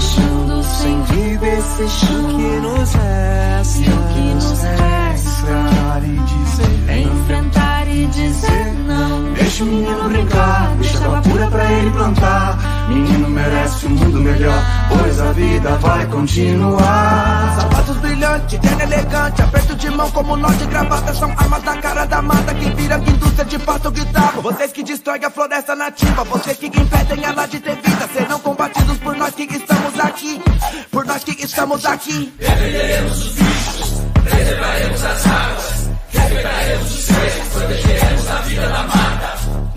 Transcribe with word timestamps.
Deixando 0.00 0.62
sem 0.62 1.02
vida 1.02 1.46
esse 1.46 1.88
chão 1.90 2.24
que 2.28 2.60
nos 2.62 2.94
resta. 2.94 3.80
E 3.80 3.84
o 3.84 4.14
que 4.14 4.34
nos 4.34 4.62
resta? 4.62 4.80
Enfrentar 5.20 6.02
e 6.04 6.16
dizer 6.16 7.00
enfrentar 7.02 7.86
e 7.86 8.06
dizer 8.06 8.72
não 8.86 9.34
Deixa 9.34 9.62
o 9.62 9.66
menino 9.66 10.08
brincar, 10.08 10.74
deixa 10.76 11.04
água 11.04 11.20
pura 11.20 11.46
pra 11.48 11.70
ele 11.70 11.90
plantar. 11.90 12.79
Menino 12.90 13.30
merece 13.30 13.86
um 13.86 13.90
mundo 13.90 14.20
melhor, 14.20 14.64
pois 14.88 15.20
a 15.20 15.30
vida 15.30 15.76
vai 15.76 16.04
continuar. 16.06 17.56
Sapatos 17.60 17.96
brilhantes, 17.98 18.58
terno 18.58 18.82
elegante, 18.82 19.42
aperto 19.42 19.76
de 19.76 19.90
mão 19.90 20.10
como 20.10 20.36
nó 20.36 20.48
de 20.48 20.66
gravata 20.66 21.14
São 21.14 21.30
armas 21.30 21.62
da 21.62 21.76
cara 21.76 22.04
da 22.04 22.20
mata 22.20 22.52
que 22.52 22.68
vira 22.70 22.98
indústria 22.98 23.44
de 23.44 23.58
pasto 23.60 23.92
guitarra. 23.92 24.40
Vocês 24.40 24.72
que 24.72 24.82
destroem 24.82 25.24
a 25.24 25.30
floresta 25.30 25.76
nativa, 25.76 26.24
vocês 26.24 26.56
que 26.56 26.66
impedem 26.66 27.24
ela 27.24 27.46
de 27.46 27.60
ter 27.60 27.76
vida 27.76 28.08
Serão 28.12 28.40
combatidos 28.40 28.98
por 28.98 29.16
nós 29.16 29.34
que 29.36 29.44
estamos 29.44 30.00
aqui, 30.00 30.42
por 30.90 31.04
nós 31.06 31.22
que 31.22 31.44
estamos 31.44 31.86
aqui 31.86 32.32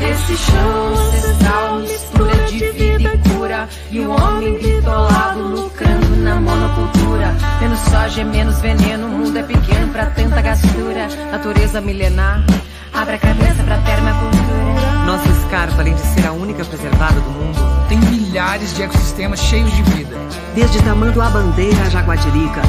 Esse 0.00 0.36
show 0.36 0.94
ancestral 0.94 1.78
mistura 1.80 2.34
de 2.46 2.58
vida 2.70 3.14
e 3.14 3.18
cura 3.28 3.68
E 3.90 4.00
o 4.00 4.10
homem 4.10 4.58
bitolado 4.58 5.40
lucrando 5.40 6.16
na 6.16 6.40
monocultura. 6.40 7.34
Menos 7.60 7.80
soja, 7.80 8.24
menos 8.24 8.58
veneno, 8.60 9.06
o 9.06 9.10
mundo 9.10 9.36
é 9.38 9.42
pequeno 9.42 9.92
pra 9.92 10.06
tanta 10.06 10.40
gastura. 10.40 11.08
Natureza 11.30 11.80
milenar, 11.80 12.44
abre 12.94 13.14
a 13.16 13.18
cabeça 13.18 13.62
pra 13.62 13.78
permacultura. 13.78 15.04
Nossa 15.06 15.28
escarpa, 15.28 15.80
além 15.80 15.94
de 15.94 16.00
ser 16.00 16.26
a 16.26 16.32
única 16.32 16.64
preservada 16.64 17.20
do 17.20 17.30
mundo, 17.30 17.58
Tem 17.88 17.98
milhares 17.98 18.74
de 18.74 18.82
ecossistemas 18.82 19.40
cheios 19.40 19.70
de 19.72 19.82
vida. 19.82 20.16
desde 20.54 20.80
Tamanduá 20.82 21.28
Bandeira 21.30 21.82
a 21.82 21.90
Jaguatirica, 21.90 22.62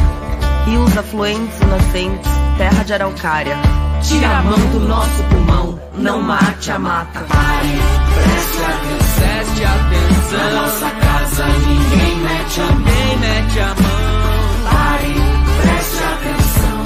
Rios 0.65 0.97
afluentes 0.97 1.59
e 1.59 1.65
nascentes, 1.65 2.31
terra 2.57 2.83
de 2.83 2.93
araucária 2.93 3.57
Tira 4.03 4.39
a 4.39 4.41
mão 4.41 4.59
do 4.71 4.79
nosso 4.79 5.23
pulmão, 5.29 5.79
não 5.93 6.21
mate 6.21 6.71
a 6.71 6.79
mata. 6.79 7.19
Pare, 7.19 7.79
preste 8.15 8.63
atenção. 8.63 9.21
Preste 9.21 9.63
atenção. 9.63 10.39
Na 10.39 10.61
nossa 10.61 10.89
casa 10.89 11.45
ninguém 11.45 12.15
mete 12.17 12.61
a 12.61 12.65
mão. 12.65 12.79
Ninguém 12.79 13.17
mete 13.19 13.59
a 13.59 13.67
mão. 13.67 14.71
Pare, 14.71 15.15
preste 15.61 16.03
atenção. 16.03 16.83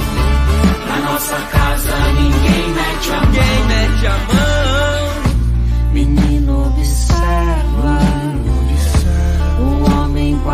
Na 0.88 1.10
nossa 1.10 1.36
casa 1.36 1.96
ninguém 2.12 2.68
mete 2.68 3.10
a 3.10 3.14
mão. 3.14 3.30
Ninguém 3.30 3.64
mete 3.66 4.06
a 4.06 4.10
mão. 4.10 4.55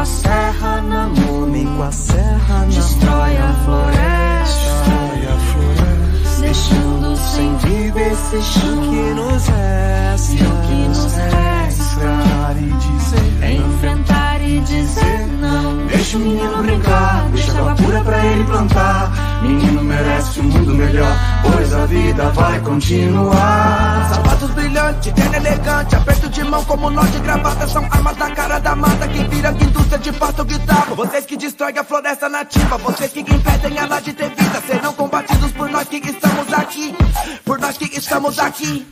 A 0.02 0.04
serra 0.04 0.82
na 0.82 1.06
mão, 1.06 1.44
Homem 1.44 1.64
com 1.64 1.82
a 1.82 1.93
serra 1.93 2.58
na 2.58 2.64
destrói 2.64 3.37
a 3.37 3.52
floresta, 3.64 4.72
Destrói 4.75 5.26
a 5.26 5.38
floresta. 5.52 6.40
Deixando 6.40 7.16
sem 7.16 7.56
vida 7.58 8.00
esse 8.00 8.43
chão. 8.43 8.90
que 8.90 9.14
nos 9.14 9.46
resta. 9.46 10.44
O 10.44 10.66
que 10.66 10.88
nos 10.88 11.14
resta 11.14 11.61
Enfrentar 11.92 12.56
e 12.56 12.70
dizer 12.72 13.32
enfrentar 13.52 14.40
e 14.40 14.60
dizer 14.60 15.26
não. 15.40 15.86
Deixa 15.86 16.16
o 16.16 16.20
menino 16.20 16.62
brincar, 16.62 17.28
deixa 17.30 17.52
água 17.58 17.74
pura 17.74 18.00
pra 18.02 18.26
ele 18.26 18.44
plantar. 18.44 19.42
Menino 19.42 19.82
merece 19.82 20.40
um 20.40 20.44
mundo 20.44 20.74
melhor, 20.74 21.14
pois 21.42 21.74
a 21.74 21.86
vida 21.86 22.30
vai 22.30 22.60
continuar. 22.60 24.10
Sapatos 24.14 24.50
brilhantes, 24.50 25.12
terno 25.12 25.36
elegante, 25.36 25.96
aperto 25.96 26.28
de 26.30 26.44
mão 26.44 26.64
como 26.64 26.90
nó 26.90 27.02
de 27.04 27.18
gravata 27.20 27.66
São 27.68 27.84
armas 27.84 28.16
da 28.16 28.30
cara 28.30 28.58
da 28.58 28.74
mata 28.74 29.08
que 29.08 29.22
viram 29.24 29.54
que 29.54 29.64
indústria 29.64 29.98
de 29.98 30.12
pasto 30.12 30.44
guitarra 30.44 30.94
Vocês 30.94 31.26
que 31.26 31.36
destroem 31.36 31.78
a 31.78 31.84
floresta 31.84 32.28
nativa, 32.28 32.78
vocês 32.78 33.12
que 33.12 33.20
impedem 33.20 33.78
ela 33.78 34.00
de 34.00 34.12
ter 34.12 34.30
vida 34.30 34.62
Serão 34.66 34.92
combatidos 34.94 35.52
por 35.52 35.68
nós 35.70 35.88
que 35.88 35.96
estamos 35.96 36.52
aqui, 36.52 36.94
por 37.44 37.58
nós 37.58 37.76
que 37.76 37.98
estamos 37.98 38.38
aqui 38.38 38.86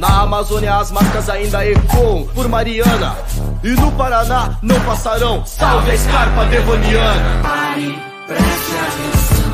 Na 0.00 0.22
Amazônia 0.22 0.76
as 0.76 0.90
marcas 0.90 1.28
ainda 1.28 1.66
ecoam 1.66 2.26
por 2.34 2.48
Mariana. 2.48 3.14
E 3.62 3.68
no 3.68 3.92
Paraná 3.92 4.56
não 4.62 4.80
passarão. 4.80 5.44
Salve 5.44 5.90
a 5.90 5.94
escarpa 5.94 6.46
devoniana. 6.46 7.42
Pare, 7.42 7.98
preste 8.26 8.44
atenção. 8.46 9.50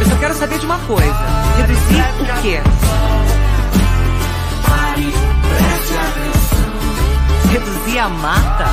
Eu 0.00 0.06
só 0.08 0.16
quero 0.16 0.34
saber 0.34 0.58
de 0.60 0.66
uma 0.66 0.78
coisa. 0.78 1.26
Reduzir 1.56 2.04
o 2.20 2.42
quê? 2.42 2.60
Pare, 4.68 5.12
preste 5.48 5.94
atenção. 5.98 7.50
Reduzir 7.50 7.98
a 7.98 8.08
mata? 8.08 8.64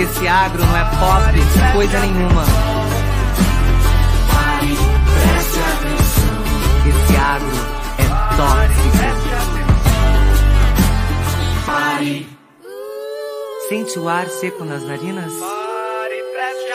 Esse 0.00 0.26
agro 0.26 0.64
não 0.64 0.76
é 0.76 0.84
pop, 0.84 1.74
coisa 1.74 2.00
nenhuma. 2.00 2.42
Esse 6.88 7.16
agro 7.16 7.56
é 7.98 8.04
tóxico. 8.36 8.80
Sente 13.68 13.98
o 13.98 14.08
ar 14.08 14.26
seco 14.28 14.64
nas 14.64 14.82
narinas? 14.82 15.32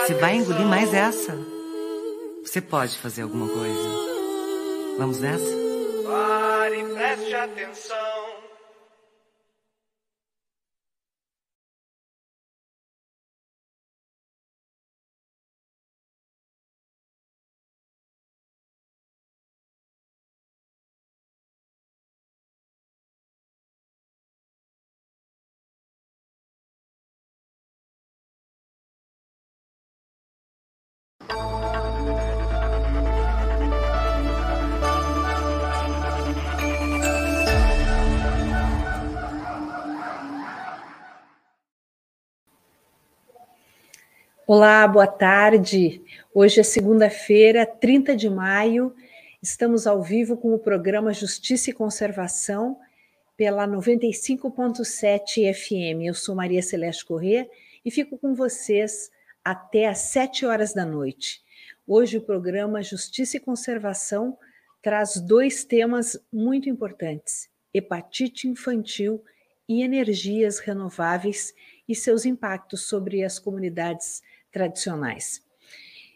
Você 0.06 0.14
vai 0.14 0.36
engolir 0.36 0.68
mais 0.68 0.94
essa? 0.94 1.36
Você 2.44 2.62
pode 2.62 2.96
fazer 3.00 3.24
alguma 3.24 3.48
coisa. 3.48 3.90
Vamos 5.00 5.20
nessa? 5.20 5.52
Pare, 6.06 6.84
preste 6.94 7.34
atenção. 7.34 8.15
Olá, 44.48 44.88
boa 44.88 45.08
tarde. 45.08 46.04
Hoje 46.32 46.60
é 46.60 46.64
segunda-feira, 46.64 47.66
30 47.66 48.16
de 48.16 48.30
maio. 48.30 48.96
Estamos 49.42 49.88
ao 49.88 50.04
vivo 50.04 50.38
com 50.38 50.54
o 50.54 50.60
programa 50.60 51.12
Justiça 51.12 51.72
e 51.72 51.74
Conservação 51.74 52.78
pela 53.36 53.68
95.7 53.68 55.52
FM. 55.52 56.04
Eu 56.06 56.14
sou 56.14 56.36
Maria 56.36 56.62
Celeste 56.62 57.04
Corrêa 57.04 57.50
e 57.84 57.90
fico 57.90 58.20
com 58.20 58.36
vocês 58.36 59.10
até 59.44 59.88
às 59.88 59.98
7 59.98 60.46
horas 60.46 60.76
da 60.76 60.86
noite. 60.86 61.42
Hoje 61.88 62.18
o 62.18 62.22
programa 62.22 62.84
Justiça 62.84 63.38
e 63.38 63.40
Conservação 63.40 64.38
traz 64.80 65.20
dois 65.20 65.64
temas 65.64 66.20
muito 66.32 66.70
importantes: 66.70 67.50
hepatite 67.74 68.48
infantil 68.48 69.24
e 69.68 69.82
energias 69.82 70.60
renováveis 70.60 71.52
e 71.90 71.96
seus 71.96 72.26
impactos 72.26 72.88
sobre 72.88 73.24
as 73.24 73.40
comunidades 73.40 74.22
tradicionais. 74.56 75.44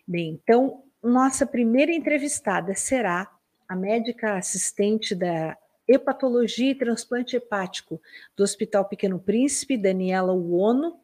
Bem, 0.07 0.39
então, 0.41 0.81
nossa 1.03 1.45
primeira 1.45 1.91
entrevistada 1.91 2.73
será 2.73 3.29
a 3.67 3.75
médica 3.75 4.37
assistente 4.37 5.13
da 5.13 5.57
hepatologia 5.85 6.71
e 6.71 6.75
transplante 6.75 7.35
hepático 7.35 8.01
do 8.37 8.43
Hospital 8.43 8.85
Pequeno 8.85 9.19
Príncipe, 9.19 9.75
Daniela 9.75 10.31
Uono. 10.31 11.01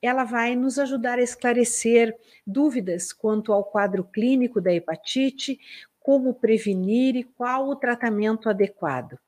Ela 0.00 0.24
vai 0.24 0.56
nos 0.56 0.78
ajudar 0.78 1.18
a 1.18 1.22
esclarecer 1.22 2.16
dúvidas 2.46 3.12
quanto 3.12 3.52
ao 3.52 3.62
quadro 3.62 4.02
clínico 4.02 4.58
da 4.58 4.72
hepatite, 4.72 5.60
como 6.00 6.32
prevenir 6.32 7.14
e 7.14 7.24
qual 7.24 7.68
o 7.68 7.76
tratamento 7.76 8.48
adequado. 8.48 9.18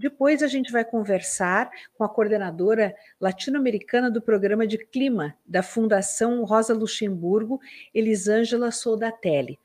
Depois 0.00 0.42
a 0.42 0.46
gente 0.46 0.72
vai 0.72 0.82
conversar 0.82 1.70
com 1.92 2.02
a 2.02 2.08
coordenadora 2.08 2.96
latino-americana 3.20 4.10
do 4.10 4.22
programa 4.22 4.66
de 4.66 4.78
clima 4.78 5.36
da 5.44 5.62
Fundação 5.62 6.42
Rosa 6.42 6.72
Luxemburgo, 6.72 7.60
Elisângela 7.92 8.70
Soldatelli. 8.70 9.58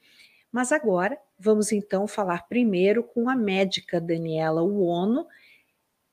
Mas 0.51 0.73
agora 0.73 1.17
vamos 1.39 1.71
então 1.71 2.05
falar 2.05 2.49
primeiro 2.49 3.01
com 3.01 3.29
a 3.29 3.35
médica 3.35 4.01
Daniela 4.01 4.61
Uono 4.61 5.25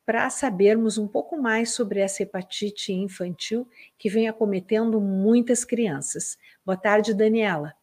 para 0.07 0.31
sabermos 0.31 0.99
um 0.99 1.09
pouco 1.09 1.37
mais 1.37 1.71
sobre 1.71 1.99
essa 1.99 2.23
hepatite 2.23 2.93
infantil 2.93 3.69
que 3.99 4.09
vem 4.09 4.29
acometendo 4.29 5.01
muitas 5.01 5.65
crianças. 5.65 6.39
Boa 6.65 6.77
tarde, 6.77 7.13
Daniela. 7.13 7.75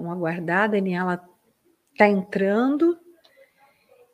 Vamos 0.00 0.16
aguardar, 0.16 0.62
a 0.62 0.66
Daniela 0.66 1.22
está 1.92 2.08
entrando 2.08 2.98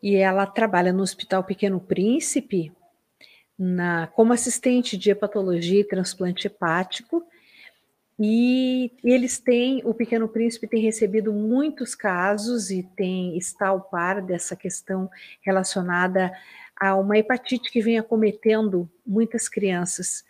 e 0.03 0.17
ela 0.17 0.45
trabalha 0.45 0.93
no 0.93 1.01
Hospital 1.01 1.45
Pequeno 1.45 1.79
Príncipe 1.79 2.73
na, 3.57 4.09
como 4.09 4.33
assistente 4.33 4.97
de 4.97 5.11
hepatologia 5.11 5.81
e 5.81 5.85
transplante 5.85 6.49
hepático. 6.49 7.25
E 8.19 8.91
eles 9.05 9.39
têm, 9.39 9.81
o 9.85 9.95
Pequeno 9.95 10.27
Príncipe 10.27 10.67
tem 10.67 10.83
recebido 10.83 11.33
muitos 11.33 11.95
casos 11.95 12.69
e 12.69 12.83
tem 12.83 13.39
está 13.39 13.69
ao 13.69 13.81
par 13.81 14.21
dessa 14.21 14.57
questão 14.57 15.09
relacionada 15.41 16.33
a 16.75 16.97
uma 16.97 17.17
hepatite 17.17 17.71
que 17.71 17.81
vem 17.81 17.97
acometendo 17.97 18.91
muitas 19.07 19.49
crianças 19.49 20.25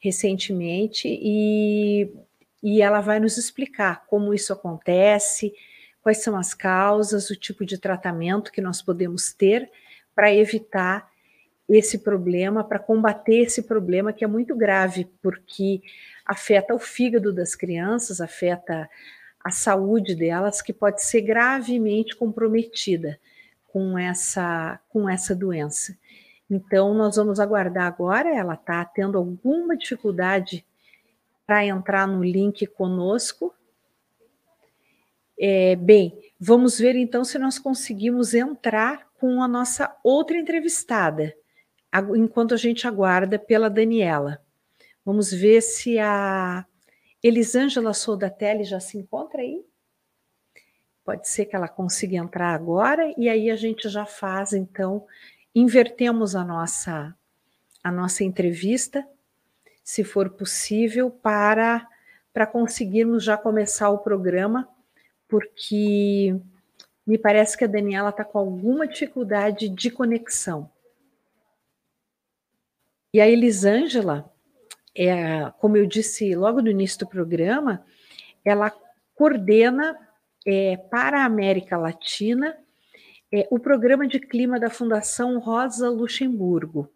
recentemente 0.00 1.06
e 1.06 2.12
e 2.62 2.82
ela 2.82 3.00
vai 3.00 3.20
nos 3.20 3.36
explicar 3.38 4.04
como 4.06 4.34
isso 4.34 4.52
acontece, 4.52 5.52
quais 6.02 6.18
são 6.18 6.36
as 6.36 6.54
causas, 6.54 7.30
o 7.30 7.36
tipo 7.36 7.64
de 7.64 7.78
tratamento 7.78 8.52
que 8.52 8.60
nós 8.60 8.82
podemos 8.82 9.32
ter 9.32 9.70
para 10.14 10.34
evitar 10.34 11.08
esse 11.68 11.98
problema, 11.98 12.64
para 12.64 12.78
combater 12.78 13.42
esse 13.42 13.62
problema 13.62 14.12
que 14.12 14.24
é 14.24 14.26
muito 14.26 14.56
grave, 14.56 15.06
porque 15.22 15.82
afeta 16.24 16.74
o 16.74 16.78
fígado 16.78 17.32
das 17.32 17.54
crianças, 17.54 18.20
afeta 18.20 18.88
a 19.44 19.50
saúde 19.50 20.14
delas, 20.14 20.62
que 20.62 20.72
pode 20.72 21.04
ser 21.04 21.20
gravemente 21.20 22.16
comprometida 22.16 23.18
com 23.66 23.98
essa, 23.98 24.80
com 24.88 25.08
essa 25.08 25.34
doença. 25.34 25.96
Então, 26.50 26.94
nós 26.94 27.16
vamos 27.16 27.38
aguardar 27.38 27.86
agora. 27.86 28.34
Ela 28.34 28.54
está 28.54 28.84
tendo 28.84 29.18
alguma 29.18 29.76
dificuldade 29.76 30.64
para 31.48 31.64
entrar 31.64 32.06
no 32.06 32.22
link 32.22 32.66
conosco. 32.66 33.54
É, 35.40 35.74
bem, 35.76 36.12
vamos 36.38 36.78
ver 36.78 36.94
então 36.94 37.24
se 37.24 37.38
nós 37.38 37.58
conseguimos 37.58 38.34
entrar 38.34 39.08
com 39.18 39.42
a 39.42 39.48
nossa 39.48 39.96
outra 40.04 40.36
entrevistada, 40.36 41.34
enquanto 42.14 42.52
a 42.52 42.58
gente 42.58 42.86
aguarda 42.86 43.38
pela 43.38 43.70
Daniela. 43.70 44.44
Vamos 45.02 45.32
ver 45.32 45.62
se 45.62 45.98
a 45.98 46.66
Elisângela 47.22 47.94
Soldatelli 47.94 48.64
já 48.64 48.78
se 48.78 48.98
encontra 48.98 49.40
aí. 49.40 49.64
Pode 51.02 51.30
ser 51.30 51.46
que 51.46 51.56
ela 51.56 51.66
consiga 51.66 52.18
entrar 52.18 52.52
agora 52.52 53.10
e 53.16 53.26
aí 53.26 53.50
a 53.50 53.56
gente 53.56 53.88
já 53.88 54.04
faz, 54.04 54.52
então, 54.52 55.06
invertemos 55.54 56.36
a 56.36 56.44
nossa 56.44 57.16
a 57.82 57.90
nossa 57.90 58.22
entrevista, 58.22 59.08
se 59.88 60.04
for 60.04 60.28
possível, 60.28 61.10
para 61.10 61.88
para 62.30 62.46
conseguirmos 62.46 63.24
já 63.24 63.38
começar 63.38 63.88
o 63.88 63.98
programa, 63.98 64.68
porque 65.26 66.38
me 67.06 67.16
parece 67.16 67.56
que 67.56 67.64
a 67.64 67.66
Daniela 67.66 68.10
está 68.10 68.22
com 68.22 68.38
alguma 68.38 68.86
dificuldade 68.86 69.70
de 69.70 69.90
conexão. 69.90 70.70
E 73.14 73.20
a 73.20 73.26
Elisângela, 73.26 74.30
é, 74.94 75.50
como 75.58 75.78
eu 75.78 75.86
disse 75.86 76.34
logo 76.34 76.60
no 76.60 76.70
início 76.70 76.98
do 76.98 77.08
programa, 77.08 77.82
ela 78.44 78.70
coordena 79.14 79.98
é, 80.46 80.76
para 80.76 81.22
a 81.22 81.24
América 81.24 81.78
Latina 81.78 82.54
é, 83.32 83.48
o 83.50 83.58
programa 83.58 84.06
de 84.06 84.20
clima 84.20 84.60
da 84.60 84.68
Fundação 84.68 85.38
Rosa 85.38 85.88
Luxemburgo. 85.88 86.92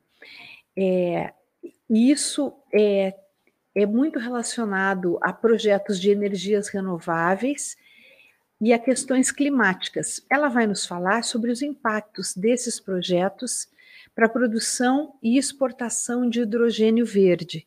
É, 0.76 1.32
isso 1.92 2.54
é, 2.72 3.14
é 3.74 3.86
muito 3.86 4.18
relacionado 4.18 5.18
a 5.20 5.32
projetos 5.32 6.00
de 6.00 6.10
energias 6.10 6.68
renováveis 6.68 7.76
e 8.60 8.72
a 8.72 8.78
questões 8.78 9.30
climáticas. 9.30 10.24
Ela 10.30 10.48
vai 10.48 10.66
nos 10.66 10.86
falar 10.86 11.22
sobre 11.24 11.50
os 11.50 11.62
impactos 11.62 12.34
desses 12.34 12.78
projetos 12.80 13.68
para 14.14 14.26
a 14.26 14.28
produção 14.28 15.14
e 15.22 15.36
exportação 15.36 16.28
de 16.28 16.40
hidrogênio 16.40 17.04
verde, 17.04 17.66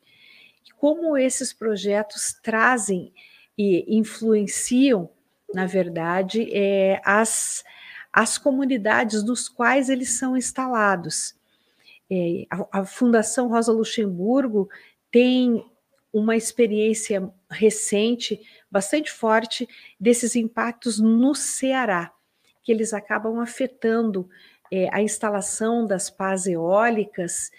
como 0.78 1.16
esses 1.16 1.52
projetos 1.52 2.34
trazem 2.42 3.12
e 3.58 3.84
influenciam, 3.96 5.10
na 5.52 5.66
verdade, 5.66 6.48
é, 6.52 7.00
as, 7.04 7.64
as 8.12 8.38
comunidades 8.38 9.22
nos 9.22 9.48
quais 9.48 9.88
eles 9.88 10.10
são 10.10 10.36
instalados. 10.36 11.34
É, 12.10 12.46
a, 12.50 12.80
a 12.80 12.84
Fundação 12.84 13.48
Rosa 13.48 13.72
Luxemburgo 13.72 14.68
tem 15.10 15.64
uma 16.12 16.36
experiência 16.36 17.30
recente, 17.50 18.40
bastante 18.70 19.12
forte, 19.12 19.68
desses 19.98 20.34
impactos 20.34 20.98
no 20.98 21.34
Ceará, 21.34 22.12
que 22.62 22.72
eles 22.72 22.94
acabam 22.94 23.38
afetando 23.38 24.28
é, 24.72 24.88
a 24.94 25.02
instalação 25.02 25.86
das 25.86 26.08
pás 26.08 26.46
eólicas, 26.46 27.50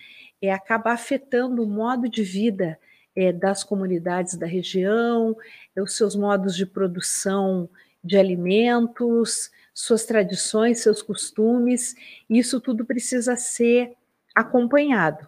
é, 0.41 0.51
acaba 0.51 0.91
afetando 0.91 1.63
o 1.63 1.67
modo 1.67 2.09
de 2.09 2.23
vida 2.23 2.79
é, 3.15 3.31
das 3.31 3.63
comunidades 3.63 4.35
da 4.35 4.45
região, 4.45 5.35
é, 5.75 5.81
os 5.81 5.95
seus 5.95 6.15
modos 6.15 6.55
de 6.55 6.65
produção 6.65 7.69
de 8.03 8.17
alimentos, 8.17 9.51
suas 9.73 10.05
tradições, 10.05 10.79
seus 10.79 11.01
costumes, 11.01 11.95
isso 12.29 12.59
tudo 12.59 12.85
precisa 12.85 13.35
ser 13.35 13.93
acompanhado. 14.37 15.27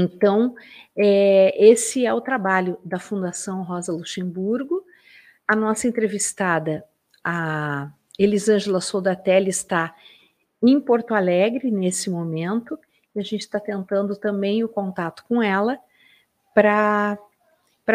Então, 0.00 0.54
é, 0.96 1.52
esse 1.58 2.06
é 2.06 2.14
o 2.14 2.20
trabalho 2.20 2.78
da 2.84 3.00
Fundação 3.00 3.64
Rosa 3.64 3.92
Luxemburgo. 3.92 4.84
A 5.46 5.56
nossa 5.56 5.88
entrevistada, 5.88 6.84
a 7.24 7.90
Elisângela 8.16 8.80
Soldatelli, 8.80 9.50
está 9.50 9.92
em 10.62 10.80
Porto 10.80 11.14
Alegre 11.14 11.72
nesse 11.72 12.08
momento, 12.08 12.78
e 13.14 13.18
a 13.18 13.22
gente 13.22 13.40
está 13.40 13.58
tentando 13.58 14.14
também 14.14 14.62
o 14.62 14.68
contato 14.68 15.24
com 15.26 15.42
ela 15.42 15.76
para 16.54 17.18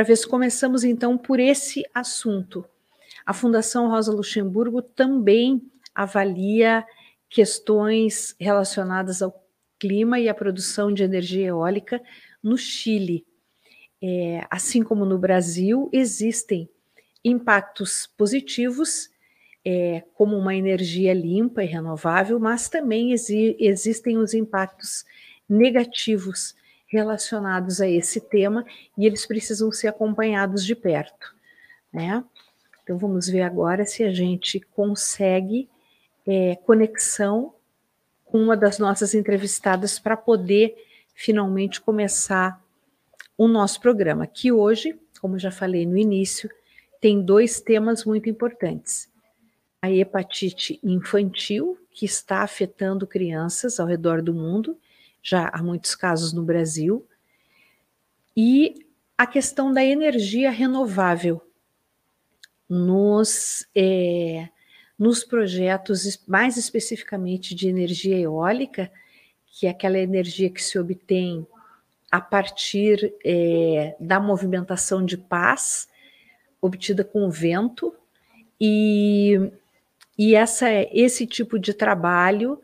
ver 0.05 0.17
se 0.17 0.27
começamos 0.27 0.83
então 0.83 1.17
por 1.17 1.39
esse 1.39 1.86
assunto. 1.93 2.65
A 3.25 3.33
Fundação 3.33 3.89
Rosa 3.89 4.12
Luxemburgo 4.12 4.81
também 4.81 5.62
avalia 5.95 6.86
questões 7.29 8.36
relacionadas 8.38 9.22
ao 9.22 9.43
clima 9.84 10.18
e 10.18 10.30
à 10.30 10.34
produção 10.34 10.94
de 10.94 11.04
energia 11.04 11.48
eólica 11.48 12.02
no 12.42 12.58
Chile. 12.58 13.25
É, 14.02 14.48
assim 14.50 14.82
como 14.82 15.04
no 15.04 15.18
Brasil, 15.18 15.90
existem 15.92 16.70
impactos 17.22 18.08
positivos, 18.18 19.10
é, 19.66 20.02
como 20.13 20.38
uma 20.38 20.56
energia 20.56 21.13
limpa 21.13 21.66
e 21.66 21.68
renovável, 21.68 22.40
mas 22.40 22.70
também 22.70 23.12
exi 23.12 23.58
existem 23.60 24.18
os 24.18 24.34
impactos 24.34 25.04
negativos 25.50 26.56
relacionados 26.88 27.82
a 27.82 27.90
esse 27.90 28.22
tema 28.22 28.66
e 28.98 29.06
eles 29.06 29.25
precisam 29.25 29.70
ser 29.70 29.90
acompanhados 29.90 30.66
de 30.66 30.75
perto, 30.75 31.36
né? 31.92 32.24
Então 32.84 32.98
vamos 32.98 33.28
ver 33.28 33.42
agora 33.42 33.86
se 33.86 34.02
a 34.02 34.13
gente 34.13 34.62
consegue 34.62 35.70
é, 36.25 36.56
conexão 36.56 37.54
com 38.34 38.40
uma 38.40 38.58
das 38.58 38.80
nossas 38.80 39.13
entrevistadas 39.13 40.00
para 40.00 40.18
poder 40.18 40.75
finalmente 41.13 41.80
começar 41.80 42.60
o 43.38 43.48
nosso 43.48 43.80
programa, 43.80 44.25
que 44.25 44.52
hoje, 44.52 45.00
como 45.22 45.38
já 45.38 45.52
falei 45.52 45.86
no 45.86 45.96
início, 45.96 46.50
tem 47.00 47.22
dois 47.22 47.62
temas 47.62 48.04
muito 48.06 48.28
importantes. 48.28 49.08
A 49.80 49.92
hepatite 49.92 50.80
infantil, 50.84 51.78
que 51.92 52.08
está 52.08 52.40
afetando 52.40 53.06
crianças 53.06 53.80
ao 53.80 53.86
redor 53.86 54.20
do 54.20 54.34
mundo, 54.34 54.80
já 55.22 55.52
há 55.54 55.62
muitos 55.62 55.94
casos 55.94 56.34
no 56.34 56.42
Brasil, 56.42 57.06
e 58.36 58.84
a 59.16 59.28
questão 59.28 59.72
da 59.72 59.86
energia 59.86 60.50
renovável 60.50 61.40
nos, 62.68 63.68
é, 63.75 64.50
nos 64.98 65.24
projetos, 65.24 66.22
mais 66.28 66.58
especificamente 66.58 67.56
de 67.56 67.68
energia 67.68 68.18
eólica, 68.18 68.92
que 69.48 69.68
é 69.68 69.70
aquela 69.70 70.00
energia 70.00 70.50
que 70.50 70.64
se 70.64 70.78
obtém 70.80 71.46
a 72.12 72.22
partir 72.22 73.14
é, 73.26 73.96
da 74.00 74.20
movimentação 74.20 75.04
de 75.04 75.18
paz 75.18 75.88
obtida 76.62 77.04
com 77.04 77.26
o 77.26 77.32
vento, 77.32 77.94
e, 78.60 79.52
e 80.18 80.36
essa, 80.36 80.68
esse 80.94 81.28
tipo 81.28 81.60
de 81.60 81.74
trabalho 81.74 82.62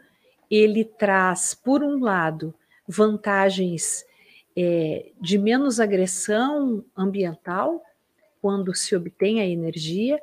ele 0.50 0.86
traz, 0.86 1.54
por 1.54 1.84
um 1.84 2.00
lado, 2.00 2.54
vantagens 2.88 4.06
é, 4.56 5.12
de 5.22 5.38
menos 5.38 5.80
agressão 5.80 6.84
ambiental 6.96 7.84
quando 8.42 8.74
se 8.74 8.96
obtém 8.96 9.42
a 9.42 9.46
energia, 9.46 10.20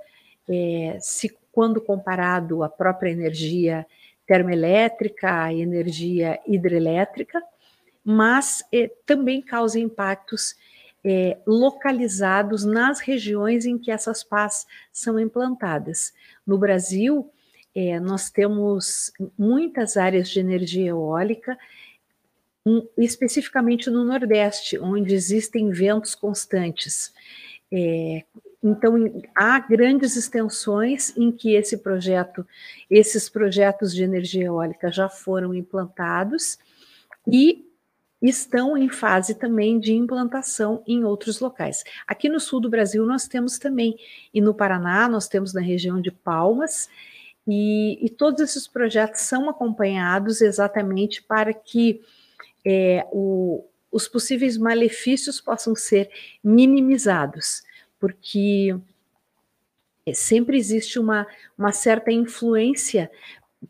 é, 0.49 0.99
se, 1.01 1.37
quando 1.57 1.81
comparado 1.81 2.63
à 2.63 2.69
própria 2.69 3.09
energia 3.09 3.87
termoelétrica, 4.27 5.45
a 5.45 5.55
energia 5.55 6.39
hidrelétrica, 6.47 7.43
mas 8.05 8.63
é, 8.71 8.91
também 9.07 9.41
causa 9.41 9.81
impactos 9.81 10.55
é, 11.03 11.39
localizados 11.47 12.63
nas 12.63 13.01
regiões 13.01 13.65
em 13.65 13.79
que 13.79 13.91
essas 13.91 14.23
pás 14.23 14.67
são 14.93 15.19
implantadas. 15.19 16.13
No 16.47 16.59
Brasil, 16.59 17.33
é, 17.75 17.99
nós 17.99 18.29
temos 18.29 19.11
muitas 19.39 19.97
áreas 19.97 20.29
de 20.29 20.41
energia 20.41 20.91
eólica, 20.91 21.59
um, 22.67 22.87
especificamente 22.99 23.89
no 23.89 24.05
Nordeste, 24.05 24.79
onde 24.79 25.15
existem 25.15 25.71
ventos 25.71 26.15
constantes. 26.15 27.15
É, 27.73 28.25
então, 28.69 28.97
há 29.33 29.61
grandes 29.61 30.17
extensões 30.17 31.17
em 31.17 31.31
que 31.31 31.55
esse 31.55 31.79
projeto, 31.79 32.45
esses 32.91 33.29
projetos 33.29 33.95
de 33.95 34.03
energia 34.03 34.47
eólica 34.47 34.91
já 34.91 35.09
foram 35.09 35.55
implantados 35.55 36.59
e 37.29 37.65
estão 38.21 38.77
em 38.77 38.89
fase 38.89 39.37
também 39.37 39.79
de 39.79 39.95
implantação 39.95 40.83
em 40.85 41.05
outros 41.05 41.39
locais. 41.39 41.85
Aqui 42.09 42.29
no 42.29 42.41
sul 42.41 42.61
do 42.61 42.69
Brasil 42.69 43.07
nós 43.07 43.29
temos 43.29 43.57
também, 43.57 43.97
e 44.35 44.41
no 44.41 44.53
Paraná 44.53 45.09
nós 45.09 45.29
temos 45.29 45.55
na 45.55 45.61
região 45.61 46.01
de 46.01 46.11
Palmas, 46.11 46.89
e, 47.47 48.05
e 48.05 48.11
todos 48.11 48.41
esses 48.41 48.67
projetos 48.67 49.21
são 49.21 49.49
acompanhados 49.49 50.41
exatamente 50.41 51.23
para 51.23 51.55
que 51.55 52.01
é, 52.65 53.07
o, 53.13 53.65
os 53.93 54.09
possíveis 54.09 54.59
malefícios 54.59 55.41
possam 55.41 55.77
ser 55.77 56.11
minimizados, 56.43 57.63
porque 57.99 58.77
sempre 60.15 60.57
existe 60.57 60.99
uma, 60.99 61.27
uma 61.57 61.73
certa 61.73 62.13
influência, 62.13 63.11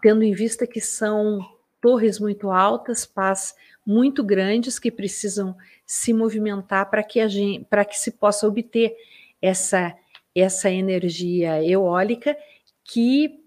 tendo 0.02 0.22
em 0.22 0.32
vista 0.32 0.66
que 0.66 0.80
são 0.80 1.40
torres 1.80 2.18
muito 2.18 2.50
altas, 2.50 3.06
pás 3.06 3.54
muito 3.84 4.24
grandes 4.24 4.78
que 4.78 4.90
precisam 4.90 5.56
se 5.86 6.12
movimentar 6.12 6.90
para 6.90 7.02
que 7.02 7.20
a 7.20 7.28
gente, 7.28 7.64
para 7.66 7.84
que 7.84 7.96
se 7.96 8.10
possa 8.12 8.46
obter 8.46 8.94
essa 9.40 9.96
essa 10.34 10.70
energia 10.70 11.64
eólica 11.64 12.36
que 12.84 13.42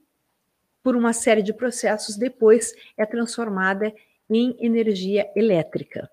por 0.82 0.96
uma 0.96 1.14
série 1.14 1.44
de 1.44 1.54
processos 1.54 2.18
depois 2.18 2.74
é 2.98 3.06
transformada 3.06 3.94
em 4.28 4.56
energia 4.60 5.30
elétrica. 5.36 6.10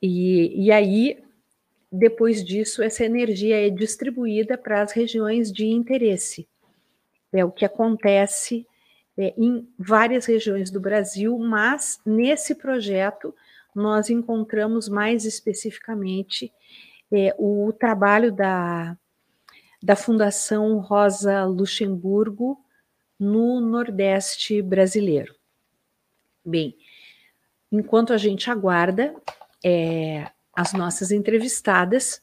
E, 0.00 0.64
e 0.64 0.72
aí, 0.72 1.22
depois 1.90 2.44
disso, 2.44 2.82
essa 2.82 3.04
energia 3.04 3.66
é 3.66 3.68
distribuída 3.68 4.56
para 4.56 4.82
as 4.82 4.92
regiões 4.92 5.50
de 5.50 5.66
interesse. 5.66 6.48
É 7.32 7.44
o 7.44 7.50
que 7.50 7.64
acontece 7.64 8.66
é, 9.18 9.34
em 9.36 9.68
várias 9.78 10.26
regiões 10.26 10.70
do 10.70 10.80
Brasil, 10.80 11.36
mas 11.38 12.00
nesse 12.06 12.54
projeto 12.54 13.34
nós 13.74 14.08
encontramos 14.08 14.88
mais 14.88 15.24
especificamente 15.24 16.52
é, 17.12 17.34
o 17.38 17.72
trabalho 17.72 18.32
da, 18.32 18.96
da 19.82 19.96
Fundação 19.96 20.78
Rosa 20.78 21.44
Luxemburgo 21.44 22.58
no 23.18 23.60
Nordeste 23.60 24.62
brasileiro. 24.62 25.34
Bem, 26.44 26.76
enquanto 27.70 28.12
a 28.12 28.16
gente 28.16 28.50
aguarda 28.50 29.14
é, 29.64 30.30
as 30.52 30.72
nossas 30.72 31.10
entrevistadas, 31.10 32.22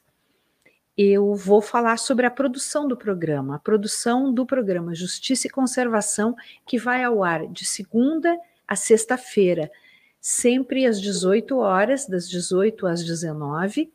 eu 0.97 1.35
vou 1.35 1.61
falar 1.61 1.97
sobre 1.97 2.25
a 2.25 2.31
produção 2.31 2.87
do 2.87 2.97
programa, 2.97 3.55
a 3.55 3.59
produção 3.59 4.33
do 4.33 4.45
programa 4.45 4.95
Justiça 4.95 5.47
e 5.47 5.49
Conservação, 5.49 6.35
que 6.65 6.79
vai 6.79 7.03
ao 7.03 7.23
ar 7.23 7.47
de 7.47 7.65
segunda 7.65 8.35
a 8.67 8.75
sexta-feira, 8.75 9.71
sempre 10.19 10.85
às 10.85 10.99
18 10.99 11.57
horas, 11.57 12.07
das 12.07 12.27
18 12.27 12.87
às 12.87 13.03
19. 13.03 13.91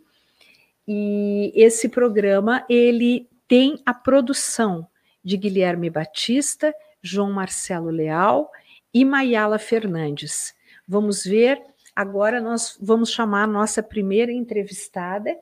E 0.86 1.52
esse 1.54 1.88
programa 1.88 2.64
ele 2.68 3.28
tem 3.48 3.82
a 3.84 3.92
produção 3.92 4.86
de 5.24 5.36
Guilherme 5.36 5.90
Batista, 5.90 6.72
João 7.02 7.32
Marcelo 7.32 7.90
Leal 7.90 8.50
e 8.94 9.04
Mayala 9.04 9.58
Fernandes. 9.58 10.54
Vamos 10.86 11.24
ver, 11.24 11.60
agora 11.94 12.40
nós 12.40 12.78
vamos 12.80 13.10
chamar 13.10 13.44
a 13.44 13.46
nossa 13.46 13.82
primeira 13.82 14.32
entrevistada, 14.32 15.36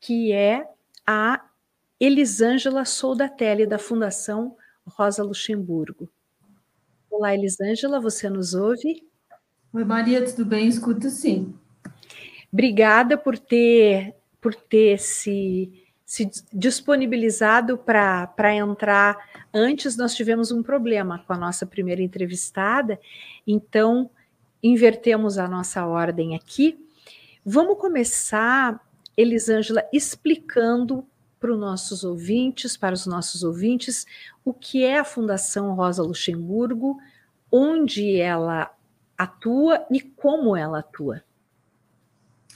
que 0.00 0.32
é 0.32 0.66
a 1.06 1.44
Elisângela 1.98 2.84
Soldatelli, 2.84 3.66
da 3.66 3.78
Fundação 3.78 4.56
Rosa 4.86 5.22
Luxemburgo. 5.22 6.08
Olá, 7.10 7.34
Elisângela, 7.34 8.00
você 8.00 8.28
nos 8.28 8.54
ouve? 8.54 9.06
Oi, 9.72 9.84
Maria, 9.84 10.24
tudo 10.24 10.44
bem? 10.44 10.68
Escuto 10.68 11.08
sim. 11.08 11.54
Obrigada 12.52 13.16
por 13.16 13.38
ter, 13.38 14.14
por 14.40 14.54
ter 14.54 14.98
se, 14.98 15.72
se 16.04 16.30
disponibilizado 16.52 17.78
para 17.78 18.54
entrar 18.54 19.18
Antes 19.58 19.96
nós 19.96 20.14
tivemos 20.14 20.52
um 20.52 20.62
problema 20.62 21.24
com 21.26 21.32
a 21.32 21.38
nossa 21.38 21.64
primeira 21.64 22.02
entrevistada, 22.02 23.00
então 23.46 24.10
invertemos 24.66 25.38
a 25.38 25.48
nossa 25.48 25.86
ordem 25.86 26.34
aqui. 26.34 26.78
Vamos 27.44 27.78
começar, 27.78 28.80
Elisângela, 29.16 29.84
explicando 29.92 31.06
para 31.38 31.52
os 31.52 31.58
nossos 31.58 32.04
ouvintes, 32.04 32.76
para 32.76 32.94
os 32.94 33.06
nossos 33.06 33.42
ouvintes, 33.44 34.06
o 34.44 34.52
que 34.52 34.84
é 34.84 34.98
a 34.98 35.04
Fundação 35.04 35.74
Rosa 35.74 36.02
Luxemburgo, 36.02 36.98
onde 37.50 38.16
ela 38.16 38.70
atua 39.16 39.86
e 39.90 40.00
como 40.00 40.56
ela 40.56 40.80
atua. 40.80 41.22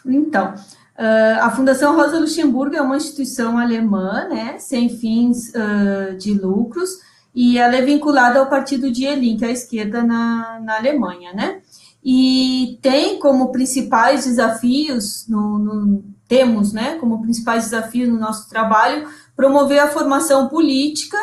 Então, 0.05 0.55
Uh, 1.01 1.41
a 1.41 1.51
Fundação 1.51 1.97
Rosa 1.97 2.21
Luxemburgo 2.21 2.77
é 2.77 2.83
uma 2.83 2.99
instituição 2.99 3.57
alemã, 3.57 4.29
né, 4.29 4.59
sem 4.59 4.91
fins 4.91 5.51
uh, 5.55 6.15
de 6.19 6.35
lucros, 6.35 6.91
e 7.35 7.57
ela 7.57 7.75
é 7.75 7.81
vinculada 7.81 8.39
ao 8.39 8.51
partido 8.51 8.91
de 8.91 9.07
Elin, 9.07 9.39
que 9.39 9.45
é 9.47 9.49
a 9.49 9.53
esquerda 9.53 10.03
na, 10.03 10.61
na 10.61 10.77
Alemanha, 10.77 11.33
né? 11.33 11.63
E 12.03 12.79
tem 12.81 13.19
como 13.19 13.53
principais 13.53 14.25
desafios, 14.25 15.27
no, 15.29 15.59
no, 15.59 16.05
temos, 16.27 16.73
né, 16.73 16.97
como 16.99 17.21
principais 17.21 17.65
desafios 17.65 18.09
no 18.09 18.19
nosso 18.19 18.49
trabalho, 18.49 19.09
promover 19.37 19.81
a 19.81 19.89
formação 19.89 20.49
política 20.49 21.19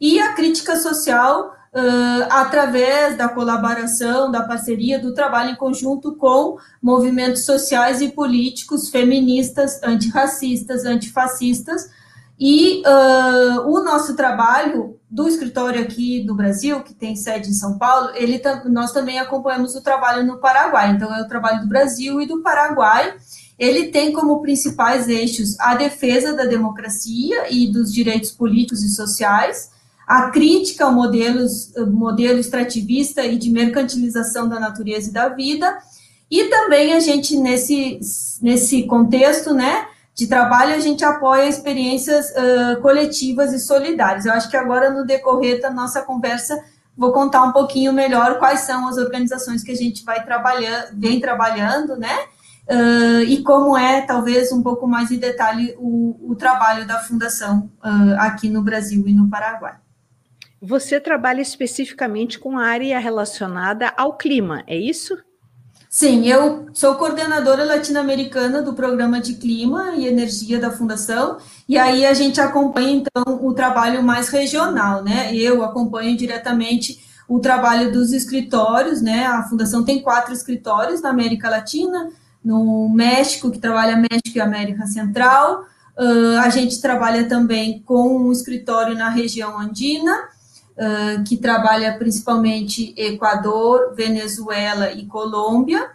e 0.00 0.18
a 0.18 0.32
crítica 0.34 0.76
social 0.76 1.56
uh, 1.76 2.26
através 2.30 3.16
da 3.16 3.28
colaboração, 3.28 4.30
da 4.30 4.42
parceria, 4.42 4.98
do 4.98 5.12
trabalho 5.12 5.50
em 5.50 5.56
conjunto 5.56 6.16
com 6.16 6.56
movimentos 6.82 7.44
sociais 7.44 8.00
e 8.00 8.08
políticos 8.08 8.88
feministas, 8.88 9.82
antirracistas, 9.82 10.84
antifascistas. 10.84 11.90
E 12.38 12.82
uh, 12.82 13.70
o 13.70 13.82
nosso 13.82 14.14
trabalho 14.14 14.98
do 15.10 15.26
escritório 15.26 15.80
aqui 15.80 16.22
do 16.22 16.34
Brasil, 16.34 16.82
que 16.82 16.92
tem 16.92 17.16
sede 17.16 17.48
em 17.48 17.54
São 17.54 17.78
Paulo, 17.78 18.10
ele, 18.14 18.40
nós 18.66 18.92
também 18.92 19.18
acompanhamos 19.18 19.74
o 19.74 19.80
trabalho 19.80 20.24
no 20.26 20.38
Paraguai. 20.38 20.90
Então, 20.90 21.14
é 21.14 21.22
o 21.22 21.28
trabalho 21.28 21.62
do 21.62 21.68
Brasil 21.68 22.20
e 22.20 22.26
do 22.26 22.42
Paraguai. 22.42 23.14
Ele 23.58 23.86
tem 23.88 24.12
como 24.12 24.42
principais 24.42 25.08
eixos 25.08 25.58
a 25.58 25.74
defesa 25.74 26.34
da 26.34 26.44
democracia 26.44 27.46
e 27.50 27.72
dos 27.72 27.92
direitos 27.92 28.30
políticos 28.30 28.82
e 28.82 28.90
sociais, 28.90 29.70
a 30.06 30.30
crítica 30.30 30.84
ao 30.84 30.92
modelos, 30.92 31.72
modelo 31.88 32.38
extrativista 32.38 33.24
e 33.24 33.36
de 33.36 33.50
mercantilização 33.50 34.46
da 34.46 34.60
natureza 34.60 35.08
e 35.08 35.12
da 35.12 35.28
vida, 35.28 35.78
e 36.30 36.44
também 36.44 36.92
a 36.92 37.00
gente, 37.00 37.36
nesse, 37.36 37.98
nesse 38.42 38.82
contexto, 38.82 39.54
né, 39.54 39.86
de 40.16 40.26
trabalho, 40.26 40.74
a 40.74 40.78
gente 40.78 41.04
apoia 41.04 41.46
experiências 41.46 42.30
uh, 42.30 42.80
coletivas 42.80 43.52
e 43.52 43.58
solidárias. 43.58 44.24
Eu 44.24 44.32
acho 44.32 44.48
que 44.48 44.56
agora, 44.56 44.88
no 44.90 45.04
decorrer 45.04 45.60
da 45.60 45.68
nossa 45.68 46.00
conversa, 46.00 46.58
vou 46.96 47.12
contar 47.12 47.42
um 47.42 47.52
pouquinho 47.52 47.92
melhor 47.92 48.38
quais 48.38 48.60
são 48.60 48.88
as 48.88 48.96
organizações 48.96 49.62
que 49.62 49.72
a 49.72 49.76
gente 49.76 50.02
vai 50.04 50.24
trabalhando, 50.24 50.98
vem 50.98 51.20
trabalhando, 51.20 51.96
né, 51.96 52.16
uh, 52.70 53.20
e 53.28 53.42
como 53.42 53.76
é, 53.76 54.00
talvez, 54.00 54.50
um 54.52 54.62
pouco 54.62 54.88
mais 54.88 55.10
em 55.10 55.18
detalhe 55.18 55.76
o, 55.78 56.16
o 56.30 56.34
trabalho 56.34 56.86
da 56.86 56.98
Fundação 56.98 57.70
uh, 57.84 58.18
aqui 58.18 58.48
no 58.48 58.62
Brasil 58.62 59.06
e 59.06 59.12
no 59.12 59.28
Paraguai. 59.28 59.74
Você 60.62 60.98
trabalha 60.98 61.42
especificamente 61.42 62.38
com 62.38 62.58
a 62.58 62.64
área 62.64 62.98
relacionada 62.98 63.92
ao 63.94 64.16
clima, 64.16 64.64
é 64.66 64.78
isso? 64.78 65.25
Sim, 65.98 66.26
eu 66.26 66.66
sou 66.74 66.96
coordenadora 66.96 67.64
latino-americana 67.64 68.60
do 68.60 68.74
programa 68.74 69.18
de 69.18 69.32
clima 69.32 69.94
e 69.96 70.06
energia 70.06 70.60
da 70.60 70.70
Fundação, 70.70 71.38
e 71.66 71.78
aí 71.78 72.04
a 72.04 72.12
gente 72.12 72.38
acompanha 72.38 72.96
então 72.96 73.40
o 73.42 73.54
trabalho 73.54 74.02
mais 74.02 74.28
regional, 74.28 75.02
né? 75.02 75.34
Eu 75.34 75.64
acompanho 75.64 76.14
diretamente 76.14 77.02
o 77.26 77.38
trabalho 77.38 77.90
dos 77.90 78.12
escritórios, 78.12 79.00
né? 79.00 79.24
A 79.24 79.44
Fundação 79.44 79.86
tem 79.86 80.02
quatro 80.02 80.34
escritórios 80.34 81.00
na 81.00 81.08
América 81.08 81.48
Latina, 81.48 82.10
no 82.44 82.90
México, 82.90 83.50
que 83.50 83.58
trabalha 83.58 83.96
México 83.96 84.36
e 84.36 84.40
América 84.40 84.86
Central, 84.86 85.62
uh, 85.96 86.40
a 86.42 86.50
gente 86.50 86.78
trabalha 86.78 87.26
também 87.26 87.82
com 87.86 88.18
um 88.18 88.30
escritório 88.30 88.94
na 88.94 89.08
região 89.08 89.58
andina, 89.58 90.28
uh, 90.76 91.24
que 91.24 91.36
trabalha 91.36 91.96
principalmente 91.98 92.94
Equador, 92.96 93.94
Venezuela 93.94 94.92
e 94.92 95.06
Colômbia, 95.06 95.90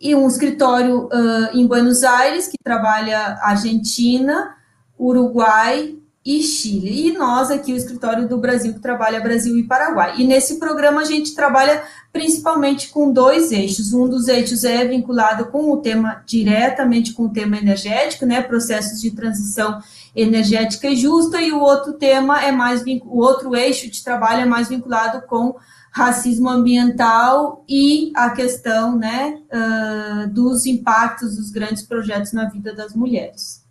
e 0.00 0.14
um 0.14 0.28
escritório 0.28 1.06
uh, 1.06 1.56
em 1.56 1.66
Buenos 1.66 2.04
Aires, 2.04 2.46
que 2.46 2.56
trabalha 2.62 3.38
Argentina, 3.42 4.56
Uruguai 4.98 5.96
e 6.28 6.42
Chile. 6.42 7.08
E 7.08 7.12
nós 7.16 7.50
aqui, 7.50 7.72
o 7.72 7.76
escritório 7.76 8.28
do 8.28 8.36
Brasil, 8.36 8.74
que 8.74 8.80
trabalha 8.80 9.18
Brasil 9.18 9.56
e 9.56 9.62
Paraguai. 9.62 10.16
E 10.18 10.26
nesse 10.26 10.58
programa 10.58 11.00
a 11.00 11.04
gente 11.04 11.34
trabalha 11.34 11.82
principalmente 12.12 12.90
com 12.90 13.10
dois 13.10 13.50
eixos. 13.50 13.94
Um 13.94 14.06
dos 14.06 14.28
eixos 14.28 14.62
é 14.62 14.84
vinculado 14.84 15.46
com 15.46 15.72
o 15.72 15.78
tema, 15.78 16.22
diretamente 16.26 17.14
com 17.14 17.22
o 17.22 17.32
tema 17.32 17.56
energético, 17.56 18.26
né? 18.26 18.42
Processos 18.42 19.00
de 19.00 19.10
transição 19.12 19.80
energética 20.14 20.90
e 20.90 20.96
justa, 20.96 21.40
e 21.40 21.50
o 21.50 21.60
outro 21.60 21.94
tema 21.94 22.44
é 22.44 22.52
mais 22.52 22.82
o 23.06 23.22
outro 23.22 23.56
eixo 23.56 23.90
de 23.90 24.04
trabalho 24.04 24.42
é 24.42 24.44
mais 24.44 24.68
vinculado 24.68 25.26
com 25.26 25.56
racismo 25.90 26.50
ambiental 26.50 27.64
e 27.66 28.12
a 28.14 28.28
questão 28.30 28.98
né, 28.98 29.38
uh, 29.50 30.28
dos 30.28 30.66
impactos 30.66 31.36
dos 31.36 31.50
grandes 31.50 31.84
projetos 31.84 32.32
na 32.32 32.50
vida 32.50 32.74
das 32.74 32.94
mulheres. 32.94 33.66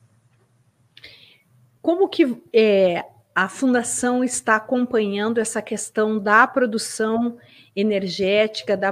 Como 1.88 2.10
que 2.10 2.44
é, 2.52 3.06
a 3.34 3.48
Fundação 3.48 4.22
está 4.22 4.58
acompanhando 4.58 5.38
essa 5.38 5.62
questão 5.62 6.20
da 6.20 6.46
produção 6.46 7.38
energética, 7.74 8.76
da, 8.76 8.92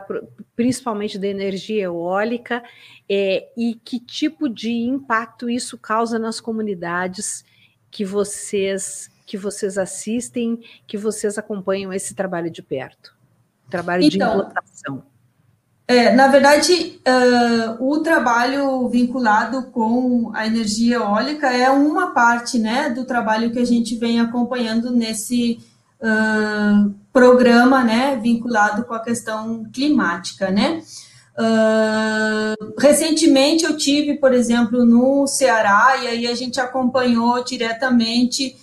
principalmente 0.56 1.20
da 1.20 1.28
energia 1.28 1.84
eólica, 1.84 2.64
é, 3.10 3.50
e 3.58 3.76
que 3.76 4.00
tipo 4.00 4.48
de 4.48 4.72
impacto 4.72 5.50
isso 5.50 5.78
causa 5.78 6.18
nas 6.18 6.40
comunidades 6.40 7.44
que 7.92 8.06
vocês 8.06 9.12
que 9.26 9.38
vocês 9.38 9.78
assistem, 9.78 10.62
que 10.88 10.98
vocês 10.98 11.38
acompanham 11.38 11.92
esse 11.92 12.16
trabalho 12.16 12.50
de 12.50 12.62
perto? 12.62 13.14
trabalho 13.70 14.04
então, 14.04 14.38
de 14.38 14.38
implantação? 14.38 15.04
É, 15.88 16.12
na 16.12 16.28
verdade, 16.28 17.00
uh, 17.08 17.92
o 17.92 18.00
trabalho 18.00 18.90
vinculado 18.90 19.68
com 19.68 20.32
a 20.34 20.48
energia 20.48 20.96
eólica 20.96 21.48
é 21.52 21.70
uma 21.70 22.12
parte 22.12 22.58
né, 22.58 22.90
do 22.90 23.06
trabalho 23.06 23.52
que 23.52 23.60
a 23.60 23.66
gente 23.66 23.96
vem 23.96 24.20
acompanhando 24.20 24.90
nesse 24.90 25.60
uh, 26.02 26.92
programa 27.14 27.84
né, 27.84 28.20
vinculado 28.20 28.84
com 28.86 28.96
a 28.96 29.00
questão 29.00 29.64
climática. 29.72 30.50
Né? 30.50 30.82
Uh, 31.38 32.74
recentemente 32.80 33.64
eu 33.66 33.78
tive, 33.78 34.16
por 34.16 34.34
exemplo, 34.34 34.84
no 34.84 35.28
Ceará, 35.28 35.98
e 36.02 36.08
aí 36.08 36.28
a 36.28 36.34
gente 36.34 36.60
acompanhou 36.60 37.44
diretamente 37.44 38.58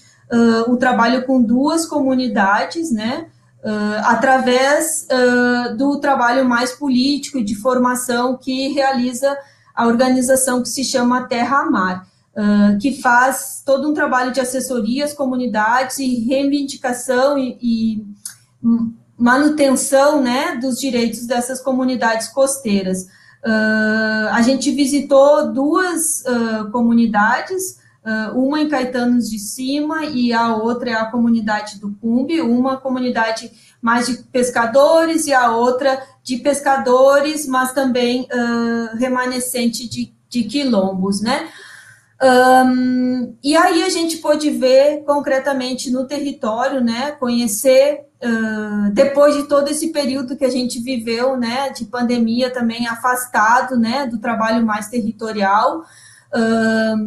o 0.67 0.79
trabalho 0.79 1.27
com 1.27 1.43
duas 1.43 1.85
comunidades, 1.85 2.91
né? 2.91 3.27
Uh, 3.63 4.05
através 4.05 5.07
uh, 5.11 5.77
do 5.77 5.99
trabalho 5.99 6.45
mais 6.45 6.73
político 6.73 7.39
e 7.39 7.45
de 7.45 7.55
formação 7.55 8.37
que 8.37 8.69
realiza 8.69 9.37
a 9.75 9.87
organização 9.87 10.63
que 10.63 10.69
se 10.69 10.85
chama 10.85 11.27
Terra 11.29 11.65
Mar, 11.71 12.07
uh, 12.37 12.79
que 12.79 13.01
faz 13.01 13.63
todo 13.65 13.89
um 13.89 13.95
trabalho 13.95 14.33
de 14.33 14.41
assessoria 14.41 15.05
às 15.05 15.15
comunidades 15.15 15.99
e 15.99 16.25
reivindicação 16.25 17.39
e, 17.39 17.59
e 17.63 18.07
manutenção 19.17 20.21
né, 20.21 20.57
dos 20.57 20.79
direitos 20.79 21.27
dessas 21.27 21.61
comunidades 21.61 22.29
costeiras. 22.29 23.07
a 24.31 24.41
gente 24.43 24.71
visitou 24.71 25.53
duas 25.53 26.23
comunidades, 26.71 27.82
uma 28.35 28.61
em 28.61 28.69
Caetanos 28.69 29.31
de 29.31 29.39
Cima 29.39 30.05
e 30.05 30.33
a 30.33 30.57
outra 30.57 30.91
é 30.91 30.95
a 30.95 31.07
comunidade 31.07 31.79
do 31.79 31.95
Cumbi, 32.01 32.41
uma 32.41 32.77
comunidade 32.77 33.51
mais 33.81 34.07
de 34.07 34.23
pescadores 34.25 35.27
e 35.27 35.33
a 35.33 35.51
outra 35.51 36.01
de 36.23 36.37
pescadores, 36.39 37.47
mas 37.47 37.73
também 37.73 38.23
uh, 38.23 38.97
remanescente 38.97 39.89
de, 39.89 40.15
de 40.29 40.45
quilombos, 40.45 41.21
né? 41.21 41.49
Um, 42.23 43.37
e 43.43 43.57
aí 43.57 43.83
a 43.83 43.89
gente 43.89 44.19
pôde 44.19 44.49
ver 44.51 45.03
concretamente 45.05 45.91
no 45.91 46.07
território, 46.07 46.81
né, 46.81 47.11
conhecer, 47.19 48.07
uh, 48.23 48.93
depois 48.93 49.35
de 49.35 49.49
todo 49.49 49.69
esse 49.69 49.89
período 49.89 50.37
que 50.37 50.45
a 50.45 50.51
gente 50.51 50.79
viveu, 50.79 51.37
né, 51.37 51.71
de 51.71 51.85
pandemia 51.85 52.49
também 52.49 52.87
afastado, 52.87 53.77
né, 53.77 54.07
do 54.07 54.19
trabalho 54.19 54.65
mais 54.65 54.87
territorial, 54.87 55.83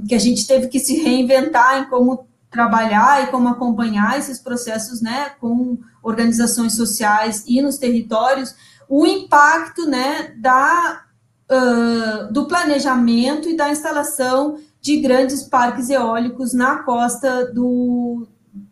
que 0.08 0.14
a 0.14 0.20
gente 0.20 0.46
teve 0.46 0.68
que 0.68 0.80
se 0.80 1.02
reinventar 1.02 1.80
em 1.80 1.86
como 1.86 2.28
trabalhar 2.56 3.24
e 3.24 3.28
como 3.28 3.50
acompanhar 3.50 4.18
esses 4.18 4.40
processos, 4.40 5.02
né, 5.02 5.32
com 5.42 5.78
organizações 6.02 6.74
sociais 6.74 7.44
e 7.46 7.62
nos 7.62 7.78
territórios, 7.78 8.56
o 8.88 9.06
impacto, 9.06 9.86
né, 9.86 10.34
da, 10.38 11.02
uh, 11.52 12.32
do 12.32 12.48
planejamento 12.48 13.50
e 13.50 13.58
da 13.58 13.70
instalação 13.70 14.58
de 14.80 14.98
grandes 15.02 15.44
parques 15.44 15.90
eólicos 15.90 16.54
na 16.54 16.78
costa 16.84 17.52
do, 17.52 18.26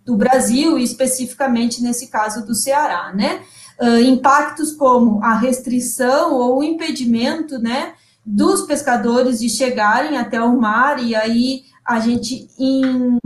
do 0.06 0.16
Brasil, 0.16 0.78
e 0.78 0.84
especificamente 0.84 1.84
nesse 1.84 2.08
caso 2.08 2.46
do 2.46 2.56
Ceará, 2.56 3.12
né, 3.13 3.42
uh, 3.82 4.00
impactos 4.00 4.72
como 4.72 5.22
a 5.24 5.36
restrição 5.36 6.36
ou 6.36 6.60
o 6.60 6.63
impedimento, 6.63 7.60
né, 7.60 7.96
dos 8.26 8.62
pescadores 8.62 9.40
de 9.40 9.50
chegarem 9.50 10.18
até 10.18 10.42
o 10.42 10.60
mar, 10.60 11.04
e 11.04 11.16
aí 11.16 11.64
a 11.86 12.00
gente, 12.00 12.48
em, 12.58 13.18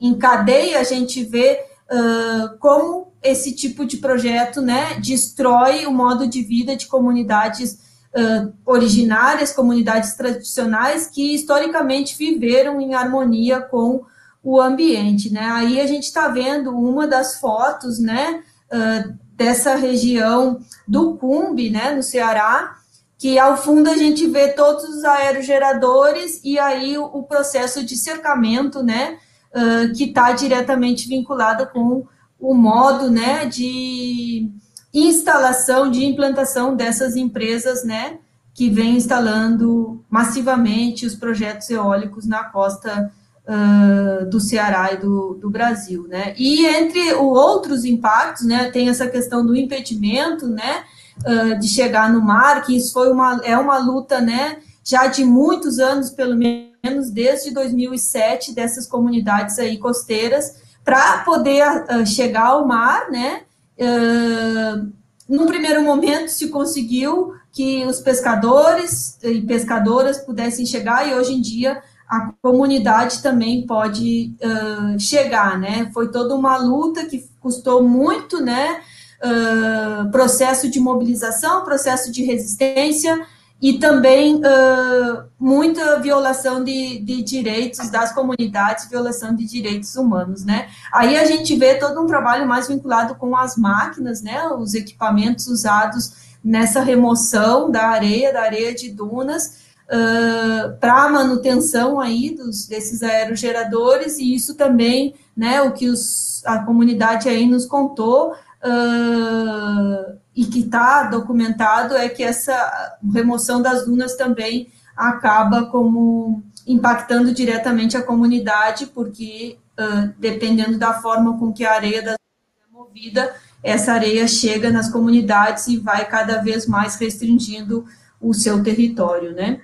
em 0.00 0.14
cadeia, 0.16 0.78
a 0.78 0.84
gente 0.84 1.24
vê 1.24 1.60
uh, 1.90 2.56
como 2.58 3.12
esse 3.22 3.54
tipo 3.54 3.84
de 3.84 3.96
projeto 3.96 4.60
né, 4.60 4.98
destrói 5.00 5.86
o 5.86 5.92
modo 5.92 6.28
de 6.28 6.42
vida 6.42 6.76
de 6.76 6.86
comunidades 6.86 7.78
uh, 8.14 8.52
originárias, 8.64 9.52
comunidades 9.52 10.14
tradicionais, 10.14 11.08
que 11.08 11.34
historicamente 11.34 12.16
viveram 12.16 12.80
em 12.80 12.94
harmonia 12.94 13.60
com 13.60 14.04
o 14.42 14.60
ambiente. 14.60 15.32
Né? 15.32 15.44
Aí 15.52 15.80
a 15.80 15.86
gente 15.86 16.04
está 16.04 16.28
vendo 16.28 16.70
uma 16.70 17.08
das 17.08 17.40
fotos 17.40 17.98
né, 17.98 18.42
uh, 18.72 19.14
dessa 19.34 19.74
região 19.74 20.60
do 20.86 21.16
Cumbi, 21.16 21.70
né, 21.70 21.92
no 21.92 22.02
Ceará, 22.02 22.77
que 23.18 23.36
ao 23.36 23.56
fundo 23.56 23.90
a 23.90 23.96
gente 23.96 24.28
vê 24.28 24.48
todos 24.52 24.84
os 24.84 25.04
aerogeradores 25.04 26.40
e 26.44 26.56
aí 26.56 26.96
o, 26.96 27.24
processo 27.24 27.84
de 27.84 27.96
cercamento, 27.96 28.80
né, 28.80 29.18
uh, 29.52 29.92
que 29.92 30.04
está 30.04 30.30
diretamente 30.30 31.08
vinculado 31.08 31.66
com 31.66 32.06
o 32.38 32.54
modo, 32.54 33.10
né, 33.10 33.44
de 33.46 34.48
instalação, 34.94 35.90
de 35.90 36.04
implantação 36.04 36.76
dessas 36.76 37.16
empresas, 37.16 37.82
né, 37.84 38.18
que 38.54 38.70
vem 38.70 38.96
instalando 38.96 40.04
massivamente 40.08 41.04
os 41.04 41.16
projetos 41.16 41.68
eólicos 41.70 42.24
na 42.24 42.44
costa 42.44 43.12
uh, 43.44 44.30
do 44.30 44.38
Ceará 44.38 44.92
e 44.92 44.96
do, 44.96 45.34
do 45.34 45.50
Brasil, 45.50 46.06
né, 46.06 46.34
e 46.38 46.64
entre 46.66 47.14
os 47.14 47.36
outros 47.36 47.84
impactos, 47.84 48.46
né, 48.46 48.70
tem 48.70 48.88
essa 48.88 49.08
questão 49.08 49.44
do 49.44 49.56
impedimento, 49.56 50.46
né, 50.46 50.84
uh, 51.26 51.58
de 51.58 51.68
chegar 51.68 52.12
no 52.12 52.20
mar, 52.20 52.64
que 52.64 52.76
isso 52.76 52.92
foi 52.92 53.10
uma, 53.10 53.40
é 53.44 53.56
uma 53.56 53.78
luta, 53.78 54.20
né, 54.20 54.58
já 54.84 55.06
de 55.06 55.24
muitos 55.24 55.78
anos, 55.78 56.10
pelo 56.10 56.36
menos 56.36 57.10
desde 57.10 57.50
2007, 57.52 58.54
dessas 58.54 58.86
comunidades 58.86 59.58
aí 59.58 59.78
costeiras, 59.78 60.56
para 60.84 61.18
poder 61.18 61.66
uh, 61.66 62.06
chegar 62.06 62.46
ao 62.46 62.66
mar, 62.66 63.10
né, 63.10 63.42
uh, 63.78 64.92
num 65.28 65.46
primeiro 65.46 65.82
momento 65.82 66.28
se 66.28 66.48
conseguiu 66.48 67.34
que 67.52 67.84
os 67.86 68.00
pescadores 68.00 69.18
e 69.22 69.42
pescadoras 69.42 70.18
pudessem 70.18 70.64
chegar, 70.64 71.06
e 71.06 71.14
hoje 71.14 71.34
em 71.34 71.40
dia 71.40 71.82
a 72.08 72.32
comunidade 72.40 73.22
também 73.22 73.66
pode 73.66 74.34
uh, 74.42 74.98
chegar, 74.98 75.58
né? 75.58 75.90
Foi 75.92 76.10
toda 76.10 76.34
uma 76.34 76.56
luta 76.56 77.04
que 77.04 77.28
custou 77.38 77.82
muito, 77.82 78.40
né? 78.40 78.80
Uh, 79.22 80.10
processo 80.10 80.70
de 80.70 80.80
mobilização, 80.80 81.64
processo 81.64 82.10
de 82.10 82.24
resistência 82.24 83.26
e 83.60 83.78
também 83.78 84.36
uh, 84.36 85.24
muita 85.38 85.98
violação 85.98 86.62
de, 86.62 87.00
de, 87.00 87.22
direitos 87.22 87.90
das 87.90 88.12
comunidades, 88.12 88.88
violação 88.88 89.34
de 89.34 89.44
direitos 89.44 89.96
humanos, 89.96 90.44
né? 90.44 90.68
Aí 90.92 91.16
a 91.16 91.24
gente 91.24 91.56
vê 91.56 91.74
todo 91.74 92.00
um 92.00 92.06
trabalho 92.06 92.46
mais 92.46 92.68
vinculado 92.68 93.16
com 93.16 93.36
as 93.36 93.56
máquinas, 93.56 94.22
né? 94.22 94.46
Os 94.50 94.74
equipamentos 94.74 95.48
usados 95.48 96.28
nessa 96.42 96.80
remoção 96.80 97.68
da 97.70 97.88
areia, 97.88 98.32
da 98.32 98.42
areia 98.42 98.72
de 98.72 98.90
dunas, 98.90 99.58
uh, 99.88 100.76
para 100.78 101.08
manutenção 101.08 101.98
aí 101.98 102.30
dos, 102.30 102.66
desses 102.66 103.02
aerogeradores, 103.02 104.18
e 104.18 104.34
isso 104.34 104.54
também, 104.54 105.14
né, 105.36 105.60
o 105.62 105.72
que 105.72 105.88
os, 105.88 106.42
a 106.44 106.60
comunidade 106.60 107.28
aí 107.28 107.46
nos 107.46 107.66
contou, 107.66 108.34
uh, 108.64 110.18
e 110.34 110.44
que 110.44 110.60
está 110.60 111.04
documentado 111.04 111.96
é 111.96 112.08
que 112.08 112.22
essa 112.22 112.98
remoção 113.12 113.60
das 113.60 113.84
dunas 113.84 114.16
também 114.16 114.68
acaba 114.96 115.66
como 115.66 116.42
impactando 116.66 117.32
diretamente 117.32 117.96
a 117.96 118.02
comunidade, 118.02 118.86
porque 118.86 119.58
uh, 119.78 120.12
dependendo 120.18 120.78
da 120.78 120.94
forma 120.94 121.38
com 121.38 121.52
que 121.52 121.64
a 121.64 121.72
areia 121.72 122.02
das 122.02 122.16
dunas 122.16 122.68
é 122.68 122.72
movida, 122.72 123.34
essa 123.62 123.92
areia 123.92 124.26
chega 124.28 124.70
nas 124.70 124.90
comunidades 124.90 125.66
e 125.68 125.78
vai 125.78 126.04
cada 126.06 126.42
vez 126.42 126.66
mais 126.66 126.96
restringindo 126.96 127.84
o 128.20 128.34
seu 128.34 128.62
território, 128.62 129.32
né? 129.32 129.60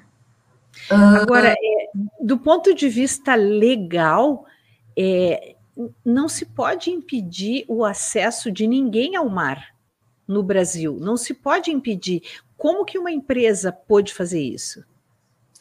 Agora, 0.90 1.50
é, 1.50 1.57
do 2.20 2.38
ponto 2.38 2.74
de 2.74 2.88
vista 2.88 3.35
legal, 3.35 4.44
é, 4.96 5.54
não 6.05 6.29
se 6.29 6.45
pode 6.45 6.91
impedir 6.91 7.65
o 7.69 7.85
acesso 7.85 8.51
de 8.51 8.67
ninguém 8.67 9.17
ao 9.17 9.29
mar 9.29 9.75
no 10.27 10.43
Brasil. 10.43 10.99
Não 11.01 11.17
se 11.17 11.35
pode 11.35 11.71
impedir. 11.71 12.23
Como 12.57 12.85
que 12.85 12.99
uma 12.99 13.11
empresa 13.11 13.73
pode 13.73 14.15
fazer 14.15 14.41
isso? 14.41 14.83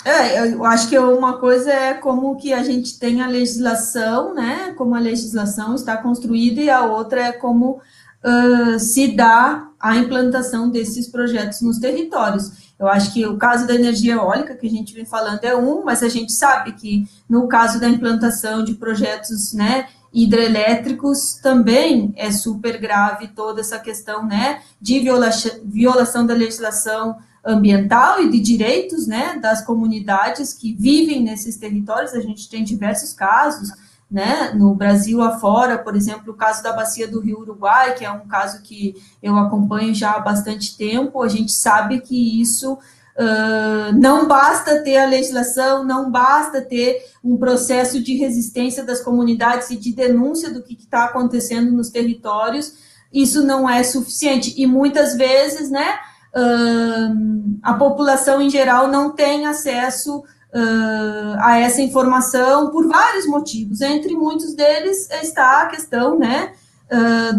É, 0.05 0.51
eu 0.51 0.65
acho 0.65 0.89
que 0.89 0.99
uma 0.99 1.37
coisa 1.37 1.71
é 1.71 1.93
como 1.93 2.35
que 2.35 2.51
a 2.51 2.61
gente 2.61 2.99
tem 2.99 3.21
a 3.21 3.27
legislação, 3.27 4.33
né? 4.33 4.73
Como 4.77 4.95
a 4.95 4.99
legislação 4.99 5.75
está 5.75 5.95
construída, 5.95 6.61
e 6.61 6.69
a 6.69 6.85
outra 6.85 7.27
é 7.27 7.31
como 7.31 7.79
uh, 8.23 8.79
se 8.79 9.15
dá 9.15 9.69
a 9.79 9.95
implantação 9.95 10.69
desses 10.69 11.07
projetos 11.07 11.61
nos 11.61 11.77
territórios. 11.77 12.51
Eu 12.77 12.87
acho 12.87 13.13
que 13.13 13.25
o 13.25 13.37
caso 13.37 13.65
da 13.65 13.75
energia 13.75 14.15
eólica, 14.15 14.55
que 14.55 14.67
a 14.67 14.69
gente 14.69 14.93
vem 14.93 15.05
falando, 15.05 15.43
é 15.43 15.55
um, 15.55 15.85
mas 15.85 16.03
a 16.03 16.09
gente 16.09 16.33
sabe 16.33 16.73
que 16.73 17.07
no 17.29 17.47
caso 17.47 17.79
da 17.79 17.87
implantação 17.87 18.61
de 18.61 18.73
projetos, 18.73 19.53
né, 19.53 19.87
hidrelétricos 20.13 21.39
também 21.41 22.13
é 22.15 22.31
super 22.31 22.79
grave 22.79 23.29
toda 23.29 23.61
essa 23.61 23.79
questão, 23.79 24.25
né, 24.25 24.61
de 24.79 24.99
violação, 24.99 25.51
violação 25.65 26.25
da 26.25 26.33
legislação 26.33 27.17
ambiental 27.43 28.21
e 28.21 28.29
de 28.29 28.39
direitos, 28.39 29.07
né, 29.07 29.37
das 29.41 29.65
comunidades 29.65 30.53
que 30.53 30.73
vivem 30.73 31.21
nesses 31.21 31.57
territórios. 31.57 32.13
A 32.13 32.21
gente 32.21 32.47
tem 32.49 32.63
diversos 32.63 33.11
casos, 33.13 33.69
né, 34.09 34.53
no 34.53 34.75
Brasil 34.75 35.21
afora, 35.21 35.77
por 35.79 35.95
exemplo, 35.95 36.31
o 36.31 36.37
caso 36.37 36.61
da 36.61 36.71
bacia 36.71 37.07
do 37.07 37.19
Rio 37.19 37.39
Uruguai, 37.39 37.95
que 37.95 38.05
é 38.05 38.11
um 38.11 38.27
caso 38.27 38.61
que 38.61 38.95
eu 39.21 39.35
acompanho 39.35 39.95
já 39.95 40.11
há 40.11 40.19
bastante 40.19 40.77
tempo, 40.77 41.23
a 41.23 41.27
gente 41.27 41.51
sabe 41.51 41.99
que 41.99 42.39
isso 42.39 42.77
uh, 43.17 43.93
não 43.99 44.27
basta 44.27 44.79
ter 44.83 44.97
a 44.97 45.05
legislação, 45.05 45.83
não 45.83 46.11
basta 46.11 46.61
ter 46.61 47.05
um 47.23 47.37
processo 47.37 48.01
de 48.01 48.15
resistência 48.17 48.83
das 48.83 49.01
comunidades 49.01 49.69
e 49.69 49.75
de 49.75 49.93
denúncia 49.93 50.51
do 50.51 50.61
que 50.61 50.73
está 50.73 51.05
acontecendo 51.05 51.71
nos 51.71 51.89
territórios, 51.89 52.73
isso 53.11 53.43
não 53.43 53.69
é 53.69 53.83
suficiente, 53.83 54.53
e 54.57 54.65
muitas 54.65 55.15
vezes, 55.15 55.69
né, 55.69 55.99
uh, 56.35 57.59
a 57.61 57.73
população 57.73 58.41
em 58.41 58.49
geral 58.49 58.87
não 58.87 59.11
tem 59.11 59.45
acesso 59.45 60.19
uh, 60.19 61.35
a 61.39 61.59
essa 61.59 61.81
informação 61.81 62.71
por 62.71 62.87
vários 62.87 63.27
motivos. 63.27 63.81
Entre 63.81 64.15
muitos 64.15 64.55
deles 64.55 65.09
está 65.11 65.61
a 65.61 65.67
questão, 65.67 66.17
né, 66.17 66.53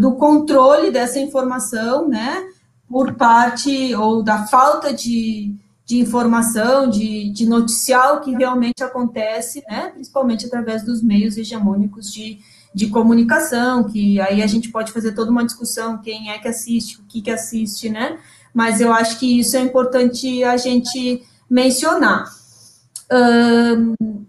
do 0.01 0.17
controle 0.17 0.91
dessa 0.91 1.21
informação, 1.21 2.09
né, 2.09 2.45
por 2.89 3.15
parte 3.15 3.95
ou 3.95 4.21
da 4.21 4.47
falta 4.47 4.93
de, 4.93 5.55
de 5.85 5.99
informação, 5.99 6.89
de, 6.89 7.31
de 7.31 7.47
noticiar 7.47 8.15
o 8.15 8.21
que 8.21 8.33
realmente 8.33 8.83
acontece, 8.83 9.63
né, 9.69 9.91
principalmente 9.93 10.47
através 10.47 10.83
dos 10.83 11.03
meios 11.03 11.37
hegemônicos 11.37 12.13
de, 12.13 12.39
de 12.75 12.89
comunicação, 12.89 13.85
que 13.85 14.21
aí 14.21 14.43
a 14.43 14.47
gente 14.47 14.71
pode 14.71 14.93
fazer 14.93 15.13
toda 15.13 15.31
uma 15.31 15.45
discussão, 15.45 15.99
quem 15.99 16.31
é 16.31 16.39
que 16.39 16.49
assiste, 16.49 17.01
o 17.01 17.05
que 17.05 17.21
que 17.21 17.31
assiste, 17.31 17.91
né, 17.91 18.19
mas 18.53 18.81
eu 18.81 18.93
acho 18.93 19.19
que 19.19 19.39
isso 19.39 19.57
é 19.57 19.61
importante 19.61 20.43
a 20.45 20.57
gente 20.57 21.23
mencionar. 21.51 22.33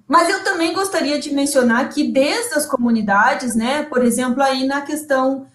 Mas 0.07 0.29
eu 0.29 0.43
também 0.43 0.73
gostaria 0.73 1.19
de 1.19 1.33
mencionar 1.33 1.89
que 1.89 2.03
desde 2.11 2.53
as 2.53 2.65
comunidades, 2.65 3.55
né, 3.55 3.83
por 3.83 4.03
exemplo, 4.03 4.43
aí 4.43 4.67
na 4.67 4.81
questão 4.81 5.47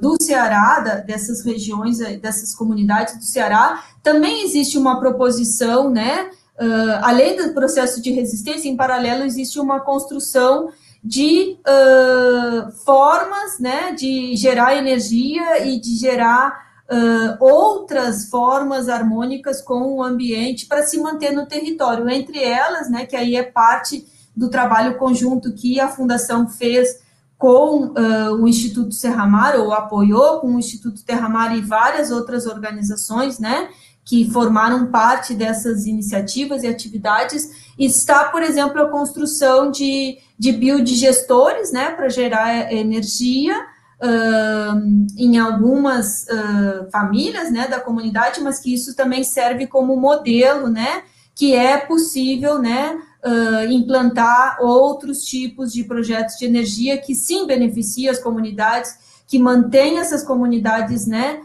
do 0.00 0.16
Ceará, 0.20 0.80
da, 0.80 0.94
dessas 0.96 1.44
regiões, 1.44 2.00
eh, 2.00 2.16
dessas 2.16 2.54
comunidades 2.54 3.16
do 3.16 3.24
Ceará, 3.24 3.84
também 4.02 4.44
existe 4.44 4.78
uma 4.78 4.98
proposição, 5.00 5.90
né, 5.90 6.30
uh, 6.58 6.98
além 7.02 7.36
do 7.36 7.52
processo 7.52 8.00
de 8.00 8.10
resistência, 8.10 8.68
em 8.68 8.76
paralelo 8.76 9.24
existe 9.24 9.58
uma 9.58 9.80
construção 9.80 10.70
de 11.02 11.56
uh, 11.60 12.70
formas, 12.84 13.58
né, 13.58 13.92
de 13.92 14.34
gerar 14.36 14.76
energia 14.76 15.66
e 15.66 15.80
de 15.80 15.96
gerar 15.96 16.68
uh, 16.90 17.44
outras 17.44 18.28
formas 18.28 18.88
harmônicas 18.88 19.60
com 19.60 19.94
o 19.94 20.02
ambiente 20.02 20.66
para 20.66 20.82
se 20.82 20.98
manter 20.98 21.32
no 21.32 21.46
território. 21.46 22.08
Entre 22.08 22.42
elas, 22.42 22.90
né, 22.90 23.06
que 23.06 23.16
aí 23.16 23.36
é 23.36 23.42
parte 23.42 24.06
do 24.36 24.48
trabalho 24.48 24.98
conjunto 24.98 25.52
que 25.52 25.80
a 25.80 25.88
Fundação 25.88 26.48
fez 26.48 27.00
com 27.38 27.84
uh, 27.84 28.34
o 28.34 28.48
Instituto 28.48 28.92
Serramar, 28.92 29.56
ou 29.56 29.72
apoiou 29.72 30.40
com 30.40 30.56
o 30.56 30.58
Instituto 30.58 31.04
Terramar 31.04 31.56
e 31.56 31.60
várias 31.60 32.10
outras 32.10 32.46
organizações, 32.46 33.38
né, 33.38 33.68
que 34.04 34.28
formaram 34.30 34.86
parte 34.86 35.34
dessas 35.34 35.86
iniciativas 35.86 36.64
e 36.64 36.66
atividades, 36.66 37.72
está, 37.78 38.24
por 38.24 38.42
exemplo, 38.42 38.82
a 38.82 38.88
construção 38.88 39.70
de, 39.70 40.18
de 40.36 40.50
biodigestores, 40.50 41.70
né, 41.70 41.90
para 41.90 42.08
gerar 42.08 42.72
energia, 42.72 43.56
uh, 44.02 45.06
em 45.16 45.38
algumas 45.38 46.24
uh, 46.24 46.90
famílias, 46.90 47.52
né, 47.52 47.68
da 47.68 47.78
comunidade, 47.78 48.40
mas 48.40 48.58
que 48.58 48.74
isso 48.74 48.96
também 48.96 49.22
serve 49.22 49.68
como 49.68 49.96
modelo, 49.96 50.68
né, 50.68 51.02
que 51.36 51.54
é 51.54 51.76
possível, 51.76 52.58
né, 52.58 52.98
uh, 53.24 53.70
implantar 53.70 54.58
outros 54.60 55.24
tipos 55.24 55.72
de 55.72 55.84
projetos 55.84 56.36
de 56.36 56.46
energia 56.46 56.98
que 56.98 57.14
sim 57.14 57.46
beneficiam 57.46 58.12
as 58.12 58.18
comunidades, 58.18 59.22
que 59.26 59.38
mantém 59.38 59.98
essas 59.98 60.24
comunidades, 60.24 61.06
né, 61.06 61.42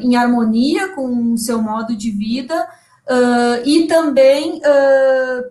em 0.00 0.14
harmonia 0.14 0.94
com 0.94 1.32
o 1.32 1.36
seu 1.36 1.60
modo 1.60 1.96
de 1.96 2.08
vida, 2.12 2.68
e 3.64 3.88
também, 3.88 4.60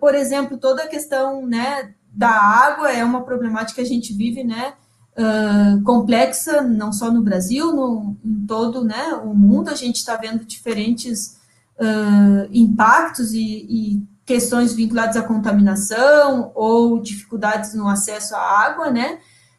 por 0.00 0.14
exemplo, 0.14 0.56
toda 0.56 0.84
a 0.84 0.86
questão, 0.86 1.44
né, 1.44 1.92
da 2.10 2.30
água 2.30 2.90
é 2.90 3.04
uma 3.04 3.24
problemática 3.24 3.74
que 3.74 3.86
a 3.86 3.92
gente 3.92 4.14
vive, 4.14 4.42
né, 4.42 4.72
uh, 5.18 5.82
complexa, 5.82 6.62
não 6.62 6.92
só 6.92 7.10
no 7.10 7.22
Brasil, 7.22 7.74
no, 7.74 8.16
em 8.24 8.46
todo 8.46 8.84
né, 8.84 9.14
o 9.24 9.34
mundo, 9.34 9.70
a 9.70 9.74
gente 9.74 9.96
está 9.96 10.16
vendo 10.16 10.44
diferentes 10.44 11.38
uh, 11.78 12.48
impactos 12.52 13.32
e, 13.32 13.66
e, 13.68 14.02
questões 14.24 14.74
vinculadas 14.74 15.16
à 15.16 15.22
contaminação 15.22 16.50
ou 16.54 16.98
dificuldades 16.98 17.74
no 17.74 17.88
acesso 17.88 18.34
à 18.34 18.40
água, 18.40 18.90
né? 18.90 19.18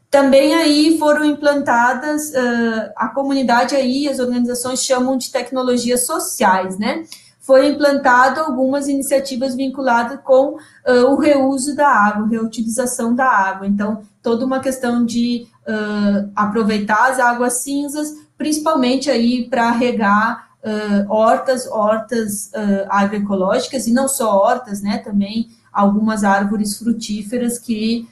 Também 0.10 0.54
aí 0.54 0.98
foram 0.98 1.26
implantadas, 1.26 2.30
uh, 2.30 2.92
a 2.96 3.10
comunidade 3.10 3.76
aí, 3.76 4.08
as 4.08 4.20
organizações 4.20 4.82
chamam 4.84 5.18
de 5.18 5.32
tecnologias 5.32 6.06
sociais, 6.06 6.80
né? 6.80 7.04
Foi 7.40 7.68
implantado 7.68 8.40
algumas 8.40 8.88
iniciativas 8.88 9.56
vinculadas 9.56 10.20
com 10.24 10.54
uh, 10.54 11.12
o 11.12 11.16
reuso 11.16 11.76
da 11.76 11.88
água, 11.88 12.28
reutilização 12.28 13.14
da 13.14 13.28
água. 13.28 13.68
Então, 13.68 14.02
toda 14.24 14.46
uma 14.46 14.60
questão 14.60 15.06
de 15.06 15.48
uh, 15.68 16.32
aproveitar 16.36 17.12
as 17.12 17.20
águas 17.20 17.62
cinzas, 17.62 18.14
principalmente 18.38 19.12
aí 19.12 19.48
para 19.50 19.70
regar 19.72 20.45
uh, 20.66 21.12
hortas, 21.12 21.68
hortas 21.68 22.52
uh, 22.56 22.88
agroecológicas, 22.90 23.88
e 23.88 23.94
não 23.94 24.08
só 24.08 24.36
hortas, 24.36 24.82
né, 24.82 24.98
também 24.98 25.50
algumas 25.72 26.24
árvores 26.24 26.78
frutíferas 26.78 27.60
que 27.60 28.08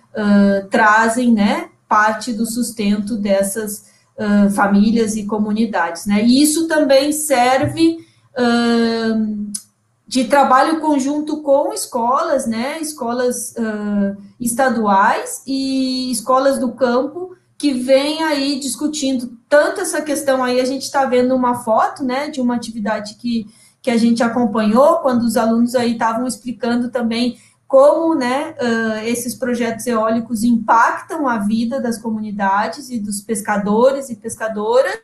trazem, 0.70 1.32
né, 1.32 1.70
parte 1.88 2.34
do 2.34 2.46
sustento 2.46 3.16
dessas 3.16 3.86
famílias 4.54 5.16
e 5.16 5.24
comunidades, 5.24 6.06
né, 6.06 6.24
e 6.24 6.44
isso 6.44 6.68
também 6.68 7.14
serve 7.14 8.06
de 10.06 10.26
trabalho 10.26 10.80
conjunto 10.80 11.42
com 11.42 11.74
escolas, 11.74 12.46
né, 12.46 12.80
escolas 12.80 13.56
uh, 13.58 14.16
estaduais 14.40 15.42
e 15.48 16.12
escolas 16.12 16.60
do 16.60 16.74
campo, 16.74 17.36
que 17.64 17.72
vem 17.72 18.22
aí 18.22 18.60
discutindo 18.60 19.38
tanto 19.48 19.80
essa 19.80 20.02
questão 20.02 20.44
aí, 20.44 20.60
a 20.60 20.66
gente 20.66 20.82
está 20.82 21.06
vendo 21.06 21.34
uma 21.34 21.64
foto, 21.64 22.04
né, 22.04 22.30
de 22.30 22.42
uma 22.42 22.58
atividade 22.58 23.16
que, 23.16 23.48
que 23.82 23.90
a 23.90 23.96
gente 23.96 24.22
acompanhou, 24.22 24.98
quando 24.98 25.24
os 25.24 25.38
alunos 25.38 25.74
aí 25.74 25.94
estavam 25.94 26.28
explicando 26.28 26.92
também 26.92 27.38
como, 27.66 28.16
né, 28.16 28.54
uh, 28.60 29.08
esses 29.08 29.34
projetos 29.34 29.88
eólicos 29.88 30.44
impactam 30.44 31.26
a 31.26 31.38
vida 31.38 31.80
das 31.80 31.98
comunidades 31.98 32.90
e 32.90 33.00
dos 33.00 33.22
pescadores 33.22 34.10
e 34.10 34.18
pescadoras, 34.18 35.00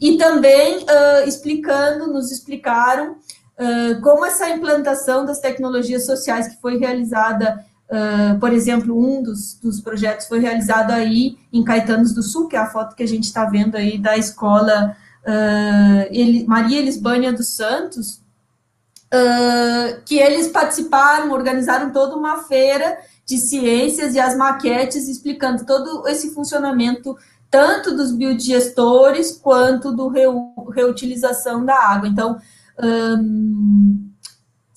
e 0.00 0.16
também 0.16 0.78
uh, 0.78 1.28
explicando, 1.28 2.10
nos 2.10 2.32
explicaram 2.32 3.10
uh, 3.12 4.00
como 4.00 4.24
essa 4.24 4.48
implantação 4.48 5.26
das 5.26 5.38
tecnologias 5.38 6.06
sociais 6.06 6.48
que 6.48 6.58
foi 6.62 6.78
realizada, 6.78 7.62
uh, 7.90 8.38
por 8.38 8.52
exemplo, 8.52 8.98
um 8.98 9.22
dos, 9.22 9.54
dos 9.54 9.80
projetos 9.80 10.26
foi 10.26 10.40
realizado 10.40 10.92
aí 10.92 11.36
em 11.52 11.64
Caetanos 11.64 12.14
do 12.14 12.22
Sul, 12.22 12.48
que 12.48 12.56
é 12.56 12.58
a 12.58 12.70
foto 12.70 12.96
que 12.96 13.02
a 13.02 13.08
gente 13.08 13.24
está 13.24 13.44
vendo 13.44 13.76
aí 13.76 13.98
da 13.98 14.16
escola 14.16 14.96
uh, 15.24 16.48
Maria 16.48 16.78
Elisbânia 16.78 17.32
dos 17.32 17.48
Santos, 17.54 18.20
que 20.06 20.18
eles 20.20 20.46
participaram, 20.46 21.32
organizaram 21.32 21.90
toda 21.90 22.14
uma 22.14 22.44
feira 22.44 22.96
de 23.26 23.38
ciências 23.38 24.14
e 24.14 24.20
as 24.20 24.36
maquetes 24.36 25.08
explicando 25.08 25.66
todo 25.66 26.06
esse 26.06 26.32
funcionamento 26.32 27.16
tanto 27.50 27.96
dos 27.96 28.12
biodigestores 28.12 29.32
quanto 29.32 29.90
do 29.90 30.08
reutilização 30.70 31.64
da 31.64 31.74
água. 31.74 32.08
Então, 32.08 32.38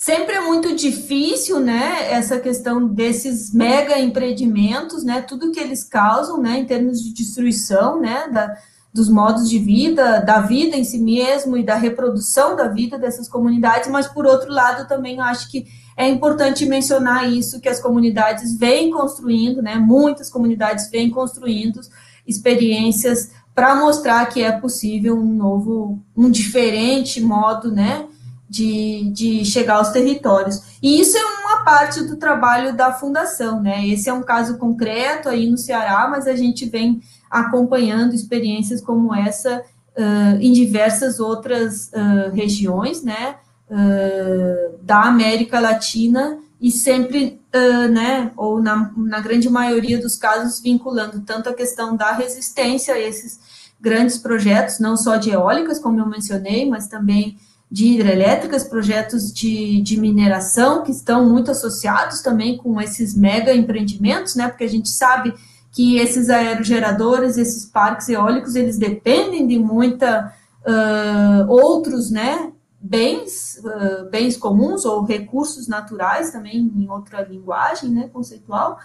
sempre 0.04 0.36
é 0.36 0.42
muito 0.42 0.76
difícil, 0.76 1.62
né, 1.62 2.12
essa 2.12 2.38
questão 2.38 2.86
desses 2.86 3.54
mega 3.54 3.98
empreendimentos, 3.98 5.02
né, 5.02 5.22
tudo 5.22 5.50
que 5.50 5.60
eles 5.62 5.86
causam, 5.86 6.42
né, 6.42 6.60
em 6.60 6.66
termos 6.66 7.02
de 7.02 7.14
destruição, 7.14 8.02
né, 8.02 8.28
da, 8.28 8.54
dos 8.94 9.08
modos 9.08 9.50
de 9.50 9.58
vida, 9.58 10.20
da 10.20 10.42
vida 10.42 10.76
em 10.76 10.84
si 10.84 11.00
mesmo 11.00 11.56
e 11.56 11.64
da 11.64 11.76
reprodução 11.76 12.54
da 12.54 12.68
vida 12.68 13.00
dessas 13.00 13.30
comunidades, 13.30 13.90
mas 13.90 14.06
por 14.06 14.26
outro 14.26 14.52
lado 14.52 14.90
também 14.90 15.22
acho 15.22 15.50
que 15.50 15.68
é 15.96 16.06
importante 16.10 16.66
mencionar 16.66 17.32
isso 17.32 17.62
que 17.62 17.70
as 17.70 17.80
comunidades 17.80 18.58
vêm 18.58 18.92
construindo, 18.92 19.62
né, 19.62 19.76
muitas 19.76 20.30
comunidades 20.30 20.90
vêm 20.90 21.10
construindo 21.10 21.80
experiências 22.28 23.32
para 23.56 23.74
mostrar 23.74 24.26
que 24.26 24.44
é 24.44 24.52
possível 24.52 25.16
um 25.18 25.34
novo, 25.34 26.04
um 26.14 26.30
diferente 26.30 27.22
modo, 27.22 27.72
né, 27.72 28.06
de, 28.54 29.10
de 29.12 29.46
chegar 29.46 29.78
aos 29.78 29.90
territórios. 29.90 30.78
E 30.80 31.02
isso 31.02 31.18
é 31.18 31.26
uma 31.26 31.64
parte 31.64 32.04
do 32.04 32.18
trabalho 32.18 32.76
da 32.76 32.94
fundação, 32.94 33.60
né? 33.60 33.88
Esse 33.88 34.10
é 34.10 34.14
um 34.14 34.22
caso 34.22 34.60
concreto 34.60 35.28
aí 35.28 35.50
no 35.50 35.58
Ceará, 35.58 36.08
mas 36.08 36.28
a 36.28 36.36
gente 36.36 36.70
vem 36.70 37.02
acompanhando 37.32 38.14
experiências 38.14 38.80
como 38.80 39.14
essa 39.14 39.64
uh, 39.98 40.38
em 40.40 40.52
diversas 40.52 41.20
outras 41.20 41.88
uh, 41.88 42.30
regiões, 42.32 43.02
né, 43.02 43.38
uh, 43.72 44.78
da 44.84 45.02
América 45.02 45.60
Latina 45.60 46.38
e 46.62 46.70
sempre, 46.70 47.42
uh, 47.56 47.88
né, 47.88 48.32
ou 48.38 48.62
na, 48.62 48.92
na 48.96 49.20
grande 49.20 49.50
maioria 49.50 50.00
dos 50.00 50.16
casos, 50.16 50.62
vinculando 50.62 51.22
tanto 51.22 51.50
a 51.50 51.54
questão 51.56 51.96
da 51.96 52.12
resistência 52.12 52.94
a 52.94 53.00
esses 53.00 53.40
grandes 53.82 54.20
projetos, 54.20 54.80
não 54.80 54.96
só 54.96 55.16
de 55.16 55.32
eólicas, 55.32 55.80
como 55.80 56.00
eu 56.00 56.06
mencionei, 56.06 56.70
mas 56.70 56.88
também 56.88 57.36
de 57.74 57.88
hidrelétricas, 57.88 58.64
projetos 58.64 59.34
de, 59.34 59.82
de 59.82 60.00
mineração, 60.00 60.84
que 60.84 60.92
estão 60.92 61.28
muito 61.28 61.50
associados 61.50 62.22
também 62.22 62.56
com 62.56 62.80
esses 62.80 63.16
mega 63.16 63.52
empreendimentos, 63.52 64.36
né, 64.36 64.48
porque 64.48 64.64
a 64.64 64.70
gente 64.70 64.90
sabe 64.90 65.34
que 65.72 65.98
esses 65.98 66.30
aerogeradores, 66.30 67.36
esses 67.36 67.66
parques 67.66 68.08
eólicos, 68.10 68.54
eles 68.54 68.78
dependem 68.78 69.48
de 69.48 69.58
muita 69.58 70.32
uh, 70.64 71.52
outros, 71.52 72.12
né, 72.12 72.52
bens, 72.80 73.60
uh, 73.64 74.08
bens 74.08 74.38
comuns 74.38 74.86
ou 74.86 75.04
recursos 75.04 75.68
naturais, 75.68 76.30
também 76.30 76.72
em 76.76 76.88
outra 76.88 77.24
linguagem, 77.24 77.90
né, 77.90 78.08
conceitual, 78.14 78.78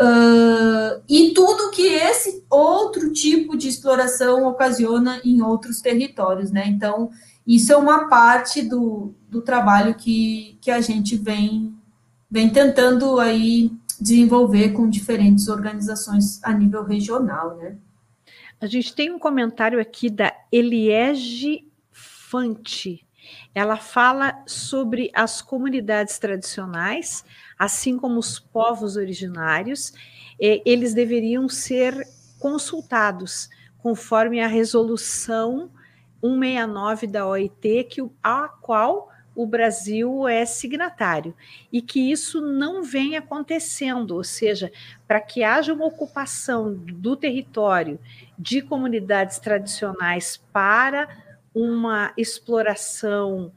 uh, 0.00 1.02
e 1.06 1.34
tudo 1.34 1.72
que 1.72 1.86
esse 1.86 2.42
outro 2.48 3.12
tipo 3.12 3.54
de 3.54 3.68
exploração 3.68 4.46
ocasiona 4.46 5.20
em 5.22 5.42
outros 5.42 5.82
territórios, 5.82 6.50
né, 6.50 6.66
então 6.66 7.10
isso 7.56 7.72
é 7.72 7.76
uma 7.76 8.08
parte 8.08 8.62
do, 8.62 9.12
do 9.28 9.42
trabalho 9.42 9.92
que, 9.96 10.56
que 10.60 10.70
a 10.70 10.80
gente 10.80 11.16
vem, 11.16 11.74
vem 12.30 12.48
tentando 12.48 13.18
aí 13.18 13.72
desenvolver 14.00 14.70
com 14.70 14.88
diferentes 14.88 15.48
organizações 15.48 16.42
a 16.44 16.52
nível 16.52 16.84
regional, 16.84 17.56
né. 17.56 17.76
A 18.60 18.66
gente 18.66 18.94
tem 18.94 19.10
um 19.10 19.18
comentário 19.18 19.80
aqui 19.80 20.08
da 20.08 20.32
Eliege 20.52 21.66
Fante, 21.90 23.04
ela 23.52 23.76
fala 23.76 24.44
sobre 24.46 25.10
as 25.12 25.42
comunidades 25.42 26.20
tradicionais, 26.20 27.24
assim 27.58 27.98
como 27.98 28.20
os 28.20 28.38
povos 28.38 28.94
originários, 28.96 29.92
eles 30.38 30.94
deveriam 30.94 31.48
ser 31.48 32.06
consultados 32.38 33.48
conforme 33.78 34.40
a 34.40 34.46
resolução 34.46 35.70
169 36.20 37.06
da 37.06 37.26
OIT, 37.26 37.84
que, 37.84 38.10
a 38.22 38.48
qual 38.48 39.10
o 39.34 39.46
Brasil 39.46 40.28
é 40.28 40.44
signatário, 40.44 41.34
e 41.72 41.80
que 41.80 42.10
isso 42.10 42.40
não 42.40 42.82
vem 42.82 43.16
acontecendo, 43.16 44.16
ou 44.16 44.24
seja, 44.24 44.70
para 45.06 45.20
que 45.20 45.42
haja 45.42 45.72
uma 45.72 45.86
ocupação 45.86 46.74
do 46.74 47.16
território 47.16 47.98
de 48.38 48.60
comunidades 48.60 49.38
tradicionais 49.38 50.36
para 50.52 51.08
uma 51.54 52.12
exploração 52.16 53.52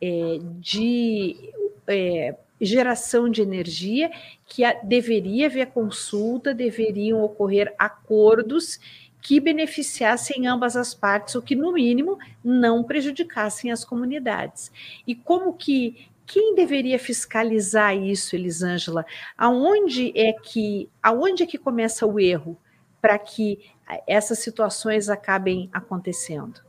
é, 0.00 0.38
de 0.60 1.52
é, 1.86 2.34
geração 2.60 3.28
de 3.28 3.42
energia, 3.42 4.10
que 4.46 4.64
a, 4.64 4.72
deveria 4.72 5.46
haver 5.46 5.66
consulta, 5.66 6.54
deveriam 6.54 7.22
ocorrer 7.22 7.74
acordos 7.78 8.78
que 9.26 9.40
beneficiassem 9.40 10.46
ambas 10.46 10.76
as 10.76 10.94
partes, 10.94 11.34
ou 11.34 11.42
que, 11.42 11.56
no 11.56 11.72
mínimo, 11.72 12.16
não 12.44 12.84
prejudicassem 12.84 13.72
as 13.72 13.84
comunidades. 13.84 14.70
E 15.04 15.16
como 15.16 15.52
que 15.54 16.06
quem 16.24 16.54
deveria 16.54 16.96
fiscalizar 16.96 17.96
isso, 17.96 18.36
Elisângela? 18.36 19.04
Aonde 19.36 20.12
é 20.14 20.32
que 20.32 20.88
aonde 21.02 21.42
é 21.42 21.46
que 21.46 21.58
começa 21.58 22.06
o 22.06 22.20
erro 22.20 22.56
para 23.02 23.18
que 23.18 23.58
essas 24.06 24.38
situações 24.38 25.08
acabem 25.08 25.68
acontecendo? 25.72 26.60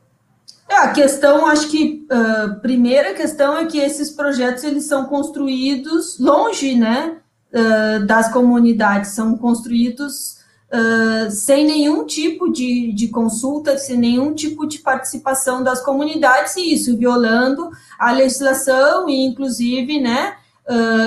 É, 0.68 0.78
a 0.78 0.92
questão, 0.94 1.46
acho 1.46 1.70
que 1.70 2.08
a 2.10 2.46
uh, 2.46 2.60
primeira 2.60 3.14
questão 3.14 3.56
é 3.56 3.68
que 3.68 3.78
esses 3.78 4.10
projetos 4.10 4.64
eles 4.64 4.86
são 4.86 5.06
construídos 5.06 6.18
longe, 6.20 6.74
né, 6.74 7.20
uh, 7.54 8.04
das 8.08 8.34
comunidades, 8.34 9.12
são 9.12 9.38
construídos 9.38 10.37
uh, 10.72 11.32
sem 11.32 11.66
nenhum 11.66 12.06
tipo 12.06 12.52
de, 12.52 12.92
de 12.94 13.08
consulta, 13.10 13.78
sem 13.78 13.98
nenhum 13.98 14.34
tipo 14.34 14.66
de 14.66 14.80
participação 14.80 15.64
das 15.64 15.82
comunidades, 15.82 16.56
e 16.56 16.74
isso 16.74 16.98
violando 16.98 17.70
a 18.00 18.12
legislação 18.12 19.10
e, 19.10 19.26
inclusive, 19.26 20.00
né, 20.00 20.36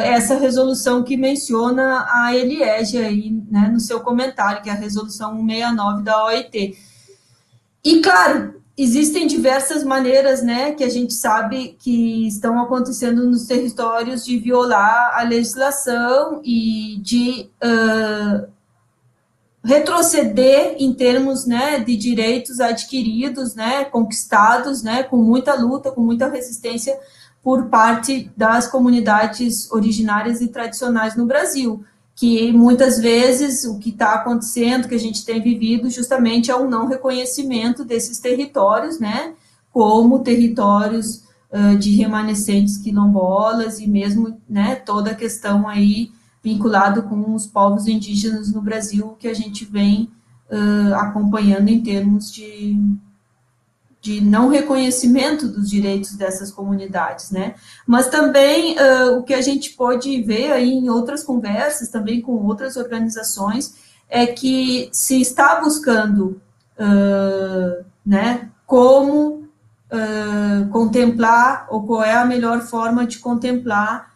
essa 0.04 0.36
resolução 0.36 1.02
que 1.02 1.18
menciona 1.18 2.06
a 2.08 2.34
Eliege 2.34 2.96
aí, 2.96 3.30
né, 3.50 3.68
no 3.70 3.78
seu 3.78 4.00
comentário, 4.00 4.62
que 4.62 4.70
é 4.70 4.72
a 4.72 4.76
resolução 4.76 5.36
169 5.36 6.02
da 6.02 6.24
OIT. 6.24 6.78
E, 7.84 8.00
claro, 8.00 8.54
existem 8.76 9.26
diversas 9.26 9.84
maneiras, 9.84 10.42
né, 10.42 10.72
que 10.72 10.82
a 10.82 10.88
gente 10.88 11.12
sabe 11.12 11.76
que 11.78 12.26
estão 12.26 12.58
acontecendo 12.58 13.26
nos 13.26 13.44
territórios 13.46 14.24
de 14.24 14.38
violar 14.38 15.18
a 15.18 15.22
legislação 15.22 16.40
e 16.42 16.98
de 17.02 17.50
uh, 17.62 18.48
retroceder 19.62 20.76
em 20.78 20.92
termos, 20.94 21.46
né, 21.46 21.78
de 21.80 21.96
direitos 21.96 22.60
adquiridos, 22.60 23.54
né, 23.54 23.84
conquistados, 23.84 24.82
né, 24.82 25.02
com 25.02 25.18
muita 25.18 25.54
luta, 25.54 25.90
com 25.90 26.00
muita 26.00 26.28
resistência 26.28 26.98
por 27.42 27.66
parte 27.66 28.30
das 28.36 28.66
comunidades 28.66 29.70
originárias 29.70 30.40
e 30.40 30.48
tradicionais 30.48 31.14
no 31.16 31.26
Brasil 31.26 31.84
que 32.20 32.52
muitas 32.52 32.98
vezes 32.98 33.64
o 33.64 33.78
que 33.78 33.88
está 33.88 34.12
acontecendo, 34.12 34.86
que 34.86 34.94
a 34.94 34.98
gente 34.98 35.24
tem 35.24 35.40
vivido, 35.40 35.88
justamente 35.88 36.50
é 36.50 36.54
o 36.54 36.64
um 36.64 36.68
não 36.68 36.86
reconhecimento 36.86 37.82
desses 37.82 38.18
territórios, 38.18 39.00
né, 39.00 39.32
como 39.72 40.18
territórios 40.18 41.24
uh, 41.50 41.74
de 41.78 41.96
remanescentes 41.96 42.76
quilombolas 42.76 43.80
e 43.80 43.86
mesmo, 43.88 44.38
né, 44.46 44.74
toda 44.74 45.12
a 45.12 45.14
questão 45.14 45.66
aí 45.66 46.12
vinculado 46.42 47.02
com 47.04 47.34
os 47.34 47.46
povos 47.46 47.86
indígenas 47.86 48.52
no 48.52 48.62
Brasil 48.62 49.16
que 49.18 49.28
a 49.28 49.34
gente 49.34 49.64
vem 49.64 50.10
uh, 50.50 50.94
acompanhando 50.94 51.68
em 51.68 51.82
termos 51.82 52.32
de 52.32 52.78
de 54.00 54.20
não 54.20 54.48
reconhecimento 54.48 55.46
dos 55.46 55.68
direitos 55.68 56.16
dessas 56.16 56.50
comunidades, 56.50 57.30
né? 57.30 57.54
Mas 57.86 58.08
também 58.08 58.74
uh, 58.78 59.18
o 59.18 59.22
que 59.22 59.34
a 59.34 59.42
gente 59.42 59.74
pode 59.74 60.22
ver 60.22 60.52
aí 60.52 60.70
em 60.70 60.88
outras 60.88 61.22
conversas, 61.22 61.90
também 61.90 62.20
com 62.22 62.32
outras 62.32 62.76
organizações, 62.76 63.74
é 64.08 64.26
que 64.26 64.88
se 64.90 65.20
está 65.20 65.60
buscando, 65.60 66.40
uh, 66.78 67.84
né, 68.04 68.50
como 68.66 69.44
uh, 69.92 70.68
contemplar, 70.70 71.66
ou 71.68 71.82
qual 71.82 72.02
é 72.02 72.14
a 72.14 72.24
melhor 72.24 72.62
forma 72.62 73.06
de 73.06 73.18
contemplar 73.18 74.09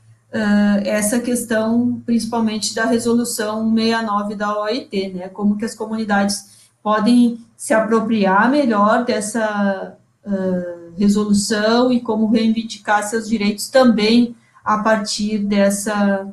essa 0.85 1.21
questão, 1.21 2.03
principalmente 2.05 2.75
da 2.75 2.87
resolução 2.87 3.73
69 3.73 4.35
da 4.35 4.59
OIT, 4.59 5.09
né, 5.15 5.29
como 5.29 5.57
que 5.57 5.65
as 5.65 5.75
comunidades 5.75 6.55
podem 6.83 7.39
se 7.57 7.73
apropriar 7.73 8.51
melhor 8.51 9.07
dessa 9.07 9.97
uh, 10.27 10.93
resolução 10.99 11.91
e 11.91 11.99
como 11.99 12.31
reivindicar 12.31 13.03
seus 13.03 13.27
direitos 13.27 13.69
também 13.69 14.37
a 14.63 14.79
partir 14.79 15.39
dessa, 15.39 16.27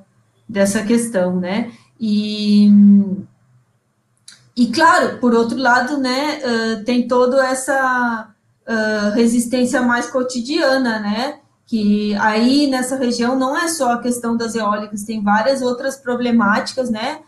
dessa 0.48 0.84
questão, 0.84 1.40
né? 1.40 1.72
E, 2.00 2.70
e 4.58 4.68
claro, 4.68 5.20
por 5.20 5.34
outro 5.34 5.58
lado, 5.58 5.98
né, 5.98 6.40
uh, 6.44 6.84
tem 6.84 7.08
toda 7.08 7.46
essa 7.46 8.30
uh, 8.68 9.16
resistência 9.16 9.82
mais 9.82 10.08
cotidiana, 10.08 11.00
né? 11.00 11.40
Que 11.72 12.14
aí 12.16 12.68
nessa 12.68 12.98
região 12.98 13.40
não 13.40 13.56
é 13.56 13.70
só 13.70 13.94
a 13.94 14.02
questão 14.02 14.36
das 14.36 14.56
eólicas, 14.56 15.06
tem 15.06 15.24
várias 15.24 15.62
outras 15.62 15.96
problemáticas, 15.96 16.90
né? 16.90 17.20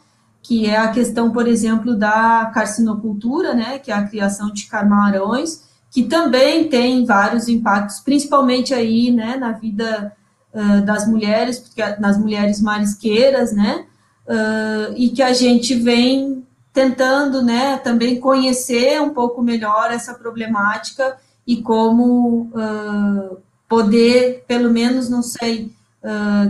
que 0.41 0.65
é 0.65 0.75
a 0.75 0.89
questão, 0.89 1.31
por 1.31 1.47
exemplo, 1.47 1.95
da 1.95 2.51
carcinocultura, 2.53 3.53
né, 3.53 3.79
que 3.79 3.89
é 3.89 3.95
a 3.95 4.05
criação 4.05 4.51
de 4.51 4.65
camarões, 4.65 5.63
que 5.89 6.03
também 6.03 6.67
tem 6.67 7.05
vários 7.05 7.47
impactos, 7.47 8.01
principalmente 8.01 8.73
aí, 8.73 9.09
né, 9.09 9.37
na 9.37 9.53
vida 9.53 10.13
uh, 10.53 10.81
das 10.81 11.07
mulheres, 11.07 11.59
porque 11.59 11.81
nas 11.97 12.17
mulheres 12.17 12.61
marisqueiras, 12.61 13.53
né, 13.53 13.85
uh, 14.27 14.93
e 14.97 15.11
que 15.11 15.23
a 15.23 15.31
gente 15.31 15.75
vem 15.75 16.45
tentando, 16.73 17.41
né, 17.41 17.77
também 17.77 18.19
conhecer 18.19 19.01
um 19.01 19.11
pouco 19.11 19.41
melhor 19.41 19.91
essa 19.91 20.13
problemática 20.13 21.15
e 21.47 21.61
como 21.61 22.49
uh, 22.53 23.37
poder, 23.67 24.43
pelo 24.47 24.71
menos, 24.71 25.09
não 25.09 25.23
sei, 25.23 25.71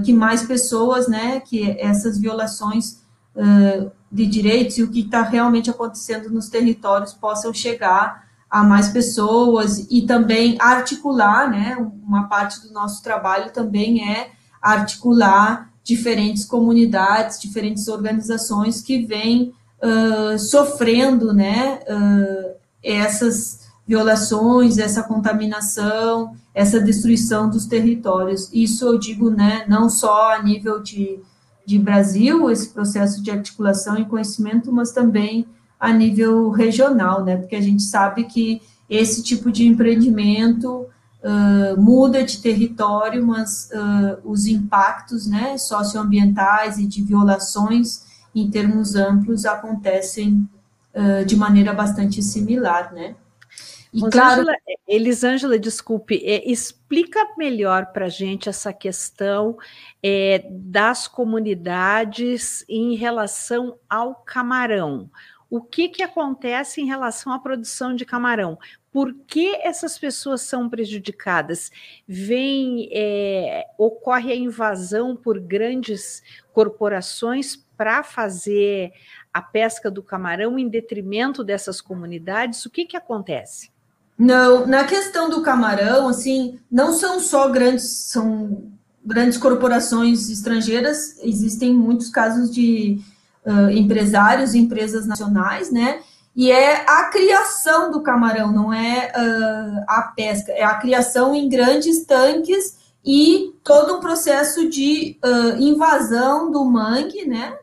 que 0.04 0.12
mais 0.12 0.44
pessoas, 0.44 1.08
né, 1.08 1.40
que 1.40 1.78
essas 1.80 2.18
violações 2.18 3.04
uh, 3.36 3.92
de 4.12 4.26
direitos 4.26 4.78
e 4.78 4.84
o 4.84 4.92
que 4.92 5.02
está 5.02 5.22
realmente 5.22 5.70
acontecendo 5.70 6.30
nos 6.30 6.50
territórios 6.50 7.14
possam 7.14 7.54
chegar 7.54 8.24
a 8.50 8.64
mais 8.64 8.90
pessoas 8.90 9.88
e 9.90 10.04
também 10.04 10.58
articular, 10.60 11.50
né, 11.50 11.76
uma 12.06 12.28
parte 12.28 12.62
do 12.62 12.72
nosso 12.72 13.02
trabalho 13.02 13.52
também 13.52 14.08
é 14.08 14.32
articular 14.62 15.72
diferentes 15.84 16.46
comunidades, 16.46 17.42
diferentes 17.42 17.88
organizações 17.88 18.82
que 18.82 19.06
vêm 19.06 19.54
uh, 19.82 20.38
sofrendo, 20.38 21.34
né, 21.34 21.80
uh, 21.90 22.56
essas 22.84 23.63
violações, 23.86 24.78
essa 24.78 25.04
contaminação, 25.04 26.36
essa 26.54 26.80
destruição 26.80 27.50
dos 27.50 27.66
territórios. 27.66 28.50
Isso 28.54 28.86
eu 28.86 28.98
digo, 28.98 29.30
né, 29.30 29.66
não 29.68 29.90
só 29.90 30.34
a 30.34 30.42
nível 30.42 30.82
de, 30.82 31.20
de 31.66 31.78
Brasil, 31.78 32.50
esse 32.50 32.70
processo 32.70 33.22
de 33.22 33.30
articulação 33.32 33.98
e 33.98 34.06
conhecimento, 34.06 34.72
mas 34.72 34.92
também 34.92 35.46
a 35.80 35.92
nível 35.92 36.50
regional, 36.50 37.24
né, 37.24 37.36
porque 37.36 37.56
a 37.56 37.62
gente 37.62 37.84
sabe 37.84 38.24
que 38.24 38.62
esse 38.90 39.22
tipo 39.24 39.52
de 39.52 39.66
empreendimento 39.66 40.86
uh, 41.24 41.82
muda 41.82 42.24
de 42.24 42.42
território, 42.42 43.26
mas 43.26 43.70
uh, 43.74 44.30
os 44.30 44.46
impactos, 44.46 45.28
né, 45.28 45.58
socioambientais 45.58 46.78
e 46.78 46.86
de 46.86 47.02
violações 47.04 48.04
em 48.36 48.50
termos 48.50 48.96
amplos 48.96 49.46
acontecem 49.46 50.48
uh, 50.94 51.26
de 51.26 51.36
maneira 51.36 51.74
bastante 51.74 52.22
similar, 52.22 52.94
né. 52.94 53.16
E 53.94 54.02
claro, 54.10 54.46
Elisângela, 54.88 55.60
desculpe, 55.60 56.20
é, 56.26 56.50
explica 56.50 57.20
melhor 57.38 57.88
para 57.94 58.06
a 58.06 58.10
gente 58.10 58.50
essa 58.50 58.74
questão 58.74 59.56
é, 60.02 60.48
das 60.50 61.08
comunidades 61.08 62.66
em 62.68 62.96
relação 62.96 63.78
ao 63.88 64.16
camarão. 64.16 65.12
O 65.48 65.62
que, 65.62 65.90
que 65.90 66.02
acontece 66.02 66.82
em 66.82 66.86
relação 66.88 67.32
à 67.32 67.38
produção 67.38 67.96
de 67.96 68.04
camarão? 68.04 68.58
Por 68.92 69.14
que 69.28 69.56
essas 69.58 70.00
pessoas 70.00 70.42
são 70.42 70.68
prejudicadas? 70.68 71.72
Vem, 72.08 72.90
é, 72.92 73.68
ocorre 73.78 74.32
a 74.32 74.36
invasão 74.36 75.16
por 75.16 75.40
grandes 75.40 76.24
corporações 76.52 77.56
para 77.78 78.04
fazer 78.04 78.92
a 79.32 79.42
pesca 79.42 79.92
do 79.92 80.02
camarão 80.02 80.58
em 80.58 80.68
detrimento 80.68 81.44
dessas 81.44 81.82
comunidades? 81.82 82.66
O 82.66 82.70
que, 82.72 82.86
que 82.86 82.98
acontece? 82.98 83.73
Não, 84.24 84.66
na 84.66 84.86
questão 84.86 85.30
do 85.30 85.42
camarão, 85.42 86.08
assim, 86.08 86.58
não 86.72 86.94
são 86.94 87.20
só 87.20 87.50
grandes, 87.50 88.08
são 88.08 88.72
grandes 89.04 89.38
corporações 89.38 90.30
estrangeiras, 90.30 91.18
existem 91.22 91.74
muitos 91.74 92.08
casos 92.08 92.50
de 92.50 93.02
uh, 93.46 93.70
empresários, 93.70 94.56
empresas 94.56 95.06
nacionais, 95.06 95.70
né? 95.70 96.00
E 96.34 96.50
é 96.50 96.90
a 96.90 97.10
criação 97.10 97.92
do 97.92 98.02
camarão, 98.02 98.54
não 98.54 98.74
é 98.74 99.12
uh, 99.12 99.84
a 99.90 100.14
pesca, 100.16 100.54
é 100.54 100.64
a 100.64 100.76
criação 100.76 101.36
em 101.36 101.50
grandes 101.50 102.06
tanques 102.06 102.78
e 103.06 103.54
todo 103.62 103.98
um 103.98 104.00
processo 104.00 104.70
de 104.70 105.20
uh, 105.22 105.62
invasão 105.62 106.50
do 106.50 106.64
mangue, 106.64 107.26
né? 107.26 107.58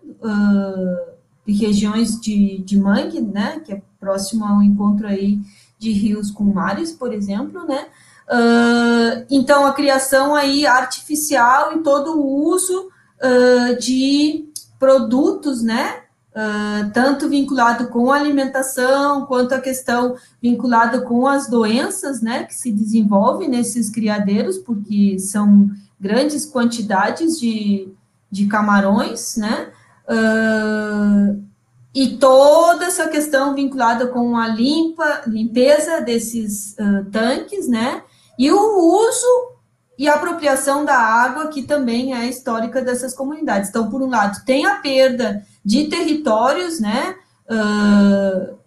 de 1.47 1.55
regiões 1.55 2.21
de, 2.21 2.59
de 2.59 2.79
mangue, 2.79 3.23
né? 3.23 3.63
Que 3.65 3.73
é 3.73 3.83
próximo 3.99 4.45
ao 4.45 4.63
encontro 4.63 5.07
aí 5.07 5.39
de 5.81 5.91
rios 5.93 6.31
com 6.31 6.45
mares, 6.45 6.93
por 6.93 7.11
exemplo, 7.13 7.67
né? 7.67 7.87
Uh, 8.29 9.25
então, 9.31 9.65
a 9.67 9.73
criação 9.73 10.35
aí 10.37 10.67
artificial 10.67 11.73
e 11.73 11.79
todo 11.79 12.21
o 12.21 12.45
uso 12.45 12.91
uh, 13.19 13.81
de 13.81 14.45
produtos, 14.79 15.63
né? 15.63 16.03
Uh, 16.31 16.91
tanto 16.93 17.29
vinculado 17.29 17.89
com 17.89 18.13
a 18.13 18.17
alimentação, 18.17 19.25
quanto 19.25 19.53
a 19.55 19.61
questão 19.61 20.15
vinculada 20.41 21.01
com 21.01 21.27
as 21.27 21.49
doenças, 21.49 22.21
né? 22.21 22.45
Que 22.45 22.55
se 22.55 22.71
desenvolvem 22.71 23.49
nesses 23.49 23.89
criadeiros, 23.89 24.59
porque 24.59 25.19
são 25.19 25.71
grandes 25.99 26.45
quantidades 26.45 27.41
de, 27.41 27.89
de 28.31 28.47
camarões, 28.47 29.37
né? 29.37 29.71
Uh, 30.07 31.50
e 31.95 32.17
toda 32.17 32.85
essa 32.85 33.09
questão 33.09 33.55
vinculada 33.55 34.07
com 34.07 34.37
a 34.37 34.47
limpa, 34.47 35.23
limpeza 35.27 36.01
desses 36.01 36.77
uh, 36.79 37.05
tanques, 37.11 37.69
né? 37.69 38.03
E 38.39 38.51
o 38.51 38.59
uso 38.59 39.59
e 39.99 40.09
apropriação 40.09 40.85
da 40.85 40.97
água, 40.97 41.49
que 41.49 41.63
também 41.63 42.15
é 42.15 42.27
histórica 42.27 42.81
dessas 42.81 43.13
comunidades. 43.13 43.69
Então, 43.69 43.91
por 43.91 44.01
um 44.01 44.09
lado, 44.09 44.45
tem 44.47 44.65
a 44.65 44.77
perda 44.77 45.45
de 45.65 45.89
territórios, 45.89 46.81
né? 46.81 47.17
Uh, 47.51 48.59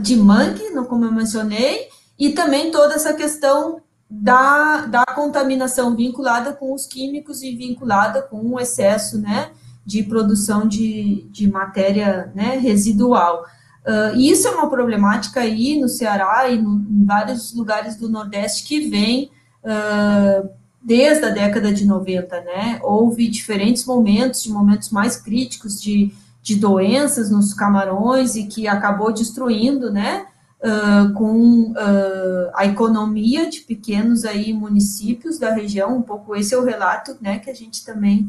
de 0.00 0.16
mangue, 0.16 0.64
como 0.88 1.04
eu 1.04 1.12
mencionei, 1.12 1.88
e 2.18 2.30
também 2.30 2.70
toda 2.70 2.94
essa 2.94 3.12
questão 3.12 3.82
da, 4.10 4.86
da 4.86 5.04
contaminação 5.04 5.94
vinculada 5.94 6.52
com 6.54 6.72
os 6.72 6.86
químicos 6.86 7.42
e 7.42 7.54
vinculada 7.54 8.22
com 8.22 8.54
o 8.54 8.58
excesso, 8.58 9.20
né? 9.20 9.50
De 9.88 10.02
produção 10.02 10.68
de, 10.68 11.26
de 11.30 11.50
matéria 11.50 12.30
né, 12.34 12.58
residual. 12.58 13.42
Uh, 13.86 14.14
isso 14.18 14.46
é 14.46 14.50
uma 14.50 14.68
problemática 14.68 15.40
aí 15.40 15.80
no 15.80 15.88
Ceará 15.88 16.46
e 16.50 16.60
no, 16.60 16.84
em 16.90 17.06
vários 17.06 17.54
lugares 17.54 17.96
do 17.96 18.06
Nordeste 18.06 18.68
que 18.68 18.86
vem 18.86 19.30
uh, 19.64 20.46
desde 20.82 21.24
a 21.24 21.30
década 21.30 21.72
de 21.72 21.86
90, 21.86 22.38
né? 22.42 22.78
Houve 22.82 23.28
diferentes 23.28 23.86
momentos, 23.86 24.42
de 24.42 24.50
momentos 24.50 24.90
mais 24.90 25.16
críticos 25.16 25.80
de, 25.80 26.12
de 26.42 26.56
doenças 26.56 27.30
nos 27.30 27.54
camarões 27.54 28.36
e 28.36 28.46
que 28.46 28.68
acabou 28.68 29.10
destruindo, 29.10 29.90
né? 29.90 30.26
Uh, 30.60 31.14
com 31.14 31.70
uh, 31.70 32.50
a 32.52 32.66
economia 32.66 33.48
de 33.48 33.60
pequenos 33.60 34.26
aí 34.26 34.52
municípios 34.52 35.38
da 35.38 35.50
região, 35.54 35.96
um 35.96 36.02
pouco 36.02 36.36
esse 36.36 36.52
é 36.52 36.58
o 36.58 36.64
relato, 36.64 37.16
né, 37.22 37.38
que 37.38 37.48
a 37.48 37.54
gente 37.54 37.84
também 37.86 38.28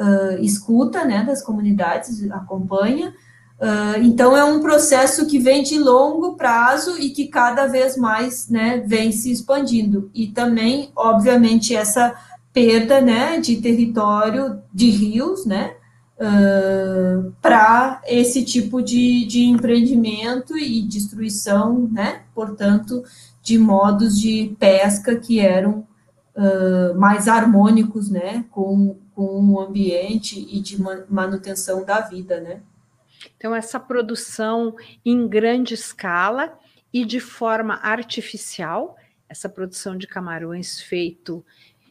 uh, 0.00 0.42
escuta, 0.42 1.04
né, 1.04 1.22
das 1.22 1.42
comunidades, 1.42 2.30
acompanha. 2.32 3.14
Uh, 3.60 4.02
então, 4.02 4.34
é 4.34 4.42
um 4.42 4.60
processo 4.60 5.26
que 5.26 5.38
vem 5.38 5.62
de 5.62 5.78
longo 5.78 6.34
prazo 6.34 6.98
e 6.98 7.10
que 7.10 7.26
cada 7.26 7.66
vez 7.66 7.96
mais, 7.96 8.48
né, 8.48 8.82
vem 8.86 9.12
se 9.12 9.30
expandindo. 9.30 10.10
E 10.14 10.28
também, 10.28 10.90
obviamente, 10.96 11.76
essa 11.76 12.14
perda, 12.52 13.00
né, 13.02 13.38
de 13.38 13.56
território 13.56 14.60
de 14.72 14.88
rios, 14.90 15.44
né, 15.44 15.74
uh, 16.16 17.32
para 17.42 18.00
esse 18.06 18.44
tipo 18.44 18.80
de, 18.80 19.26
de 19.26 19.44
empreendimento 19.44 20.56
e 20.56 20.82
destruição, 20.82 21.88
né, 21.92 22.22
portanto, 22.34 23.04
de 23.42 23.58
modos 23.58 24.18
de 24.18 24.56
pesca 24.58 25.16
que 25.16 25.38
eram 25.38 25.86
uh, 26.34 26.98
mais 26.98 27.28
harmônicos, 27.28 28.10
né, 28.10 28.44
com, 28.50 28.96
com 29.14 29.52
o 29.52 29.60
ambiente 29.60 30.38
e 30.38 30.60
de 30.60 30.80
manutenção 30.80 31.84
da 31.84 32.00
vida, 32.00 32.40
né. 32.40 32.62
Então, 33.36 33.54
essa 33.54 33.78
produção 33.78 34.76
em 35.04 35.28
grande 35.28 35.74
escala 35.74 36.58
e 36.92 37.04
de 37.04 37.20
forma 37.20 37.74
artificial, 37.82 38.96
essa 39.28 39.48
produção 39.48 39.96
de 39.96 40.06
camarões 40.06 40.80
feito, 40.80 41.44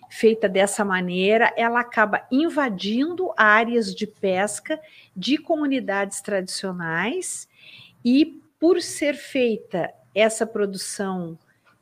feita 0.09 0.49
dessa 0.49 0.83
maneira, 0.83 1.53
ela 1.55 1.79
acaba 1.79 2.25
invadindo 2.31 3.31
áreas 3.37 3.93
de 3.93 4.07
pesca 4.07 4.79
de 5.15 5.37
comunidades 5.37 6.19
tradicionais 6.21 7.47
e, 8.03 8.41
por 8.59 8.81
ser 8.81 9.13
feita 9.15 9.93
essa 10.13 10.45
produção 10.45 11.37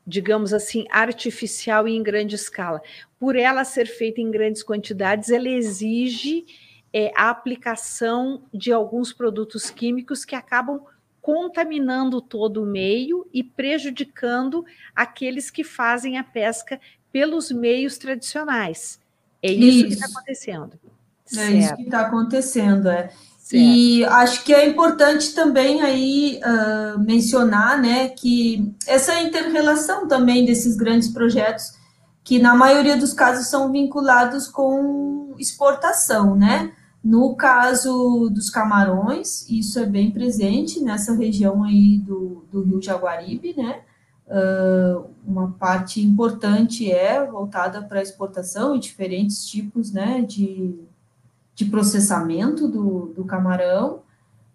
digamos 0.07 0.53
assim, 0.53 0.85
artificial 0.89 1.85
e 1.87 1.95
em 1.95 2.01
grande 2.01 2.35
escala. 2.35 2.81
Por 3.19 3.35
ela 3.35 3.65
ser 3.65 3.85
feita 3.85 4.21
em 4.21 4.31
grandes 4.31 4.63
quantidades, 4.63 5.29
ela 5.29 5.49
exige 5.49 6.45
é, 6.93 7.11
a 7.13 7.29
aplicação 7.29 8.43
de 8.53 8.71
alguns 8.71 9.11
produtos 9.11 9.69
químicos 9.69 10.23
que 10.23 10.33
acabam 10.33 10.81
contaminando 11.21 12.21
todo 12.21 12.63
o 12.63 12.65
meio 12.65 13.27
e 13.33 13.43
prejudicando 13.43 14.65
aqueles 14.95 15.51
que 15.51 15.61
fazem 15.61 16.17
a 16.17 16.23
pesca 16.23 16.79
pelos 17.11 17.51
meios 17.51 17.97
tradicionais. 17.97 19.01
É 19.43 19.51
isso, 19.51 19.87
isso. 19.87 19.87
que 19.87 19.93
está 19.93 20.05
acontecendo. 20.05 20.79
É 21.25 21.35
certo. 21.35 21.57
isso 21.57 21.75
que 21.75 21.81
está 21.81 22.01
acontecendo, 22.07 22.87
é. 22.87 23.11
Certo. 23.47 23.63
E 23.63 24.03
acho 24.03 24.43
que 24.43 24.53
é 24.53 24.67
importante 24.67 25.33
também 25.33 25.81
aí 25.81 26.37
uh, 26.43 26.99
mencionar, 26.99 27.81
né, 27.81 28.09
que 28.09 28.75
essa 28.85 29.21
interrelação 29.21 30.05
também 30.05 30.43
desses 30.43 30.75
grandes 30.75 31.07
projetos, 31.07 31.71
que 32.25 32.39
na 32.39 32.53
maioria 32.53 32.97
dos 32.97 33.13
casos 33.13 33.47
são 33.47 33.71
vinculados 33.71 34.49
com 34.49 35.33
exportação, 35.39 36.35
né? 36.35 36.73
No 37.01 37.37
caso 37.37 38.29
dos 38.29 38.49
camarões, 38.49 39.49
isso 39.49 39.79
é 39.79 39.85
bem 39.85 40.11
presente 40.11 40.81
nessa 40.81 41.15
região 41.15 41.63
aí 41.63 41.99
do, 41.99 42.43
do 42.51 42.63
Rio 42.63 42.81
Jaguaribe, 42.81 43.55
né? 43.55 43.79
Uh, 44.27 45.05
uma 45.25 45.51
parte 45.53 46.01
importante 46.01 46.91
é 46.91 47.25
voltada 47.25 47.81
para 47.81 48.01
exportação 48.01 48.75
e 48.75 48.79
diferentes 48.79 49.45
tipos, 49.45 49.93
né, 49.93 50.19
de 50.19 50.77
de 51.57 51.65
processamento 51.65 52.67
do, 52.67 53.07
do 53.15 53.25
camarão, 53.25 54.01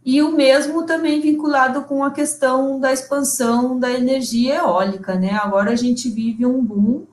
e 0.05 0.23
o 0.23 0.37
mesmo 0.37 0.87
também 0.87 1.21
vinculado 1.21 1.83
com 1.83 2.05
a 2.05 2.13
questão 2.13 2.79
da 2.79 2.93
expansão 2.93 3.77
da 3.77 3.91
energia 3.91 4.59
eólica, 4.59 5.17
né? 5.17 5.33
Agora 5.33 5.73
a 5.73 5.77
gente 5.77 6.09
vive 6.09 6.47
um 6.47 6.65
boom 6.65 7.05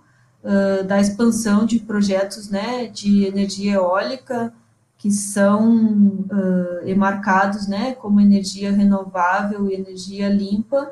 uh, 0.44 0.84
da 0.86 1.02
expansão 1.02 1.66
de 1.66 1.80
projetos, 1.80 2.50
né, 2.50 2.86
de 2.86 3.26
energia 3.26 3.74
eólica 3.74 4.54
que 4.96 5.10
são 5.10 5.78
uh, 5.78 6.86
emarcados, 6.88 7.68
né, 7.68 7.94
como 7.96 8.22
energia 8.22 8.72
renovável 8.72 9.72
energia 9.72 10.30
limpa, 10.30 10.92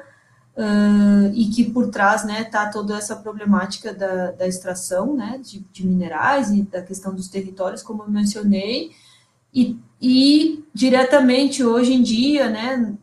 uh, 0.57 1.31
e 1.33 1.45
que 1.49 1.63
por 1.65 1.89
trás 1.89 2.21
está 2.21 2.33
né, 2.33 2.43
tá 2.43 2.67
toda 2.69 2.97
essa 2.97 3.15
problemática 3.15 3.93
da, 3.93 4.31
da 4.31 4.47
extração 4.47 5.15
né, 5.15 5.39
de, 5.43 5.59
de, 5.71 5.85
minerais 5.85 6.49
e 6.49 6.63
da 6.63 6.81
questão 6.81 7.13
dos 7.13 7.27
territórios, 7.27 7.83
como 7.83 8.03
eu 8.03 8.09
mencionei, 8.09 8.91
e, 9.53 9.79
e 10.01 10.63
diretamente 10.73 11.63
hoje 11.63 11.93
em 11.93 12.01
dia, 12.01 12.49
né, 12.49 12.93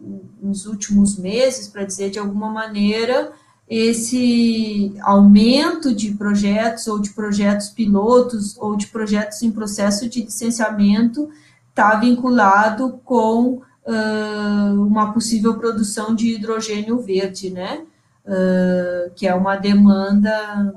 nos 0.42 0.66
últimos 0.66 1.16
meses, 1.16 1.68
para 1.68 1.84
dizer 1.84 2.10
de 2.10 2.18
alguma 2.18 2.50
maneira, 2.50 3.32
esse 3.68 4.94
aumento 5.00 5.94
de 5.94 6.12
projetos 6.12 6.86
ou 6.86 7.00
de 7.00 7.10
projetos 7.10 7.70
pilotos 7.70 8.58
ou 8.58 8.76
de 8.76 8.88
projetos 8.88 9.42
em 9.42 9.50
processo 9.50 10.06
de 10.06 10.22
licenciamento 10.22 11.30
está 11.70 11.94
vinculado 11.96 13.00
com 13.04 13.62
uh, 13.86 14.86
uma 14.86 15.12
possível 15.12 15.58
produção 15.58 16.14
de 16.14 16.34
hidrogênio 16.34 17.00
verde, 17.00 17.50
né? 17.50 17.84
Uh, 18.24 19.12
que 19.14 19.26
é 19.26 19.34
uma 19.34 19.56
demanda, 19.56 20.74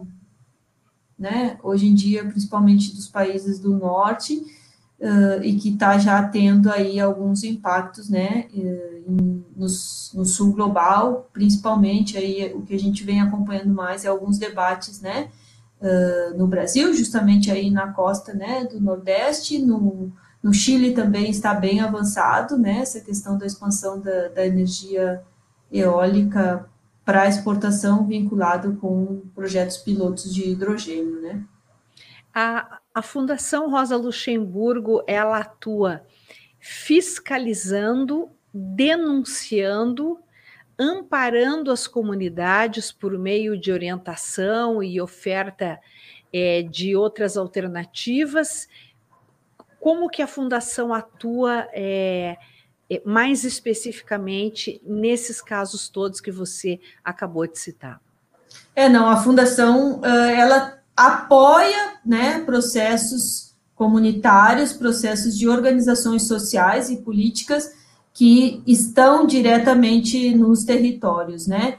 né? 1.18 1.58
Hoje 1.64 1.88
em 1.88 1.96
dia, 1.96 2.26
principalmente 2.26 2.94
dos 2.94 3.08
países 3.08 3.60
do 3.60 3.74
norte, 3.76 4.36
uh, 5.00 5.42
e 5.42 5.56
que 5.56 5.70
está 5.70 5.98
já 5.98 6.22
tendo 6.28 6.70
aí 6.70 7.00
alguns 7.00 7.44
impactos, 7.44 8.10
né? 8.10 8.48
No, 9.08 9.46
no, 9.56 10.26
sul 10.26 10.54
global, 10.54 11.30
principalmente 11.32 12.18
aí 12.18 12.54
o 12.54 12.62
que 12.62 12.76
a 12.76 12.80
gente 12.80 13.04
vem 13.04 13.22
acompanhando 13.22 13.74
mais 13.74 14.04
é 14.04 14.10
alguns 14.10 14.38
debates, 14.38 15.02
né? 15.02 15.30
no 16.36 16.48
Brasil, 16.48 16.92
justamente 16.92 17.52
aí 17.52 17.70
na 17.70 17.94
costa, 17.94 18.34
né? 18.34 18.66
Do 18.66 18.82
Nordeste, 18.82 19.60
no 19.60 20.12
no 20.42 20.54
Chile 20.54 20.94
também 20.94 21.30
está 21.30 21.54
bem 21.54 21.80
avançado, 21.80 22.58
né, 22.58 22.80
essa 22.80 23.02
questão 23.02 23.38
da 23.38 23.46
expansão 23.46 24.00
da, 24.00 24.30
da 24.30 24.46
energia 24.46 25.24
eólica 25.72 26.70
para 27.04 27.28
exportação 27.28 28.06
vinculado 28.06 28.76
com 28.76 29.22
projetos 29.34 29.78
pilotos 29.78 30.34
de 30.34 30.50
hidrogênio, 30.50 31.22
né. 31.22 31.44
A, 32.34 32.80
a 32.94 33.02
Fundação 33.02 33.70
Rosa 33.70 33.98
Luxemburgo, 33.98 35.04
ela 35.08 35.40
atua 35.40 36.04
fiscalizando, 36.60 38.30
denunciando, 38.54 40.20
amparando 40.78 41.72
as 41.72 41.88
comunidades 41.88 42.92
por 42.92 43.18
meio 43.18 43.60
de 43.60 43.72
orientação 43.72 44.84
e 44.84 45.02
oferta 45.02 45.80
é, 46.32 46.62
de 46.62 46.96
outras 46.96 47.38
alternativas 47.38 48.68
como 49.88 50.10
que 50.10 50.22
a 50.22 50.28
fundação 50.28 50.94
atua 50.94 51.66
é, 51.72 52.36
mais 53.06 53.46
especificamente 53.46 54.82
nesses 54.86 55.42
casos 55.42 55.88
todos 55.88 56.20
que 56.20 56.30
você 56.30 56.78
acabou 57.02 57.48
de 57.48 57.58
citar? 57.58 58.02
É, 58.76 58.90
não, 58.90 59.08
a 59.08 59.16
fundação 59.16 60.02
ela 60.04 60.78
apoia, 60.94 61.94
né, 62.06 62.42
processos 62.42 63.56
comunitários, 63.76 64.74
processos 64.74 65.38
de 65.38 65.48
organizações 65.48 66.28
sociais 66.28 66.90
e 66.90 66.98
políticas 66.98 67.72
que 68.14 68.62
estão 68.68 69.26
diretamente 69.26 70.36
nos 70.36 70.66
territórios, 70.66 71.48
né? 71.48 71.78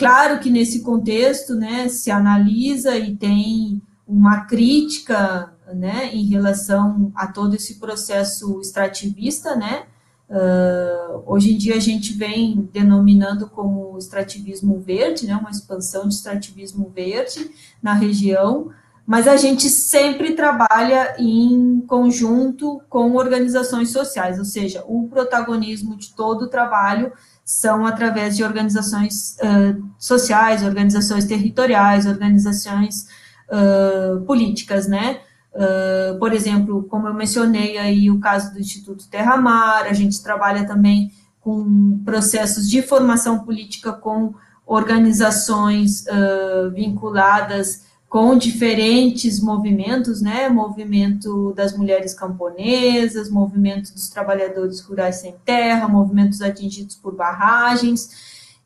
Claro 0.00 0.40
que 0.40 0.50
nesse 0.50 0.82
contexto, 0.82 1.54
né, 1.54 1.86
se 1.86 2.10
analisa 2.10 2.96
e 2.96 3.14
tem 3.14 3.80
uma 4.04 4.46
crítica 4.46 5.54
né, 5.74 6.10
em 6.12 6.24
relação 6.26 7.12
a 7.14 7.26
todo 7.26 7.54
esse 7.54 7.78
processo 7.78 8.60
extrativista, 8.60 9.54
né, 9.56 9.84
uh, 10.28 11.22
hoje 11.26 11.54
em 11.54 11.58
dia 11.58 11.76
a 11.76 11.80
gente 11.80 12.12
vem 12.12 12.68
denominando 12.72 13.48
como 13.48 13.96
extrativismo 13.98 14.78
verde, 14.80 15.26
né, 15.26 15.36
uma 15.36 15.50
expansão 15.50 16.08
de 16.08 16.14
extrativismo 16.14 16.90
verde 16.94 17.50
na 17.82 17.92
região, 17.94 18.70
mas 19.06 19.26
a 19.26 19.36
gente 19.36 19.68
sempre 19.68 20.34
trabalha 20.36 21.16
em 21.18 21.80
conjunto 21.88 22.80
com 22.88 23.16
organizações 23.16 23.90
sociais, 23.90 24.38
ou 24.38 24.44
seja, 24.44 24.84
o 24.86 25.08
protagonismo 25.08 25.96
de 25.96 26.14
todo 26.14 26.42
o 26.42 26.48
trabalho 26.48 27.12
são 27.44 27.84
através 27.84 28.36
de 28.36 28.44
organizações 28.44 29.36
uh, 29.38 29.84
sociais, 29.98 30.62
organizações 30.62 31.24
territoriais, 31.24 32.06
organizações 32.06 33.08
uh, 33.50 34.20
políticas, 34.20 34.86
né? 34.86 35.20
Uh, 35.54 36.18
por 36.18 36.32
exemplo, 36.32 36.84
como 36.84 37.08
eu 37.08 37.14
mencionei 37.14 37.76
aí 37.76 38.10
o 38.10 38.20
caso 38.20 38.52
do 38.52 38.60
Instituto 38.60 39.08
Terra 39.08 39.36
Mar, 39.36 39.84
a 39.86 39.92
gente 39.92 40.22
trabalha 40.22 40.66
também 40.66 41.12
com 41.40 42.00
processos 42.04 42.68
de 42.68 42.82
formação 42.82 43.40
política 43.40 43.92
com 43.92 44.32
organizações 44.64 46.04
uh, 46.06 46.70
vinculadas 46.70 47.82
com 48.08 48.36
diferentes 48.36 49.40
movimentos, 49.40 50.20
né? 50.20 50.48
Movimento 50.48 51.52
das 51.54 51.76
mulheres 51.76 52.12
camponesas, 52.12 53.30
movimento 53.30 53.92
dos 53.92 54.08
trabalhadores 54.08 54.80
rurais 54.80 55.16
sem 55.16 55.36
terra, 55.44 55.86
movimentos 55.86 56.42
atingidos 56.42 56.96
por 56.96 57.14
barragens. 57.14 58.10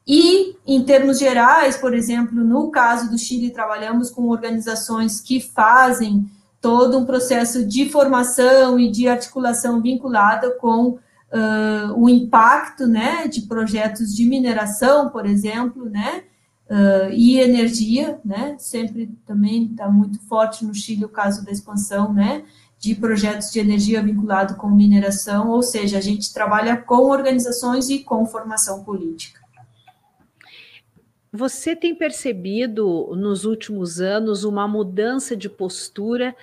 E, 0.07 0.57
em 0.67 0.83
termos 0.83 1.19
gerais, 1.19 1.77
por 1.77 1.95
exemplo, 1.95 2.43
no 2.43 2.71
caso 2.71 3.11
do 3.11 3.19
Chile, 3.19 3.51
trabalhamos 3.51 4.11
com 4.11 4.29
organizações 4.29 5.21
que 5.21 5.41
fazem 5.41 6.27
todo 6.65 6.97
um 6.97 7.05
processo 7.05 7.63
de 7.63 7.91
formação 7.91 8.81
e 8.81 8.91
de 8.91 9.07
articulação 9.07 9.83
vinculada 9.83 10.51
com 10.53 10.93
uh, 10.93 11.93
o 11.95 12.09
impacto, 12.09 12.87
né, 12.87 13.29
de 13.29 13.43
projetos 13.43 14.17
de 14.17 14.25
mineração, 14.25 15.11
por 15.11 15.27
exemplo, 15.27 15.91
né, 15.91 16.23
uh, 16.71 17.13
e 17.13 17.39
energia, 17.39 18.19
né, 18.25 18.57
sempre 18.59 19.15
também 19.27 19.67
está 19.67 19.91
muito 19.91 20.19
forte 20.27 20.65
no 20.65 20.73
Chile 20.73 21.05
o 21.05 21.09
caso 21.11 21.45
da 21.45 21.53
expansão, 21.53 22.15
né, 22.15 22.45
de 22.79 22.95
projetos 22.95 23.53
de 23.53 23.61
energia 23.61 24.03
vinculado 24.03 24.55
com 24.55 24.71
mineração, 24.71 25.51
ou 25.51 25.63
seja, 25.63 25.99
a 25.99 26.01
gente 26.01 26.33
trabalha 26.33 26.79
com 26.79 27.11
organizações 27.11 27.91
e 27.91 27.99
com 27.99 28.25
formação 28.25 28.83
política. 28.83 29.44
Você 31.37 31.75
tem 31.75 31.97
percebido 31.97 33.13
nos 33.17 33.45
últimos 33.45 34.01
anos 34.01 34.45
uma 34.45 34.69
mudança 34.69 35.37
de 35.37 35.49
postura 35.49 36.37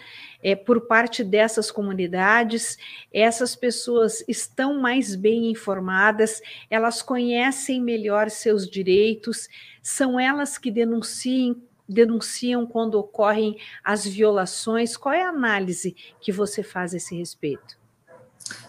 é, 0.44 0.54
por 0.54 0.82
parte 0.82 1.24
dessas 1.24 1.72
comunidades? 1.72 2.78
Essas 3.14 3.56
pessoas 3.56 4.22
estão 4.28 4.82
mais 4.82 5.16
bem 5.16 5.50
informadas, 5.50 6.42
elas 6.70 7.02
conhecem 7.02 7.82
melhor 7.82 8.30
seus 8.30 8.70
direitos, 8.70 9.48
são 9.82 10.20
elas 10.20 10.58
que 10.58 10.70
denunciam, 10.70 11.56
denunciam 11.88 12.66
quando 12.66 12.96
ocorrem 12.96 13.58
as 13.82 14.06
violações? 14.06 14.98
Qual 14.98 15.16
é 15.16 15.24
a 15.24 15.30
análise 15.30 15.96
que 16.20 16.34
você 16.34 16.62
faz 16.62 16.94
a 16.94 16.98
esse 16.98 17.16
respeito? 17.16 17.80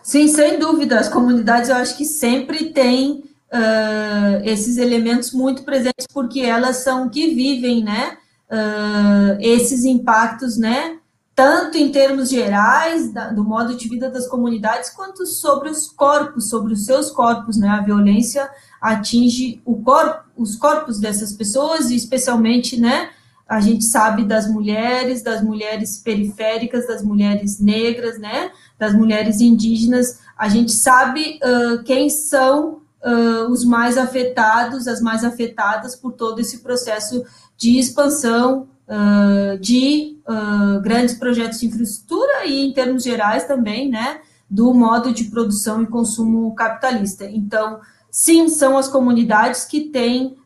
Sim, 0.05 0.29
sem 0.29 0.57
dúvida. 0.57 1.01
As 1.01 1.09
comunidades, 1.09 1.69
eu 1.69 1.75
acho 1.75 1.97
que 1.97 2.05
sempre 2.05 2.71
têm 2.71 3.25
uh, 3.53 4.43
esses 4.45 4.79
elementos 4.79 5.33
muito 5.33 5.63
presentes, 5.63 6.07
porque 6.13 6.41
elas 6.41 6.79
são 6.79 7.09
que 7.09 7.35
vivem, 7.35 7.85
né, 7.85 8.17
uh, 8.51 9.37
esses 9.41 9.85
impactos, 9.85 10.57
né, 10.57 10.99
tanto 11.35 11.77
em 11.77 11.91
termos 11.91 12.29
gerais 12.29 13.13
da, 13.13 13.31
do 13.31 13.45
modo 13.45 13.77
de 13.77 13.89
vida 13.89 14.11
das 14.11 14.27
comunidades, 14.27 14.91
quanto 14.91 15.27
sobre 15.27 15.69
os 15.69 15.89
corpos, 15.89 16.49
sobre 16.49 16.73
os 16.73 16.85
seus 16.85 17.11
corpos, 17.11 17.57
né, 17.57 17.69
a 17.69 17.81
violência 17.83 18.49
atinge 18.81 19.61
o 19.65 19.77
corpo, 19.77 20.25
os 20.37 20.57
corpos 20.57 20.99
dessas 20.99 21.33
pessoas, 21.33 21.91
e 21.91 21.97
especialmente, 21.97 22.81
né, 22.81 23.11
a 23.47 23.61
gente 23.61 23.85
sabe 23.85 24.25
das 24.25 24.49
mulheres, 24.49 25.23
das 25.23 25.43
mulheres 25.43 25.99
periféricas, 25.99 26.87
das 26.87 27.03
mulheres 27.03 27.61
negras, 27.61 28.19
né, 28.19 28.51
das 28.79 28.95
mulheres 28.95 29.41
indígenas, 29.41 30.21
a 30.39 30.49
gente 30.49 30.73
sabe 30.73 31.39
uh, 31.43 31.83
quem 31.85 32.09
são 32.09 32.82
uh, 33.05 33.51
os 33.51 33.65
mais 33.65 33.99
afetados, 33.99 34.87
as 34.87 35.01
mais 35.01 35.25
afetadas 35.25 35.97
por 35.97 36.13
todo 36.13 36.41
esse 36.41 36.59
processo 36.59 37.25
de 37.57 37.79
expansão 37.79 38.69
uh, 38.89 39.59
de 39.59 40.19
uh, 40.27 40.81
grandes 40.81 41.15
projetos 41.15 41.61
de 41.61 41.67
infraestrutura 41.67 42.47
e, 42.47 42.67
em 42.67 42.73
termos 42.73 43.03
gerais, 43.03 43.45
também, 43.45 43.91
né, 43.91 44.21
do 44.49 44.73
modo 44.73 45.13
de 45.13 45.25
produção 45.25 45.83
e 45.83 45.87
consumo 45.87 46.55
capitalista. 46.55 47.25
Então, 47.25 47.81
sim, 48.11 48.49
são 48.49 48.77
as 48.77 48.89
comunidades 48.89 49.65
que 49.65 49.89
têm 49.89 50.37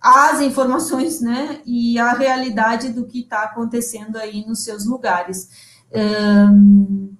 as 0.00 0.40
informações, 0.40 1.20
né, 1.20 1.60
e 1.66 1.98
a 1.98 2.14
realidade 2.14 2.88
do 2.88 3.04
que 3.04 3.20
está 3.20 3.42
acontecendo 3.42 4.16
aí 4.16 4.46
nos 4.46 4.64
seus 4.64 4.86
lugares. 4.86 5.50
Um, 5.92 7.14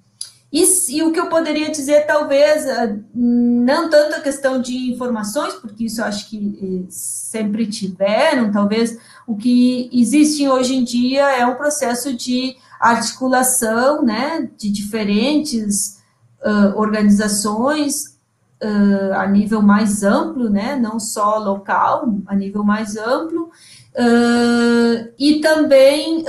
e, 0.57 0.97
e, 0.97 1.03
o 1.03 1.13
que 1.13 1.21
eu 1.21 1.29
poderia 1.29 1.71
dizer, 1.71 2.07
talvez, 2.07 2.65
eh, 2.65 2.99
não 3.15 3.91
tanto 3.91 4.15
a 4.15 4.21
questão 4.21 4.59
de 4.59 4.91
informações, 4.91 5.53
porque 5.55 5.85
isso 5.85 6.01
eu 6.01 6.07
acho 6.07 6.31
que 6.31 6.59
eh, 6.63 6.87
sempre 6.89 7.67
tiveram, 7.67 8.51
talvez 8.51 8.99
o 9.27 9.37
que 9.37 9.91
existe 9.93 10.49
hoje 10.49 10.75
em 10.75 10.83
dia 10.83 11.31
é 11.31 11.45
um 11.45 11.57
processo 11.57 12.17
de 12.17 12.57
articulação, 12.81 14.03
né, 14.03 14.49
de 14.57 14.71
diferentes 14.71 16.01
uh, 16.43 16.79
organizações 16.79 18.19
uh, 18.63 19.15
a 19.15 19.27
nível 19.27 19.61
mais 19.61 20.03
amplo, 20.03 20.49
né, 20.49 20.77
não 20.77 20.99
só 20.99 21.39
local, 21.39 22.15
a 22.27 22.35
nível 22.35 22.63
mais 22.63 22.97
amplo, 22.97 23.51
uh, 23.95 25.13
e 25.19 25.41
também 25.41 26.25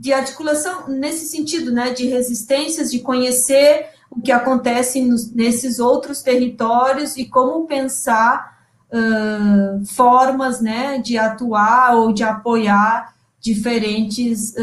de 0.00 0.12
articulação 0.12 0.88
nesse 0.88 1.26
sentido, 1.26 1.72
né, 1.72 1.90
de 1.90 2.06
resistências, 2.06 2.90
de 2.90 3.00
conhecer 3.00 3.86
o 4.10 4.20
que 4.20 4.30
acontece 4.30 5.02
nos, 5.02 5.32
nesses 5.34 5.78
outros 5.78 6.22
territórios 6.22 7.16
e 7.16 7.24
como 7.24 7.66
pensar 7.66 8.56
formas, 9.88 10.62
né, 10.62 10.98
de 10.98 11.18
atuar 11.18 11.94
ou 11.94 12.10
de 12.10 12.22
apoiar 12.22 13.14
diferentes 13.38 14.54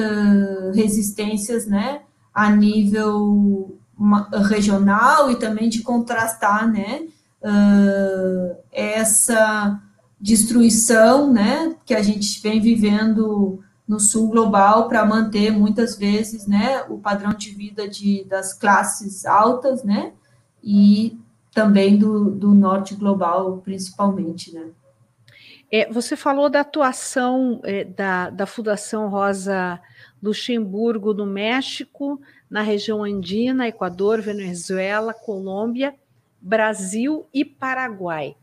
resistências, 0.73 1.67
né, 1.67 2.01
a 2.33 2.49
nível 2.49 3.77
regional 4.49 5.29
e 5.29 5.36
também 5.36 5.69
de 5.69 5.81
contrastar, 5.83 6.67
né, 6.67 7.03
uh, 7.41 8.57
essa 8.71 9.79
destruição, 10.19 11.31
né, 11.31 11.75
que 11.86 11.93
a 11.93 12.01
gente 12.01 12.41
vem 12.41 12.59
vivendo 12.59 13.63
no 13.88 13.99
sul 13.99 14.29
global 14.29 14.88
para 14.88 15.05
manter 15.05 15.51
muitas 15.51 15.95
vezes, 15.97 16.47
né, 16.47 16.83
o 16.89 16.97
padrão 16.97 17.33
de 17.33 17.51
vida 17.51 17.88
de, 17.88 18.23
das 18.23 18.53
classes 18.53 19.25
altas, 19.25 19.83
né, 19.83 20.13
e 20.63 21.19
também 21.53 21.97
do, 21.97 22.31
do 22.31 22.53
norte 22.53 22.95
global, 22.95 23.61
principalmente, 23.63 24.53
né. 24.53 24.69
É, 25.71 25.91
você 25.91 26.15
falou 26.15 26.49
da 26.49 26.61
atuação 26.61 27.59
é, 27.63 27.83
da, 27.83 28.29
da 28.29 28.45
Fundação 28.45 29.09
Rosa 29.09 29.79
Luxemburgo 30.21 31.13
no 31.13 31.25
México, 31.25 32.21
na 32.49 32.61
região 32.61 33.03
andina, 33.03 33.67
Equador, 33.67 34.21
Venezuela, 34.21 35.13
Colômbia, 35.13 35.95
Brasil 36.39 37.25
e 37.33 37.43
Paraguai. 37.43 38.36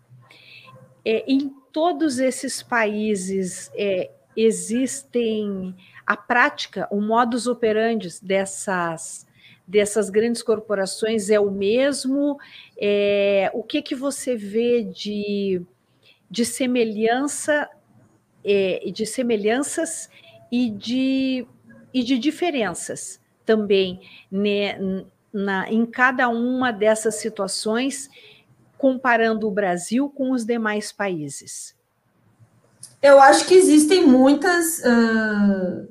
É, 1.04 1.24
em 1.26 1.48
todos 1.72 2.18
esses 2.18 2.62
países 2.62 3.70
é, 3.74 4.10
existem 4.36 5.74
a 6.06 6.16
prática, 6.16 6.88
o 6.90 7.00
modus 7.00 7.46
operandi 7.46 8.08
dessas 8.22 9.26
dessas 9.66 10.10
grandes 10.10 10.42
corporações 10.42 11.30
é 11.30 11.38
o 11.38 11.50
mesmo? 11.50 12.36
É, 12.76 13.50
o 13.54 13.62
que 13.62 13.80
que 13.80 13.94
você 13.94 14.36
vê 14.36 14.82
de, 14.82 15.62
de 16.28 16.44
semelhança 16.44 17.70
é, 18.44 18.90
de 18.92 19.06
semelhanças 19.06 20.10
e 20.50 20.68
de, 20.70 21.46
e 21.92 22.02
de 22.02 22.18
diferenças 22.18 23.20
também 23.44 24.00
né, 24.30 25.04
na, 25.32 25.70
em 25.70 25.86
cada 25.86 26.28
uma 26.28 26.72
dessas 26.72 27.16
situações, 27.16 28.10
comparando 28.76 29.46
o 29.46 29.50
Brasil 29.50 30.10
com 30.10 30.32
os 30.32 30.44
demais 30.44 30.92
países? 30.92 31.76
Eu 33.02 33.20
acho 33.20 33.46
que 33.46 33.54
existem 33.54 34.06
muitas. 34.06 34.78
Uh, 34.78 35.88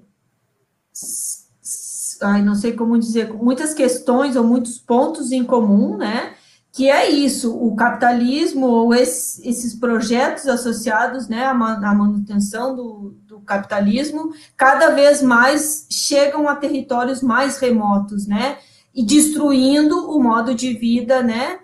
ai, 2.22 2.41
não 2.41 2.55
sei 2.55 2.74
como 2.74 2.97
dizer, 2.97 3.34
muitas 3.34 3.74
questões 3.74 4.36
ou 4.36 4.43
muitos 4.43 4.80
pontos 4.80 5.32
em 5.32 5.43
comum, 5.43 5.97
né? 5.97 6.34
Que 6.72 6.89
é 6.89 7.09
isso, 7.09 7.53
o 7.53 7.76
capitalismo 7.76 8.66
ou 8.66 8.95
esse, 8.95 9.45
esses 9.47 9.76
projetos 9.76 10.47
associados 10.47 11.28
né, 11.28 11.43
à 11.43 11.53
manutenção 11.53 12.74
do, 12.74 13.18
capitalismo, 13.45 14.34
cada 14.55 14.91
vez 14.91 15.22
mais 15.22 15.86
chegam 15.89 16.47
a 16.47 16.55
territórios 16.55 17.22
mais 17.22 17.57
remotos, 17.57 18.26
né? 18.26 18.57
E 18.95 19.03
destruindo 19.03 20.09
o 20.09 20.22
modo 20.22 20.55
de 20.55 20.74
vida, 20.74 21.22
né? 21.22 21.59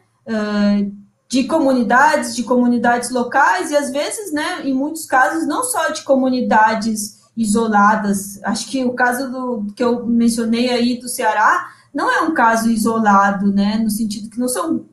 De 1.29 1.43
comunidades, 1.43 2.35
de 2.35 2.43
comunidades 2.43 3.09
locais, 3.09 3.71
e 3.71 3.75
às 3.75 3.91
vezes, 3.91 4.31
né, 4.31 4.61
em 4.63 4.73
muitos 4.73 5.05
casos, 5.05 5.45
não 5.45 5.63
só 5.63 5.89
de 5.89 6.03
comunidades 6.03 7.17
isoladas. 7.35 8.39
Acho 8.43 8.67
que 8.67 8.83
o 8.83 8.93
caso 8.93 9.29
do 9.29 9.73
que 9.75 9.83
eu 9.83 10.05
mencionei 10.05 10.69
aí 10.69 10.97
do 10.97 11.09
Ceará 11.09 11.69
não 11.93 12.11
é 12.11 12.21
um 12.21 12.33
caso 12.33 12.69
isolado, 12.69 13.51
né, 13.51 13.77
no 13.77 13.89
sentido 13.89 14.29
que 14.29 14.39
não 14.39 14.47
são 14.47 14.85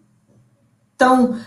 tão 0.97 1.39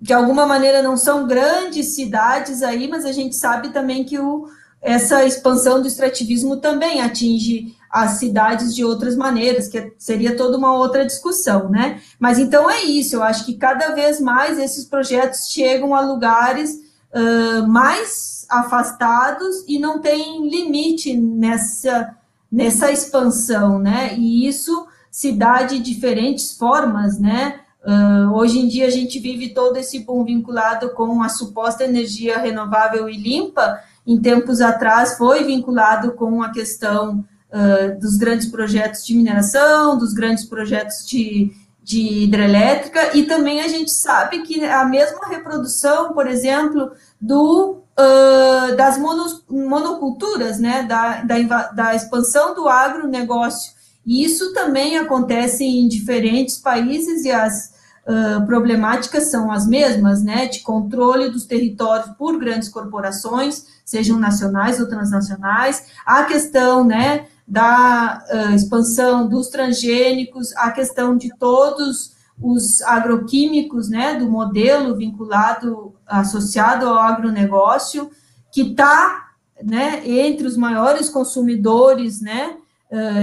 de 0.00 0.12
alguma 0.12 0.46
maneira 0.46 0.82
não 0.82 0.98
são 0.98 1.26
grandes 1.26 1.94
cidades 1.94 2.62
aí, 2.62 2.86
mas 2.88 3.06
a 3.06 3.12
gente 3.12 3.34
sabe 3.34 3.70
também 3.70 4.04
que 4.04 4.18
o, 4.18 4.46
essa 4.82 5.24
expansão 5.24 5.80
do 5.80 5.88
extrativismo 5.88 6.58
também 6.58 7.00
atinge 7.00 7.74
as 7.94 8.18
cidades 8.18 8.74
de 8.74 8.84
outras 8.84 9.16
maneiras, 9.16 9.68
que 9.68 9.92
seria 9.96 10.36
toda 10.36 10.58
uma 10.58 10.74
outra 10.74 11.06
discussão, 11.06 11.68
né? 11.68 12.00
Mas 12.18 12.40
então 12.40 12.68
é 12.68 12.82
isso, 12.82 13.14
eu 13.14 13.22
acho 13.22 13.46
que 13.46 13.54
cada 13.54 13.94
vez 13.94 14.20
mais 14.20 14.58
esses 14.58 14.84
projetos 14.84 15.48
chegam 15.48 15.94
a 15.94 16.00
lugares 16.00 16.72
uh, 16.72 17.64
mais 17.68 18.44
afastados 18.50 19.64
e 19.68 19.78
não 19.78 20.00
tem 20.00 20.48
limite 20.48 21.16
nessa, 21.16 22.16
nessa 22.50 22.90
expansão, 22.90 23.78
né? 23.78 24.16
E 24.18 24.48
isso 24.48 24.88
se 25.08 25.30
dá 25.30 25.62
de 25.62 25.78
diferentes 25.78 26.58
formas, 26.58 27.20
né? 27.20 27.60
Uh, 27.86 28.34
hoje 28.34 28.58
em 28.58 28.66
dia 28.66 28.88
a 28.88 28.90
gente 28.90 29.20
vive 29.20 29.54
todo 29.54 29.76
esse 29.76 30.00
boom 30.00 30.24
vinculado 30.24 30.90
com 30.94 31.22
a 31.22 31.28
suposta 31.28 31.84
energia 31.84 32.38
renovável 32.38 33.08
e 33.08 33.16
limpa. 33.16 33.78
Em 34.04 34.20
tempos 34.20 34.60
atrás 34.60 35.16
foi 35.16 35.44
vinculado 35.44 36.14
com 36.14 36.42
a 36.42 36.50
questão 36.50 37.24
uh, 37.54 37.98
dos 38.00 38.16
grandes 38.16 38.46
projetos 38.46 39.06
de 39.06 39.14
mineração, 39.14 39.96
dos 39.96 40.12
grandes 40.12 40.44
projetos 40.44 41.06
de, 41.06 41.52
de 41.82 42.24
hidrelétrica, 42.24 43.16
e 43.16 43.22
também 43.24 43.60
a 43.60 43.68
gente 43.68 43.92
sabe 43.92 44.42
que 44.42 44.64
a 44.64 44.84
mesma 44.84 45.28
reprodução, 45.28 46.12
por 46.12 46.26
exemplo, 46.26 46.90
do, 47.20 47.82
uh, 47.98 48.76
das 48.76 48.98
monos, 48.98 49.44
monoculturas, 49.48 50.58
né, 50.58 50.82
da, 50.82 51.22
da, 51.22 51.68
da 51.68 51.94
expansão 51.94 52.54
do 52.54 52.68
agronegócio. 52.68 53.72
E 54.04 54.24
isso 54.24 54.52
também 54.52 54.98
acontece 54.98 55.64
em 55.64 55.88
diferentes 55.88 56.58
países 56.58 57.24
e 57.24 57.30
as 57.30 57.72
uh, 58.06 58.44
problemáticas 58.44 59.30
são 59.30 59.50
as 59.50 59.66
mesmas, 59.66 60.22
né, 60.22 60.46
de 60.46 60.60
controle 60.60 61.30
dos 61.30 61.46
territórios 61.46 62.10
por 62.18 62.38
grandes 62.38 62.68
corporações, 62.68 63.64
sejam 63.82 64.18
nacionais 64.18 64.78
ou 64.78 64.88
transnacionais, 64.88 65.86
a 66.04 66.24
questão, 66.24 66.84
né, 66.84 67.26
da 67.46 68.24
uh, 68.30 68.54
expansão 68.54 69.28
dos 69.28 69.48
transgênicos, 69.48 70.54
a 70.56 70.70
questão 70.70 71.16
de 71.16 71.30
todos 71.38 72.14
os 72.40 72.82
agroquímicos, 72.82 73.88
né, 73.88 74.14
do 74.16 74.28
modelo 74.28 74.96
vinculado, 74.96 75.94
associado 76.06 76.86
ao 76.86 76.98
agronegócio, 76.98 78.10
que 78.50 78.62
está, 78.62 79.30
né, 79.62 80.02
entre 80.04 80.46
os 80.46 80.56
maiores 80.56 81.08
consumidores, 81.08 82.20
né, 82.20 82.56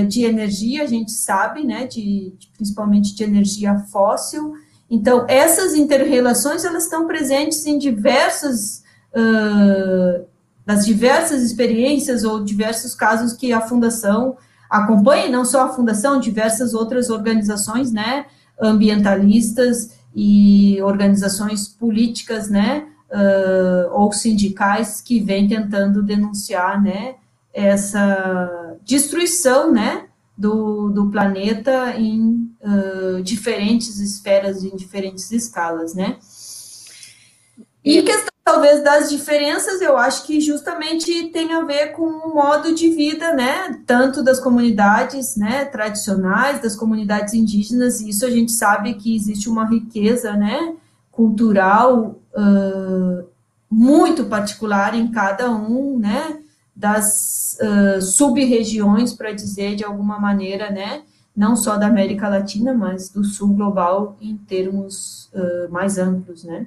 de 0.09 0.25
energia, 0.25 0.83
a 0.83 0.87
gente 0.87 1.11
sabe, 1.11 1.63
né, 1.63 1.87
de, 1.87 2.33
de, 2.37 2.49
principalmente 2.57 3.15
de 3.15 3.23
energia 3.23 3.79
fóssil, 3.89 4.53
então, 4.91 5.25
essas 5.29 5.73
interrelações, 5.73 6.65
elas 6.65 6.83
estão 6.83 7.07
presentes 7.07 7.65
em 7.65 7.77
diversas, 7.77 8.83
uh, 9.15 10.27
nas 10.71 10.85
diversas 10.85 11.43
experiências 11.43 12.23
ou 12.23 12.41
diversos 12.41 12.95
casos 12.95 13.33
que 13.33 13.51
a 13.51 13.59
Fundação 13.59 14.37
acompanha, 14.69 15.27
não 15.29 15.43
só 15.43 15.65
a 15.65 15.73
Fundação, 15.73 16.17
diversas 16.17 16.73
outras 16.73 17.09
organizações, 17.09 17.91
né, 17.91 18.25
ambientalistas 18.59 19.99
e 20.15 20.81
organizações 20.81 21.67
políticas, 21.67 22.49
né, 22.49 22.87
uh, 23.11 23.91
ou 23.91 24.13
sindicais 24.13 25.01
que 25.01 25.19
vêm 25.19 25.45
tentando 25.45 26.01
denunciar, 26.01 26.81
né, 26.81 27.15
essa 27.53 28.77
destruição, 28.85 29.73
né, 29.73 30.05
do, 30.37 30.89
do 30.89 31.11
planeta 31.11 31.93
em 31.97 32.49
uh, 32.61 33.21
diferentes 33.21 33.99
esferas, 33.99 34.63
em 34.63 34.73
diferentes 34.75 35.31
escalas, 35.31 35.93
né? 35.93 36.17
E 37.83 38.01
questão, 38.01 38.30
talvez, 38.43 38.83
das 38.83 39.09
diferenças, 39.09 39.81
eu 39.81 39.97
acho 39.97 40.23
que 40.25 40.39
justamente 40.39 41.29
tem 41.29 41.53
a 41.53 41.63
ver 41.63 41.93
com 41.93 42.03
o 42.03 42.33
modo 42.33 42.73
de 42.73 42.89
vida, 42.89 43.33
né? 43.33 43.79
Tanto 43.85 44.23
das 44.23 44.39
comunidades 44.39 45.35
né, 45.35 45.65
tradicionais, 45.65 46.61
das 46.61 46.75
comunidades 46.75 47.33
indígenas, 47.33 48.01
e 48.01 48.09
isso 48.09 48.25
a 48.25 48.29
gente 48.29 48.51
sabe 48.51 48.95
que 48.95 49.15
existe 49.15 49.49
uma 49.49 49.65
riqueza, 49.65 50.33
né? 50.33 50.75
Cultural 51.11 52.19
uh, 52.33 53.27
muito 53.69 54.25
particular 54.25 54.93
em 54.95 55.11
cada 55.11 55.49
um, 55.51 55.97
né? 55.99 56.41
das 56.75 57.59
uh, 57.61 58.01
sub-regiões, 58.01 59.13
para 59.13 59.31
dizer 59.31 59.75
de 59.75 59.83
alguma 59.83 60.19
maneira, 60.19 60.71
né, 60.71 61.03
não 61.35 61.55
só 61.55 61.77
da 61.77 61.85
América 61.85 62.27
Latina, 62.27 62.73
mas 62.73 63.09
do 63.09 63.23
sul 63.23 63.53
global 63.53 64.17
em 64.19 64.35
termos 64.35 65.29
uh, 65.33 65.71
mais 65.71 65.99
amplos, 65.99 66.43
né. 66.43 66.65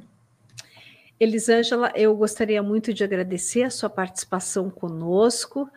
Elisângela, 1.19 1.93
eu 1.95 2.15
gostaria 2.17 2.63
muito 2.63 2.93
de 2.93 3.05
agradecer 3.05 3.63
a 3.63 3.71
sua 3.71 3.89
participação 3.89 4.69
conosco, 4.69 5.71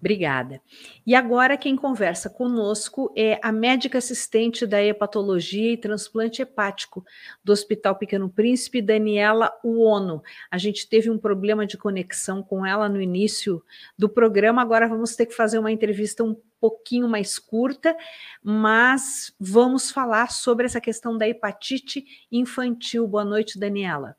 Obrigada. 0.00 0.62
E 1.06 1.14
agora 1.14 1.58
quem 1.58 1.76
conversa 1.76 2.30
conosco 2.30 3.12
é 3.14 3.38
a 3.42 3.52
médica 3.52 3.98
assistente 3.98 4.66
da 4.66 4.82
hepatologia 4.82 5.72
e 5.72 5.76
transplante 5.76 6.40
hepático 6.40 7.04
do 7.44 7.52
Hospital 7.52 7.96
Pequeno 7.96 8.30
Príncipe, 8.30 8.80
Daniela 8.80 9.52
Uono. 9.62 10.22
A 10.50 10.56
gente 10.56 10.88
teve 10.88 11.10
um 11.10 11.18
problema 11.18 11.66
de 11.66 11.76
conexão 11.76 12.42
com 12.42 12.64
ela 12.64 12.88
no 12.88 13.00
início 13.00 13.62
do 13.96 14.08
programa, 14.08 14.62
agora 14.62 14.88
vamos 14.88 15.14
ter 15.14 15.26
que 15.26 15.34
fazer 15.34 15.58
uma 15.58 15.70
entrevista 15.70 16.24
um 16.24 16.34
pouquinho 16.58 17.06
mais 17.06 17.38
curta, 17.38 17.94
mas 18.42 19.34
vamos 19.38 19.90
falar 19.90 20.30
sobre 20.30 20.64
essa 20.64 20.80
questão 20.80 21.16
da 21.16 21.28
hepatite 21.28 22.04
infantil. 22.32 23.06
Boa 23.06 23.24
noite, 23.24 23.58
Daniela. 23.58 24.16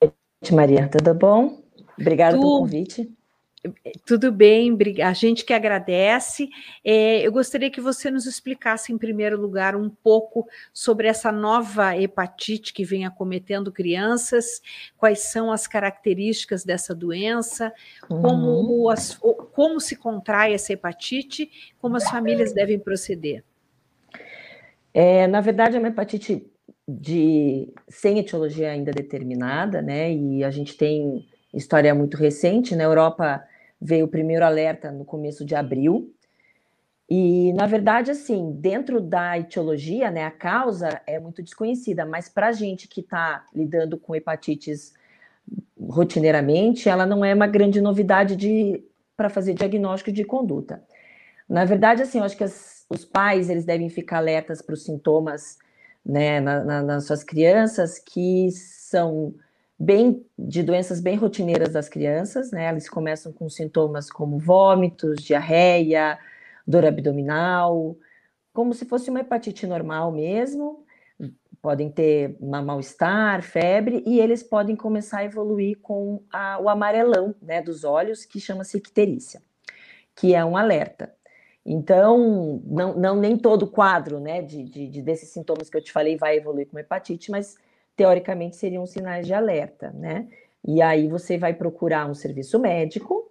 Boa 0.00 0.14
noite, 0.42 0.54
Maria. 0.54 0.88
Tudo 0.88 1.14
bom? 1.14 1.62
Obrigada 1.98 2.36
pelo 2.36 2.60
convite. 2.60 3.15
Tudo 4.04 4.32
bem, 4.32 4.76
a 5.02 5.12
gente 5.12 5.44
que 5.44 5.52
agradece. 5.52 6.48
É, 6.84 7.26
eu 7.26 7.32
gostaria 7.32 7.70
que 7.70 7.80
você 7.80 8.10
nos 8.10 8.26
explicasse, 8.26 8.92
em 8.92 8.98
primeiro 8.98 9.40
lugar, 9.40 9.76
um 9.76 9.88
pouco 9.88 10.46
sobre 10.72 11.08
essa 11.08 11.30
nova 11.30 11.96
hepatite 11.96 12.72
que 12.72 12.84
vem 12.84 13.06
acometendo 13.06 13.72
crianças, 13.72 14.60
quais 14.96 15.20
são 15.20 15.50
as 15.52 15.66
características 15.66 16.64
dessa 16.64 16.94
doença, 16.94 17.72
uhum. 18.10 18.22
como, 18.22 18.90
as, 18.90 19.14
como 19.14 19.80
se 19.80 19.96
contrai 19.96 20.54
essa 20.54 20.72
hepatite, 20.72 21.50
como 21.80 21.96
as 21.96 22.08
famílias 22.08 22.52
devem 22.52 22.78
proceder. 22.78 23.44
É, 24.92 25.26
na 25.26 25.40
verdade, 25.40 25.76
é 25.76 25.78
uma 25.78 25.88
hepatite 25.88 26.50
de, 26.88 27.72
sem 27.88 28.18
etiologia 28.18 28.70
ainda 28.70 28.92
determinada, 28.92 29.82
né? 29.82 30.12
E 30.12 30.44
a 30.44 30.50
gente 30.50 30.76
tem 30.76 31.26
história 31.52 31.94
muito 31.94 32.16
recente. 32.16 32.76
Na 32.76 32.84
Europa 32.84 33.42
veio 33.80 34.06
o 34.06 34.08
primeiro 34.08 34.44
alerta 34.44 34.90
no 34.90 35.04
começo 35.04 35.44
de 35.44 35.54
abril. 35.54 36.12
E, 37.08 37.52
na 37.52 37.66
verdade, 37.66 38.10
assim, 38.10 38.52
dentro 38.52 39.00
da 39.00 39.38
etiologia, 39.38 40.10
né, 40.10 40.24
a 40.24 40.30
causa 40.30 41.00
é 41.06 41.20
muito 41.20 41.42
desconhecida, 41.42 42.04
mas 42.04 42.28
para 42.28 42.48
a 42.48 42.52
gente 42.52 42.88
que 42.88 43.00
está 43.00 43.44
lidando 43.54 43.96
com 43.96 44.16
hepatites 44.16 44.92
rotineiramente, 45.80 46.88
ela 46.88 47.06
não 47.06 47.24
é 47.24 47.32
uma 47.32 47.46
grande 47.46 47.80
novidade 47.80 48.82
para 49.16 49.28
fazer 49.28 49.54
diagnóstico 49.54 50.10
de 50.10 50.24
conduta. 50.24 50.82
Na 51.48 51.64
verdade, 51.64 52.02
assim, 52.02 52.18
eu 52.18 52.24
acho 52.24 52.36
que 52.36 52.42
as, 52.42 52.84
os 52.90 53.04
pais 53.04 53.48
eles 53.48 53.64
devem 53.64 53.88
ficar 53.88 54.18
alertas 54.18 54.60
para 54.60 54.74
os 54.74 54.82
sintomas 54.82 55.58
né, 56.04 56.40
na, 56.40 56.64
na, 56.64 56.82
nas 56.82 57.06
suas 57.06 57.22
crianças 57.22 57.98
que 57.98 58.50
são 58.50 59.34
bem 59.78 60.24
de 60.38 60.62
doenças 60.62 61.00
bem 61.00 61.16
rotineiras 61.16 61.72
das 61.72 61.88
crianças, 61.88 62.50
né? 62.50 62.70
Eles 62.70 62.88
começam 62.88 63.32
com 63.32 63.48
sintomas 63.48 64.10
como 64.10 64.38
vômitos, 64.38 65.22
diarreia, 65.22 66.18
dor 66.66 66.84
abdominal, 66.84 67.96
como 68.52 68.72
se 68.72 68.86
fosse 68.86 69.10
uma 69.10 69.20
hepatite 69.20 69.66
normal 69.66 70.10
mesmo. 70.10 70.84
Podem 71.60 71.90
ter 71.90 72.36
mal-estar, 72.40 73.42
febre, 73.42 74.02
e 74.06 74.20
eles 74.20 74.42
podem 74.42 74.76
começar 74.76 75.18
a 75.18 75.24
evoluir 75.24 75.78
com 75.82 76.22
a, 76.32 76.58
o 76.60 76.68
amarelão 76.68 77.34
né, 77.42 77.60
dos 77.60 77.82
olhos, 77.82 78.24
que 78.24 78.38
chama-se 78.38 78.76
icterícia, 78.76 79.42
que 80.14 80.34
é 80.34 80.44
um 80.44 80.56
alerta. 80.56 81.12
Então, 81.64 82.62
não, 82.64 82.96
não 82.96 83.16
nem 83.16 83.36
todo 83.36 83.66
quadro 83.66 84.20
né, 84.20 84.40
de, 84.40 84.62
de, 84.62 84.86
de, 84.86 85.02
desses 85.02 85.30
sintomas 85.30 85.68
que 85.68 85.76
eu 85.76 85.82
te 85.82 85.90
falei 85.90 86.16
vai 86.16 86.36
evoluir 86.36 86.68
com 86.68 86.78
hepatite, 86.78 87.30
mas 87.30 87.56
teoricamente 87.96 88.56
seriam 88.56 88.86
sinais 88.86 89.26
de 89.26 89.34
alerta, 89.34 89.90
né? 89.92 90.28
E 90.64 90.82
aí 90.82 91.08
você 91.08 91.38
vai 91.38 91.54
procurar 91.54 92.08
um 92.08 92.14
serviço 92.14 92.58
médico, 92.58 93.26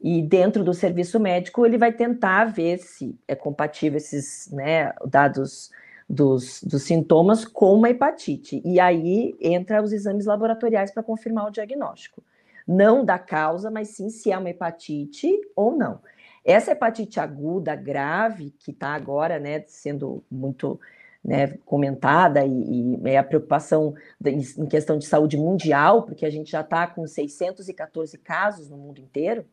e 0.00 0.22
dentro 0.22 0.64
do 0.64 0.72
serviço 0.72 1.20
médico 1.20 1.66
ele 1.66 1.76
vai 1.76 1.92
tentar 1.92 2.46
ver 2.46 2.78
se 2.78 3.18
é 3.28 3.34
compatível 3.34 3.98
esses 3.98 4.50
né, 4.50 4.92
dados 5.06 5.70
dos, 6.08 6.62
dos 6.62 6.82
sintomas 6.82 7.44
com 7.44 7.74
uma 7.74 7.90
hepatite. 7.90 8.62
E 8.64 8.80
aí 8.80 9.36
entra 9.40 9.82
os 9.82 9.92
exames 9.92 10.24
laboratoriais 10.24 10.90
para 10.90 11.02
confirmar 11.02 11.46
o 11.46 11.50
diagnóstico. 11.50 12.22
Não 12.66 13.04
da 13.04 13.18
causa, 13.18 13.70
mas 13.70 13.88
sim 13.88 14.08
se 14.08 14.32
é 14.32 14.38
uma 14.38 14.48
hepatite 14.48 15.30
ou 15.54 15.76
não. 15.76 16.00
Essa 16.42 16.72
hepatite 16.72 17.20
aguda 17.20 17.76
grave, 17.76 18.54
que 18.58 18.70
está 18.70 18.88
agora 18.94 19.38
né, 19.38 19.62
sendo 19.66 20.24
muito 20.30 20.80
né, 21.24 21.58
comentada 21.64 22.44
e, 22.44 22.96
e, 22.96 23.08
é 23.08 23.18
a 23.18 23.24
preocupação 23.24 23.94
em 24.24 24.66
questão 24.66 24.98
de 24.98 25.06
saúde 25.06 25.36
mundial, 25.36 26.02
porque 26.02 26.24
a 26.24 26.30
gente 26.30 26.50
já 26.50 26.62
está 26.62 26.86
com 26.86 27.06
614 27.06 28.16
casos 28.18 28.68
no 28.68 28.76
mundo 28.76 29.00
inteiro, 29.00 29.44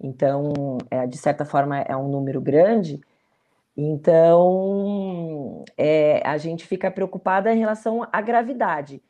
então, 0.00 0.78
é, 0.90 1.06
de 1.06 1.18
certa 1.18 1.44
forma, 1.44 1.80
é 1.80 1.96
um 1.96 2.08
número 2.08 2.40
grande. 2.40 3.00
Então, 3.76 5.64
é, 5.76 6.20
a 6.26 6.36
gente 6.38 6.66
fica 6.66 6.90
preocupada 6.90 7.52
em 7.52 7.58
relação 7.58 8.06
à 8.12 8.20
gravidade. 8.20 9.02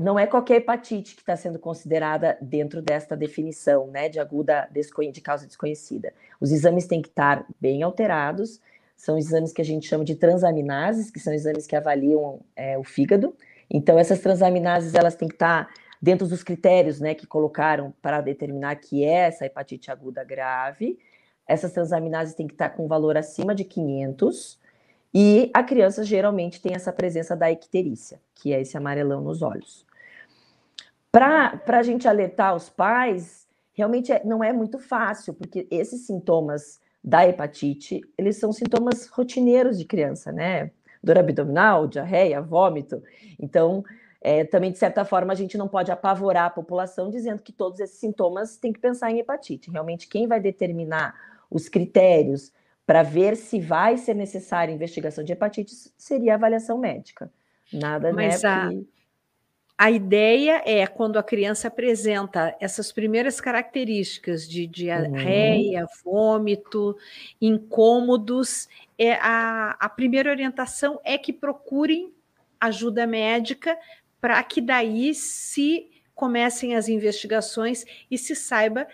Não 0.00 0.18
é 0.18 0.26
qualquer 0.26 0.56
hepatite 0.56 1.14
que 1.14 1.22
está 1.22 1.36
sendo 1.36 1.58
considerada 1.58 2.38
dentro 2.40 2.80
desta 2.80 3.16
definição, 3.16 3.88
né, 3.88 4.08
de 4.08 4.20
aguda 4.20 4.68
de 4.72 5.20
causa 5.20 5.46
desconhecida. 5.46 6.12
Os 6.40 6.52
exames 6.52 6.86
têm 6.86 7.02
que 7.02 7.08
estar 7.08 7.44
bem 7.60 7.82
alterados, 7.82 8.60
são 8.96 9.18
exames 9.18 9.52
que 9.52 9.60
a 9.60 9.64
gente 9.64 9.86
chama 9.86 10.04
de 10.04 10.14
transaminases, 10.14 11.10
que 11.10 11.20
são 11.20 11.32
exames 11.32 11.66
que 11.66 11.76
avaliam 11.76 12.40
é, 12.56 12.78
o 12.78 12.84
fígado. 12.84 13.34
Então, 13.70 13.98
essas 13.98 14.20
transaminases 14.20 14.94
elas 14.94 15.14
têm 15.14 15.28
que 15.28 15.34
estar 15.34 15.68
dentro 16.00 16.26
dos 16.26 16.42
critérios 16.42 17.00
né, 17.00 17.14
que 17.14 17.26
colocaram 17.26 17.92
para 18.02 18.20
determinar 18.20 18.76
que 18.76 19.04
é 19.04 19.26
essa 19.26 19.46
hepatite 19.46 19.90
aguda 19.90 20.22
grave. 20.22 20.98
Essas 21.46 21.72
transaminases 21.72 22.34
têm 22.34 22.46
que 22.46 22.54
estar 22.54 22.70
com 22.70 22.86
valor 22.86 23.16
acima 23.16 23.54
de 23.54 23.64
500. 23.64 24.58
E 25.12 25.50
a 25.54 25.62
criança 25.62 26.02
geralmente 26.04 26.60
tem 26.60 26.74
essa 26.74 26.92
presença 26.92 27.36
da 27.36 27.50
icterícia, 27.50 28.20
que 28.34 28.52
é 28.52 28.60
esse 28.60 28.76
amarelão 28.76 29.20
nos 29.20 29.42
olhos. 29.42 29.86
Para 31.10 31.60
a 31.68 31.82
gente 31.82 32.08
alertar 32.08 32.56
os 32.56 32.68
pais, 32.68 33.46
realmente 33.72 34.12
é, 34.12 34.22
não 34.24 34.42
é 34.42 34.52
muito 34.52 34.78
fácil, 34.78 35.32
porque 35.32 35.68
esses 35.70 36.06
sintomas 36.06 36.80
da 37.04 37.28
hepatite, 37.28 38.00
eles 38.16 38.36
são 38.38 38.50
sintomas 38.50 39.06
rotineiros 39.08 39.78
de 39.78 39.84
criança, 39.84 40.32
né? 40.32 40.70
Dor 41.02 41.18
abdominal, 41.18 41.86
diarreia, 41.86 42.40
vômito. 42.40 43.02
Então, 43.38 43.84
é, 44.22 44.42
também, 44.44 44.72
de 44.72 44.78
certa 44.78 45.04
forma, 45.04 45.30
a 45.34 45.36
gente 45.36 45.58
não 45.58 45.68
pode 45.68 45.92
apavorar 45.92 46.46
a 46.46 46.50
população 46.50 47.10
dizendo 47.10 47.42
que 47.42 47.52
todos 47.52 47.78
esses 47.78 47.98
sintomas 47.98 48.56
têm 48.56 48.72
que 48.72 48.80
pensar 48.80 49.10
em 49.10 49.18
hepatite. 49.18 49.70
Realmente, 49.70 50.08
quem 50.08 50.26
vai 50.26 50.40
determinar 50.40 51.14
os 51.50 51.68
critérios 51.68 52.50
para 52.86 53.02
ver 53.02 53.36
se 53.36 53.60
vai 53.60 53.98
ser 53.98 54.14
necessária 54.14 54.72
investigação 54.72 55.22
de 55.22 55.32
hepatite 55.32 55.74
seria 55.98 56.34
avaliação 56.36 56.78
médica. 56.78 57.30
Nada, 57.72 58.12
Mas 58.12 58.42
né? 58.42 58.48
a, 58.48 58.68
que- 58.70 58.88
a 59.76 59.90
ideia 59.90 60.62
é 60.64 60.86
quando 60.86 61.18
a 61.18 61.22
criança 61.22 61.66
apresenta 61.66 62.56
essas 62.60 62.92
primeiras 62.92 63.40
características 63.40 64.48
de 64.48 64.68
diarreia, 64.68 65.86
vômito, 66.04 66.96
incômodos, 67.40 68.68
é 68.96 69.14
a, 69.14 69.76
a 69.80 69.88
primeira 69.88 70.30
orientação 70.30 71.00
é 71.04 71.18
que 71.18 71.32
procurem 71.32 72.12
ajuda 72.60 73.04
médica 73.06 73.76
para 74.20 74.42
que 74.44 74.60
daí 74.60 75.12
se 75.12 75.90
comecem 76.14 76.76
as 76.76 76.88
investigações 76.88 77.84
e 78.08 78.16
se 78.16 78.36
saiba 78.36 78.86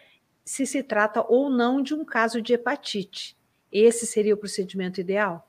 se 0.43 0.65
se 0.65 0.83
trata 0.83 1.25
ou 1.29 1.51
não 1.51 1.83
de 1.83 1.95
um 1.95 2.05
caso 2.05 2.41
de 2.41 2.55
hepatite. 2.55 3.37
Esse 3.71 4.07
seria 4.07 4.35
o 4.35 4.39
procedimento 4.39 4.99
ideal? 4.99 5.47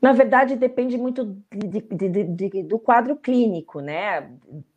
Na 0.00 0.12
verdade, 0.12 0.56
depende 0.56 0.96
muito 0.96 1.36
de- 1.52 1.80
de- 1.82 2.24
de- 2.24 2.62
do 2.62 2.78
quadro 2.78 3.16
clínico, 3.16 3.80
né? 3.80 4.30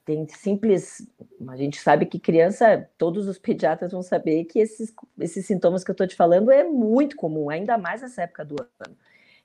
Tem 0.03 0.27
simples. 0.27 1.07
A 1.47 1.55
gente 1.55 1.79
sabe 1.79 2.05
que 2.05 2.19
criança, 2.19 2.89
todos 2.97 3.27
os 3.27 3.39
pediatras 3.39 3.93
vão 3.93 4.01
saber 4.01 4.43
que 4.45 4.59
esses, 4.59 4.93
esses 5.19 5.45
sintomas 5.45 5.81
que 5.83 5.91
eu 5.91 5.93
estou 5.93 6.07
te 6.07 6.15
falando 6.15 6.51
é 6.51 6.65
muito 6.65 7.15
comum, 7.15 7.49
ainda 7.49 7.77
mais 7.77 8.01
nessa 8.01 8.23
época 8.23 8.43
do 8.43 8.55
ano. 8.61 8.97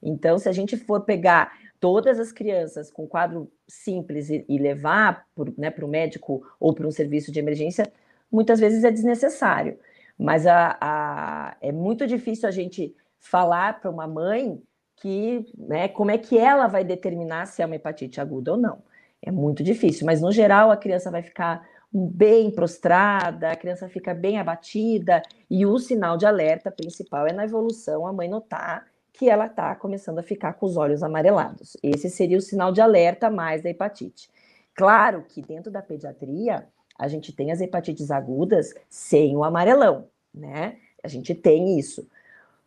Então, 0.03 0.39
se 0.39 0.49
a 0.49 0.53
gente 0.53 0.77
for 0.77 1.03
pegar 1.03 1.53
todas 1.81 2.19
as 2.21 2.33
crianças 2.33 2.91
com 2.91 3.07
quadro 3.07 3.51
simples 3.69 4.31
e, 4.31 4.45
e 4.49 4.59
levar 4.59 5.27
para 5.35 5.53
né, 5.59 5.73
o 5.83 5.89
médico 5.89 6.43
ou 6.59 6.75
para 6.75 6.87
um 6.87 6.91
serviço 6.91 7.33
de 7.33 7.39
emergência, 7.39 7.85
muitas 8.33 8.61
vezes 8.61 8.85
é 8.85 8.91
desnecessário. 8.91 9.79
Mas 10.19 10.47
a, 10.47 10.77
a- 10.81 11.57
é 11.61 11.73
muito 11.73 12.07
difícil 12.07 12.49
a 12.49 12.53
gente 12.53 12.95
falar 13.21 13.81
para 13.81 13.91
uma 13.91 14.07
mãe 14.09 14.61
que, 15.01 15.47
né, 15.57 15.89
como 15.89 16.11
é 16.11 16.19
que 16.19 16.37
ela 16.39 16.67
vai 16.67 16.85
determinar 16.85 17.47
se 17.47 17.63
é 17.63 17.67
uma 17.67 17.77
hepatite 17.77 18.21
aguda 18.21 18.53
ou 18.53 18.59
não. 18.59 18.79
É 19.23 19.31
muito 19.31 19.63
difícil, 19.63 20.07
mas 20.07 20.21
no 20.21 20.31
geral 20.31 20.71
a 20.71 20.77
criança 20.77 21.11
vai 21.11 21.23
ficar 21.23 21.67
bem 21.93 22.51
prostrada, 22.51 23.51
a 23.51 23.57
criança 23.57 23.89
fica 23.89 24.15
bem 24.15 24.39
abatida, 24.39 25.23
e 25.51 25.65
o 25.65 25.79
sinal 25.79 26.17
de 26.17 26.27
alerta 26.27 26.71
principal 26.71 27.27
é 27.27 27.33
na 27.33 27.45
evolução 27.45 28.07
a 28.07 28.13
mãe 28.13 28.29
notar 28.29 28.87
que 29.13 29.29
ela 29.29 29.47
está 29.47 29.75
começando 29.75 30.21
a 30.21 30.23
ficar 30.23 30.53
com 30.53 30.67
os 30.67 30.77
olhos 30.77 31.03
amarelados. 31.03 31.77
Esse 31.83 32.09
seria 32.09 32.39
o 32.39 32.43
sinal 32.43 32.71
de 32.71 32.81
alerta 32.81 33.29
mais 33.29 33.63
da 33.63 33.71
hepatite. 33.71 34.31
Claro 34.75 35.25
que 35.29 35.43
dentro 35.43 35.73
da 35.73 35.83
pediatria 35.83 36.69
a 36.97 37.09
gente 37.09 37.33
tem 37.33 37.51
as 37.51 37.61
hepatites 37.61 38.13
agudas 38.13 38.75
sem 38.89 39.37
o 39.37 39.43
amarelão, 39.43 40.07
né? 40.33 40.77
A 41.03 41.09
gente 41.09 41.35
tem 41.35 41.79
isso. 41.79 42.09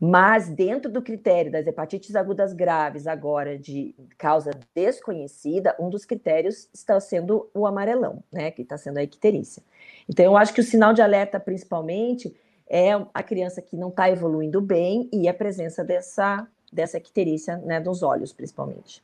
Mas 0.04 0.50
dentro 0.50 0.92
do 0.92 1.00
critério 1.00 1.52
das 1.52 1.68
hepatites 1.68 2.16
agudas 2.16 2.54
graves, 2.54 3.06
agora 3.06 3.56
de 3.56 3.94
causa 4.18 4.50
desconhecida, 4.74 5.76
um 5.80 5.92
dos 5.92 6.06
critérios 6.06 6.68
está 6.74 7.00
sendo 7.00 7.48
o 7.54 7.68
amarelão, 7.68 8.24
né? 8.32 8.50
Que 8.50 8.64
está 8.64 8.80
sendo 8.80 8.98
a 8.98 9.04
icterícia. 9.04 9.62
Então, 10.10 10.26
eu 10.26 10.36
acho 10.36 10.56
que 10.56 10.60
o 10.60 10.64
sinal 10.64 10.92
de 10.92 11.04
alerta, 11.04 11.40
principalmente, 11.40 12.36
é 12.68 12.94
a 13.14 13.22
criança 13.22 13.62
que 13.62 13.78
não 13.78 13.90
está 13.90 14.10
evoluindo 14.10 14.60
bem 14.60 15.08
e 15.14 15.28
a 15.28 15.34
presença 15.36 15.84
dessa, 15.84 16.48
dessa 16.74 16.98
icterícia 16.98 17.58
né, 17.58 17.80
nos 17.80 18.02
olhos, 18.02 18.34
principalmente. 18.34 19.04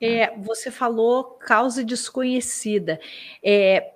É, 0.00 0.36
você 0.38 0.72
falou 0.72 1.22
causa 1.22 1.84
desconhecida. 1.84 2.98
É, 3.44 3.92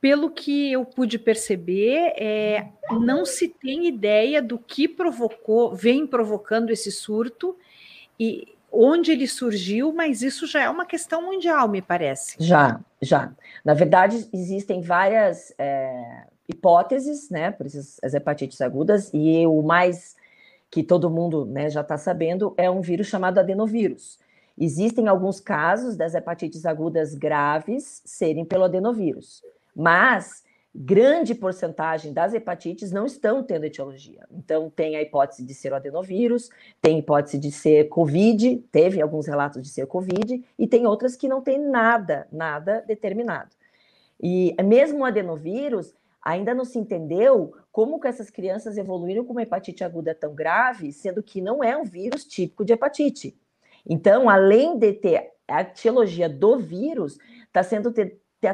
pelo 0.00 0.30
que 0.30 0.72
eu 0.72 0.84
pude 0.84 1.18
perceber, 1.18 2.12
é, 2.16 2.68
não 2.92 3.24
se 3.24 3.48
tem 3.48 3.86
ideia 3.86 4.42
do 4.42 4.58
que 4.58 4.86
provocou, 4.86 5.74
vem 5.74 6.06
provocando 6.06 6.70
esse 6.70 6.92
surto 6.92 7.56
e 8.18 8.56
onde 8.70 9.10
ele 9.12 9.26
surgiu, 9.26 9.92
mas 9.92 10.22
isso 10.22 10.46
já 10.46 10.62
é 10.62 10.70
uma 10.70 10.84
questão 10.84 11.22
mundial, 11.22 11.68
me 11.68 11.80
parece. 11.80 12.36
Já, 12.38 12.80
já. 13.00 13.32
Na 13.64 13.74
verdade, 13.74 14.28
existem 14.32 14.82
várias 14.82 15.54
é, 15.58 16.24
hipóteses, 16.48 17.30
né, 17.30 17.50
por 17.50 17.66
essas 17.66 17.98
as 18.02 18.14
hepatites 18.14 18.60
agudas, 18.60 19.10
e 19.14 19.46
o 19.46 19.62
mais 19.62 20.16
que 20.70 20.82
todo 20.82 21.10
mundo 21.10 21.46
né, 21.46 21.70
já 21.70 21.80
está 21.80 21.96
sabendo 21.96 22.54
é 22.56 22.70
um 22.70 22.80
vírus 22.80 23.06
chamado 23.06 23.38
adenovírus. 23.38 24.18
Existem 24.58 25.06
alguns 25.06 25.38
casos 25.38 25.96
das 25.96 26.14
hepatites 26.14 26.64
agudas 26.64 27.14
graves 27.14 28.02
serem 28.04 28.44
pelo 28.44 28.64
adenovírus, 28.64 29.42
mas 29.76 30.42
grande 30.74 31.34
porcentagem 31.34 32.12
das 32.12 32.34
hepatites 32.34 32.90
não 32.90 33.06
estão 33.06 33.42
tendo 33.42 33.64
etiologia. 33.64 34.26
Então, 34.30 34.70
tem 34.70 34.96
a 34.96 35.02
hipótese 35.02 35.44
de 35.44 35.54
ser 35.54 35.72
o 35.72 35.76
adenovírus, 35.76 36.50
tem 36.82 36.98
hipótese 36.98 37.38
de 37.38 37.50
ser 37.50 37.88
Covid, 37.88 38.64
teve 38.70 39.00
alguns 39.00 39.26
relatos 39.26 39.62
de 39.62 39.68
ser 39.68 39.86
Covid, 39.86 40.44
e 40.58 40.66
tem 40.66 40.86
outras 40.86 41.16
que 41.16 41.28
não 41.28 41.40
tem 41.40 41.58
nada, 41.58 42.26
nada 42.30 42.82
determinado. 42.86 43.50
E 44.20 44.54
mesmo 44.62 45.00
o 45.00 45.04
adenovírus, 45.04 45.94
ainda 46.22 46.54
não 46.54 46.64
se 46.64 46.78
entendeu 46.78 47.54
como 47.70 48.00
que 48.00 48.08
essas 48.08 48.30
crianças 48.30 48.76
evoluíram 48.76 49.24
com 49.24 49.32
uma 49.32 49.42
hepatite 49.42 49.84
aguda 49.84 50.14
tão 50.14 50.34
grave, 50.34 50.92
sendo 50.92 51.22
que 51.22 51.40
não 51.40 51.62
é 51.62 51.76
um 51.76 51.84
vírus 51.84 52.24
típico 52.24 52.64
de 52.64 52.72
hepatite. 52.72 53.38
Então, 53.88 54.28
além 54.28 54.78
de 54.78 54.92
ter 54.92 55.30
a 55.46 55.62
etiologia 55.62 56.28
do 56.28 56.58
vírus, 56.58 57.18
está 57.44 57.62
sendo, 57.62 57.94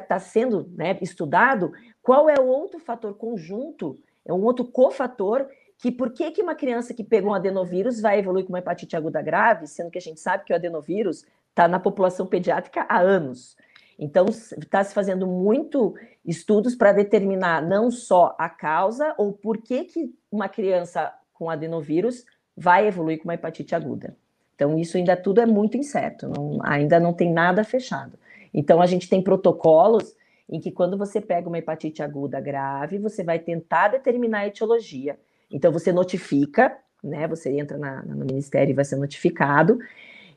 tá 0.01 0.19
sendo 0.19 0.71
né, 0.75 0.99
estudado 1.01 1.73
qual 2.03 2.29
é 2.29 2.35
o 2.39 2.47
outro 2.47 2.79
fator 2.79 3.15
conjunto, 3.15 3.99
é 4.25 4.33
um 4.33 4.43
outro 4.43 4.65
cofator, 4.65 5.47
que 5.79 5.91
por 5.91 6.13
que, 6.13 6.31
que 6.31 6.43
uma 6.43 6.55
criança 6.55 6.95
que 6.95 7.03
pegou 7.03 7.33
um 7.33 7.35
adenovírus 7.35 8.01
vai 8.01 8.19
evoluir 8.19 8.45
com 8.45 8.53
uma 8.53 8.61
hepatite 8.61 8.97
aguda 8.97 9.21
grave, 9.21 9.67
sendo 9.67 9.91
que 9.91 9.99
a 9.99 10.01
gente 10.01 10.21
sabe 10.21 10.45
que 10.45 10.53
o 10.53 10.57
adenovírus 10.57 11.25
está 11.51 11.67
na 11.67 11.81
população 11.81 12.27
pediátrica 12.27 12.87
há 12.89 13.01
anos. 13.01 13.57
Então, 13.99 14.27
está 14.27 14.83
se 14.83 14.95
fazendo 14.95 15.27
muito 15.27 15.95
estudos 16.25 16.75
para 16.75 16.93
determinar 16.93 17.63
não 17.63 17.91
só 17.91 18.35
a 18.39 18.49
causa 18.49 19.15
ou 19.19 19.33
por 19.33 19.59
que, 19.59 19.85
que 19.85 20.15
uma 20.31 20.49
criança 20.49 21.13
com 21.33 21.51
adenovírus 21.51 22.25
vai 22.57 22.87
evoluir 22.87 23.19
com 23.19 23.25
uma 23.25 23.35
hepatite 23.35 23.75
aguda. 23.75 24.17
Então, 24.55 24.79
isso 24.79 24.97
ainda 24.97 25.17
tudo 25.17 25.41
é 25.41 25.47
muito 25.47 25.77
incerto, 25.77 26.29
não, 26.29 26.59
ainda 26.63 27.01
não 27.01 27.13
tem 27.13 27.33
nada 27.33 27.65
fechado. 27.65 28.19
Então, 28.53 28.81
a 28.81 28.87
gente 28.87 29.09
tem 29.09 29.23
protocolos 29.23 30.15
em 30.49 30.61
que, 30.61 30.71
quando 30.71 30.99
você 30.99 31.21
pega 31.21 31.49
uma 31.49 31.59
hepatite 31.59 32.03
aguda 32.03 32.41
grave, 32.41 32.99
você 32.99 33.25
vai 33.25 33.39
tentar 33.39 33.89
determinar 33.89 34.41
a 34.41 34.47
etiologia. 34.47 35.19
Então, 35.51 35.73
você 35.73 35.93
notifica, 35.93 36.77
né? 37.03 37.27
Você 37.29 37.51
entra 37.51 37.79
na, 37.79 38.03
no 38.03 38.25
ministério 38.25 38.71
e 38.71 38.75
vai 38.75 38.85
ser 38.85 38.97
notificado, 38.97 39.79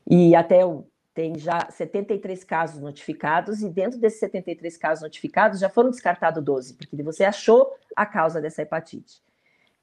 e 0.08 0.34
até 0.34 0.60
tem 1.12 1.38
já 1.38 1.70
73 1.70 2.44
casos 2.44 2.80
notificados, 2.80 3.62
e 3.62 3.70
dentro 3.70 3.98
desses 3.98 4.20
73 4.20 4.76
casos 4.76 5.02
notificados 5.02 5.60
já 5.60 5.68
foram 5.68 5.90
descartados 5.90 6.42
12, 6.42 6.74
porque 6.74 7.02
você 7.02 7.24
achou 7.24 7.74
a 7.94 8.04
causa 8.04 8.40
dessa 8.40 8.62
hepatite. 8.62 9.22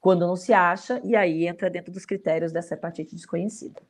Quando 0.00 0.26
não 0.26 0.36
se 0.36 0.52
acha, 0.52 1.00
e 1.02 1.16
aí 1.16 1.46
entra 1.46 1.70
dentro 1.70 1.92
dos 1.92 2.04
critérios 2.04 2.52
dessa 2.52 2.74
hepatite 2.74 3.16
desconhecida. 3.16 3.80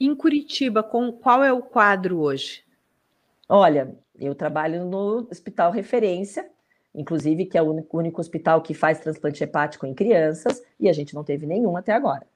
Em 0.00 0.14
Curitiba, 0.14 0.82
com, 0.82 1.12
qual 1.12 1.44
é 1.44 1.52
o 1.52 1.60
quadro 1.60 2.18
hoje? 2.18 2.64
Olha, 3.54 3.94
eu 4.18 4.34
trabalho 4.34 4.86
no 4.86 5.28
Hospital 5.30 5.70
Referência, 5.70 6.48
inclusive, 6.94 7.44
que 7.44 7.58
é 7.58 7.60
o 7.60 7.70
único, 7.70 7.98
único 7.98 8.18
hospital 8.18 8.62
que 8.62 8.72
faz 8.72 8.98
transplante 8.98 9.44
hepático 9.44 9.84
em 9.86 9.92
crianças, 9.92 10.62
e 10.80 10.88
a 10.88 10.92
gente 10.94 11.14
não 11.14 11.22
teve 11.22 11.44
nenhum 11.44 11.76
até 11.76 11.92
agora. 11.92 12.26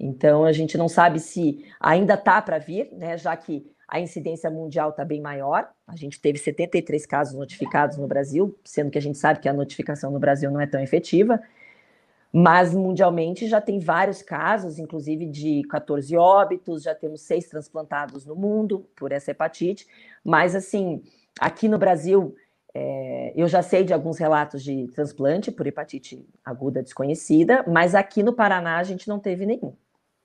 Então, 0.00 0.46
a 0.46 0.52
gente 0.52 0.78
não 0.78 0.88
sabe 0.88 1.20
se 1.20 1.66
ainda 1.78 2.14
está 2.14 2.40
para 2.40 2.56
vir, 2.56 2.88
né, 2.92 3.18
já 3.18 3.36
que 3.36 3.70
a 3.86 4.00
incidência 4.00 4.48
mundial 4.50 4.88
está 4.88 5.04
bem 5.04 5.20
maior. 5.20 5.68
A 5.86 5.94
gente 5.94 6.18
teve 6.18 6.38
73 6.38 7.04
casos 7.04 7.34
notificados 7.34 7.98
no 7.98 8.06
Brasil, 8.06 8.58
sendo 8.64 8.90
que 8.90 8.96
a 8.96 9.02
gente 9.02 9.18
sabe 9.18 9.40
que 9.40 9.50
a 9.50 9.52
notificação 9.52 10.10
no 10.10 10.18
Brasil 10.18 10.50
não 10.50 10.62
é 10.62 10.66
tão 10.66 10.80
efetiva. 10.80 11.38
Mas 12.40 12.72
mundialmente 12.72 13.48
já 13.48 13.60
tem 13.60 13.80
vários 13.80 14.22
casos, 14.22 14.78
inclusive 14.78 15.26
de 15.26 15.62
14 15.68 16.16
óbitos, 16.16 16.84
já 16.84 16.94
temos 16.94 17.22
seis 17.22 17.48
transplantados 17.48 18.24
no 18.24 18.36
mundo 18.36 18.86
por 18.94 19.10
essa 19.10 19.32
hepatite. 19.32 19.84
Mas, 20.24 20.54
assim, 20.54 21.02
aqui 21.40 21.66
no 21.66 21.78
Brasil, 21.78 22.36
é, 22.72 23.32
eu 23.34 23.48
já 23.48 23.60
sei 23.60 23.82
de 23.82 23.92
alguns 23.92 24.18
relatos 24.18 24.62
de 24.62 24.86
transplante 24.94 25.50
por 25.50 25.66
hepatite 25.66 26.24
aguda 26.44 26.80
desconhecida, 26.80 27.64
mas 27.66 27.96
aqui 27.96 28.22
no 28.22 28.32
Paraná 28.32 28.78
a 28.78 28.84
gente 28.84 29.08
não 29.08 29.18
teve 29.18 29.44
nenhum 29.44 29.74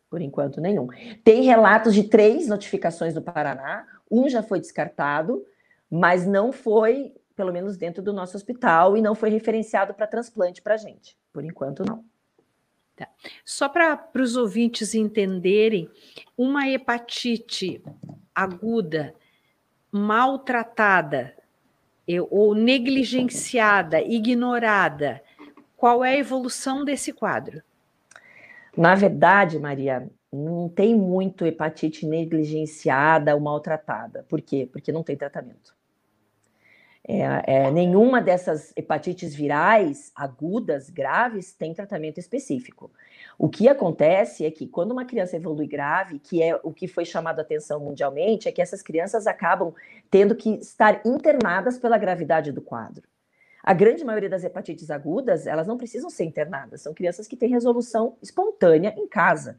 por 0.07 0.21
enquanto 0.21 0.61
nenhum. 0.61 0.89
Tem 1.23 1.41
relatos 1.41 1.95
de 1.95 2.03
três 2.03 2.47
notificações 2.47 3.15
do 3.15 3.23
Paraná, 3.23 3.87
um 4.11 4.29
já 4.29 4.43
foi 4.43 4.59
descartado, 4.59 5.43
mas 5.89 6.27
não 6.27 6.51
foi, 6.51 7.15
pelo 7.35 7.51
menos 7.51 7.77
dentro 7.77 8.01
do 8.01 8.13
nosso 8.13 8.37
hospital, 8.37 8.95
e 8.95 9.01
não 9.01 9.15
foi 9.15 9.29
referenciado 9.29 9.93
para 9.93 10.07
transplante 10.07 10.61
para 10.61 10.75
a 10.75 10.77
gente. 10.77 11.17
Por 11.31 11.43
enquanto, 11.43 11.83
não. 11.83 12.03
Tá. 12.95 13.07
Só 13.43 13.67
para 13.67 14.07
os 14.15 14.35
ouvintes 14.35 14.93
entenderem, 14.93 15.89
uma 16.37 16.69
hepatite 16.69 17.83
aguda 18.35 19.15
maltratada 19.91 21.35
ou 22.29 22.53
negligenciada, 22.53 24.01
ignorada, 24.01 25.23
qual 25.75 26.03
é 26.03 26.15
a 26.15 26.19
evolução 26.19 26.83
desse 26.83 27.13
quadro? 27.13 27.61
Na 28.75 28.95
verdade, 28.95 29.59
Maria, 29.59 30.09
não 30.31 30.67
tem 30.67 30.95
muito 30.95 31.45
hepatite 31.45 32.05
negligenciada 32.05 33.35
ou 33.35 33.41
maltratada. 33.41 34.25
Por 34.27 34.41
quê? 34.41 34.67
Porque 34.71 34.91
não 34.91 35.03
tem 35.03 35.15
tratamento. 35.15 35.75
É, 37.05 37.65
é, 37.65 37.71
nenhuma 37.71 38.21
dessas 38.21 38.71
hepatites 38.77 39.35
virais 39.35 40.11
agudas, 40.15 40.89
graves, 40.89 41.53
tem 41.53 41.73
tratamento 41.73 42.17
específico. 42.17 42.89
O 43.37 43.49
que 43.49 43.67
acontece 43.67 44.45
é 44.45 44.51
que 44.51 44.65
quando 44.65 44.91
uma 44.91 45.03
criança 45.03 45.35
evolui 45.35 45.67
grave, 45.67 46.17
que 46.17 46.41
é 46.41 46.57
o 46.63 46.71
que 46.71 46.87
foi 46.87 47.03
chamado 47.03 47.39
a 47.39 47.41
atenção 47.41 47.81
mundialmente, 47.81 48.47
é 48.47 48.53
que 48.53 48.61
essas 48.61 48.81
crianças 48.81 49.27
acabam 49.27 49.73
tendo 50.09 50.33
que 50.33 50.51
estar 50.55 51.01
internadas 51.05 51.77
pela 51.77 51.97
gravidade 51.97 52.53
do 52.53 52.61
quadro. 52.61 53.03
A 53.61 53.73
grande 53.73 54.03
maioria 54.05 54.29
das 54.29 54.43
hepatites 54.45 54.89
agudas, 54.89 55.45
elas 55.45 55.67
não 55.67 55.77
precisam 55.77 56.09
ser 56.09 56.23
internadas, 56.23 56.81
são 56.81 56.93
crianças 56.93 57.27
que 57.27 57.35
têm 57.35 57.49
resolução 57.49 58.17
espontânea 58.21 58.93
em 58.97 59.07
casa. 59.07 59.57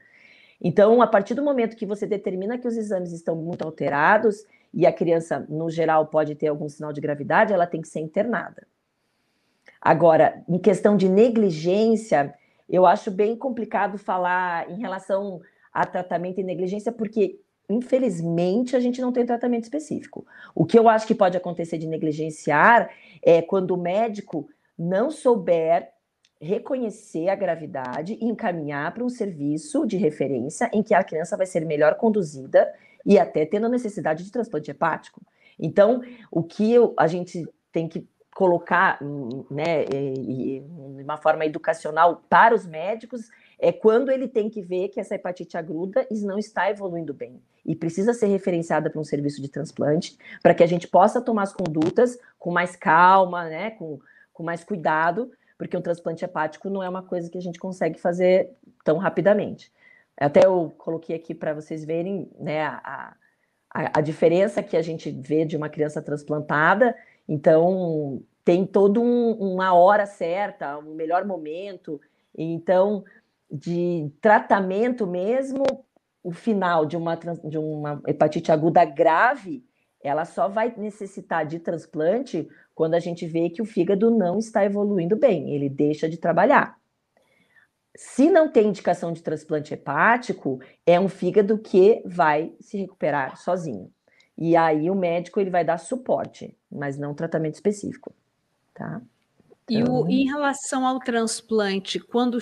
Então, 0.63 1.03
a 1.03 1.07
partir 1.07 1.35
do 1.35 1.43
momento 1.43 1.77
que 1.77 1.85
você 1.85 2.07
determina 2.07 2.57
que 2.57 2.69
os 2.69 2.77
exames 2.77 3.13
estão 3.13 3.37
muito 3.37 3.63
alterados, 3.63 4.47
e 4.75 4.87
a 4.87 4.93
criança, 4.93 5.47
no 5.49 5.71
geral, 5.71 6.07
pode 6.07 6.35
ter 6.35 6.49
algum 6.49 6.69
sinal 6.69 6.93
de 6.93 7.01
gravidade, 7.01 7.53
ela 7.53 7.67
tem 7.67 7.81
que 7.81 7.89
ser 7.89 8.01
internada. 8.01 8.67
Agora, 9.81 10.43
em 10.49 10.59
questão 10.59 10.97
de 10.97 11.09
negligência, 11.09 12.35
eu 12.69 12.85
acho 12.85 13.11
bem 13.11 13.37
complicado 13.37 13.99
falar 13.99 14.69
em 14.71 14.81
relação 14.81 15.41
a 15.73 15.87
tratamento 15.87 16.41
e 16.41 16.45
negligência, 16.45 16.91
porque, 16.91 17.39
infelizmente, 17.69 18.75
a 18.75 18.81
gente 18.81 19.01
não 19.01 19.13
tem 19.13 19.25
tratamento 19.25 19.65
específico. 19.65 20.27
O 20.55 20.65
que 20.65 20.79
eu 20.79 20.89
acho 20.89 21.07
que 21.07 21.15
pode 21.15 21.37
acontecer 21.37 21.79
de 21.79 21.87
negligenciar 21.87 22.91
é 23.23 23.41
quando 23.43 23.73
o 23.73 23.81
médico 23.81 24.49
não 24.77 25.11
souber 25.11 25.93
reconhecer 26.41 27.29
a 27.29 27.35
gravidade 27.35 28.19
e 28.21 28.25
encaminhar 28.25 28.93
para 28.93 29.05
um 29.05 29.09
serviço 29.09 29.87
de 29.87 29.97
referência 29.97 30.69
em 30.73 30.83
que 30.83 30.95
a 30.95 31.05
criança 31.05 31.37
vai 31.37 31.47
ser 31.47 31.65
melhor 31.65 31.95
conduzida 31.95 32.73
e 33.05 33.19
até 33.19 33.45
tendo 33.45 33.69
necessidade 33.69 34.25
de 34.25 34.33
transplante 34.33 34.71
hepático. 34.71 35.21
Então, 35.59 36.03
o 36.31 36.43
que 36.43 36.75
a 36.99 37.07
gente 37.07 37.47
tem 37.73 37.89
que 37.89 38.07
colocar 38.35 38.99
né, 39.51 39.85
de 39.85 40.63
uma 41.03 41.17
forma 41.17 41.47
educacional 41.47 42.25
para 42.29 42.55
os 42.55 42.67
médicos 42.67 43.31
é 43.59 43.71
quando 43.73 44.11
ele 44.11 44.27
tem 44.27 44.51
que 44.51 44.61
ver 44.61 44.89
que 44.89 44.99
essa 44.99 45.15
hepatite 45.15 45.57
aguda 45.57 46.07
não 46.11 46.39
está 46.39 46.69
evoluindo 46.69 47.15
bem 47.15 47.41
e 47.65 47.77
precisa 47.77 48.13
ser 48.13 48.27
referenciada 48.27 48.91
para 48.91 49.01
um 49.01 49.05
serviço 49.05 49.41
de 49.41 49.49
transplante 49.49 50.19
para 50.43 50.53
que 50.53 50.65
a 50.65 50.67
gente 50.67 50.89
possa 50.89 51.21
tomar 51.21 51.45
as 51.45 51.53
condutas 51.53 52.19
com 52.39 52.51
mais 52.51 52.75
calma, 52.75 53.45
né, 53.45 53.71
com, 53.71 54.01
com 54.33 54.43
mais 54.43 54.65
cuidado, 54.65 55.31
porque 55.57 55.77
um 55.77 55.81
transplante 55.81 56.25
hepático 56.25 56.69
não 56.69 56.83
é 56.83 56.89
uma 56.89 57.03
coisa 57.03 57.31
que 57.31 57.39
a 57.39 57.41
gente 57.41 57.61
consegue 57.61 58.01
fazer 58.01 58.51
tão 58.83 58.99
rapidamente. 58.99 59.73
Até 60.17 60.47
eu 60.47 60.73
coloquei 60.79 61.17
aqui 61.17 61.35
para 61.35 61.55
vocês 61.55 61.85
verem 61.85 62.31
né, 62.39 62.65
a, 62.65 63.15
a, 63.73 63.99
a, 63.99 64.01
diferença 64.01 64.63
que 64.63 64.77
a 64.77 64.83
gente 64.83 65.11
vê 65.11 65.45
de 65.45 65.57
uma 65.57 65.69
criança 65.69 66.01
transplantada. 66.01 66.95
Então, 67.29 68.23
tem 68.45 68.65
toda 68.65 69.01
um, 69.01 69.33
uma 69.33 69.75
hora 69.75 70.07
certa, 70.07 70.79
um 70.79 70.95
melhor 70.95 71.25
momento. 71.25 72.01
Então, 72.37 73.05
de 73.51 74.11
tratamento 74.21 75.07
mesmo, 75.07 75.65
o 76.23 76.33
final 76.33 76.87
de 76.87 76.97
uma, 76.97 77.17
de 77.17 77.59
uma 77.59 78.01
hepatite 78.07 78.53
aguda 78.53 78.85
grave, 78.85 79.65
ela 80.03 80.25
só 80.25 80.49
vai 80.49 80.73
necessitar 80.77 81.47
de 81.47 81.59
transplante 81.59 82.49
quando 82.75 82.95
a 82.95 83.01
gente 83.01 83.27
vê 83.27 83.51
que 83.51 83.63
o 83.63 83.67
fígado 83.67 84.11
não 84.11 84.39
está 84.39 84.65
evoluindo 84.65 85.17
bem, 85.17 85.55
ele 85.55 85.69
deixa 85.69 86.09
de 86.09 86.19
trabalhar. 86.19 86.79
Se 87.97 88.29
não 88.29 88.49
tem 88.49 88.69
indicação 88.69 89.13
de 89.13 89.23
transplante 89.23 89.73
hepático, 89.73 90.61
é 90.85 90.99
um 90.99 91.09
fígado 91.09 91.59
que 91.59 92.03
vai 92.05 92.53
se 92.61 92.77
recuperar 92.79 93.37
sozinho. 93.37 93.91
E 94.37 94.57
aí 94.57 94.91
o 94.91 94.97
médico 94.97 95.41
ele 95.41 95.51
vai 95.51 95.65
dar 95.65 95.79
suporte, 95.79 96.57
mas 96.71 96.99
não 96.99 97.15
tratamento 97.15 97.55
específico, 97.55 98.13
tá? 98.75 99.01
Então... 99.65 99.79
E 99.79 99.83
o, 99.83 99.85
então 99.85 100.11
em 100.11 100.27
relação 100.27 100.85
ao 100.85 100.99
transplante, 100.99 102.01
quando 102.01 102.39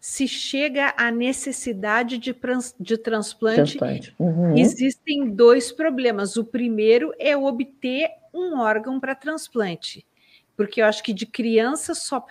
se 0.00 0.28
chega 0.28 0.94
à 0.96 1.10
necessidade 1.10 2.16
de, 2.16 2.34
de 2.80 2.96
transplante, 2.96 3.78
transplante. 3.78 4.14
Uhum. 4.18 4.56
existem 4.56 5.30
dois 5.30 5.72
problemas. 5.72 6.36
O 6.36 6.44
primeiro 6.44 7.12
é 7.18 7.36
obter 7.36 8.08
um 8.32 8.58
órgão 8.58 9.00
para 9.00 9.14
transplante 9.14 10.06
porque 10.62 10.80
eu 10.80 10.86
acho 10.86 11.02
que 11.02 11.12
de 11.12 11.26
criança 11.26 11.92
só 11.92 12.24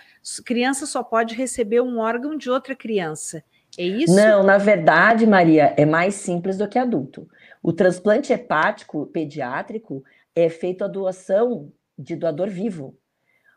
criança 0.46 0.86
só 0.86 1.04
pode 1.04 1.36
receber 1.36 1.82
um 1.82 2.00
órgão 2.00 2.38
de 2.38 2.50
outra 2.50 2.74
criança. 2.74 3.44
É 3.78 3.84
isso? 3.84 4.16
Não, 4.16 4.42
na 4.42 4.58
verdade, 4.58 5.28
Maria, 5.28 5.74
é 5.76 5.86
mais 5.86 6.16
simples 6.16 6.58
do 6.58 6.68
que 6.68 6.80
adulto. 6.80 7.28
O 7.62 7.74
transplante 7.74 8.32
hepático 8.32 9.06
pediátrico 9.08 10.02
é 10.34 10.50
feito 10.50 10.86
a 10.86 10.88
doação 10.88 11.74
de 11.98 12.16
doador 12.16 12.50
vivo. 12.50 12.98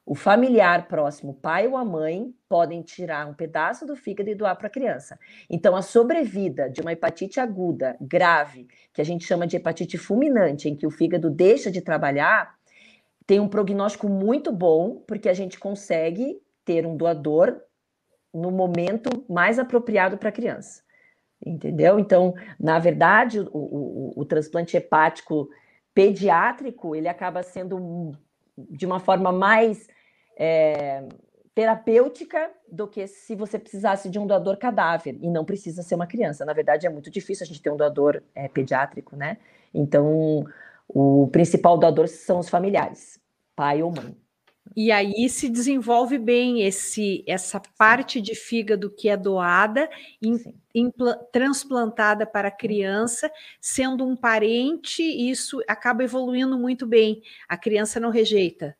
O 0.04 0.16
familiar 0.16 0.88
próximo, 0.88 1.34
pai 1.34 1.68
ou 1.68 1.76
a 1.76 1.84
mãe, 1.84 2.34
podem 2.48 2.82
tirar 2.82 3.26
um 3.28 3.32
pedaço 3.32 3.86
do 3.86 3.94
fígado 3.94 4.28
e 4.28 4.34
doar 4.34 4.56
para 4.56 4.66
a 4.66 4.70
criança. 4.70 5.18
Então, 5.48 5.76
a 5.76 5.82
sobrevida 5.82 6.68
de 6.68 6.80
uma 6.80 6.92
hepatite 6.92 7.38
aguda, 7.38 7.96
grave, 8.00 8.66
que 8.92 9.00
a 9.00 9.04
gente 9.04 9.24
chama 9.24 9.46
de 9.46 9.56
hepatite 9.56 9.96
fulminante, 9.96 10.68
em 10.68 10.76
que 10.76 10.86
o 10.86 10.90
fígado 10.90 11.30
deixa 11.30 11.70
de 11.70 11.80
trabalhar, 11.80 12.54
tem 13.26 13.40
um 13.40 13.48
prognóstico 13.48 14.08
muito 14.08 14.52
bom, 14.52 15.02
porque 15.06 15.28
a 15.28 15.34
gente 15.34 15.58
consegue 15.58 16.40
ter 16.64 16.86
um 16.86 16.96
doador 16.96 17.60
no 18.32 18.50
momento 18.50 19.24
mais 19.28 19.58
apropriado 19.58 20.18
para 20.18 20.28
a 20.28 20.32
criança. 20.32 20.82
Entendeu? 21.44 21.98
Então, 21.98 22.34
na 22.58 22.78
verdade, 22.78 23.40
o, 23.40 23.48
o, 23.52 24.12
o, 24.16 24.24
transplante 24.24 24.76
hepático 24.76 25.48
pediátrico 25.94 26.96
ele 26.96 27.06
acaba 27.06 27.42
sendo 27.42 28.12
de 28.56 28.86
uma 28.86 28.98
forma 28.98 29.30
mais 29.30 29.86
é, 30.36 31.06
terapêutica 31.54 32.50
do 32.70 32.88
que 32.88 33.06
se 33.06 33.36
você 33.36 33.58
precisasse 33.58 34.08
de 34.08 34.18
um 34.18 34.26
doador 34.26 34.56
cadáver 34.56 35.16
e 35.20 35.28
não 35.28 35.44
precisa 35.44 35.82
ser 35.82 35.94
uma 35.94 36.06
criança. 36.06 36.44
Na 36.44 36.52
verdade, 36.52 36.86
é 36.86 36.90
muito 36.90 37.10
difícil 37.10 37.44
a 37.44 37.46
gente 37.46 37.62
ter 37.62 37.70
um 37.70 37.76
doador 37.76 38.22
é, 38.34 38.48
pediátrico, 38.48 39.14
né? 39.14 39.36
Então, 39.72 40.44
o 40.89 41.28
principal 41.28 41.78
doador 41.78 42.09
são 42.09 42.39
os 42.39 42.49
familiares, 42.49 43.18
pai 43.57 43.82
ou 43.82 43.91
mãe. 43.91 44.16
E 44.76 44.91
aí 44.91 45.28
se 45.28 45.49
desenvolve 45.49 46.18
bem 46.18 46.62
esse 46.62 47.22
essa 47.28 47.61
parte 47.78 48.20
de 48.20 48.35
fígado 48.35 48.91
que 48.91 49.09
é 49.09 49.16
doada, 49.16 49.89
in, 50.22 50.91
transplantada 51.30 52.26
para 52.26 52.49
a 52.49 52.51
criança, 52.51 53.30
sendo 53.61 54.05
um 54.07 54.16
parente, 54.16 55.03
isso 55.03 55.61
acaba 55.68 56.03
evoluindo 56.03 56.59
muito 56.59 56.87
bem. 56.87 57.22
A 57.49 57.57
criança 57.57 58.01
não 58.01 58.11
rejeita. 58.11 58.76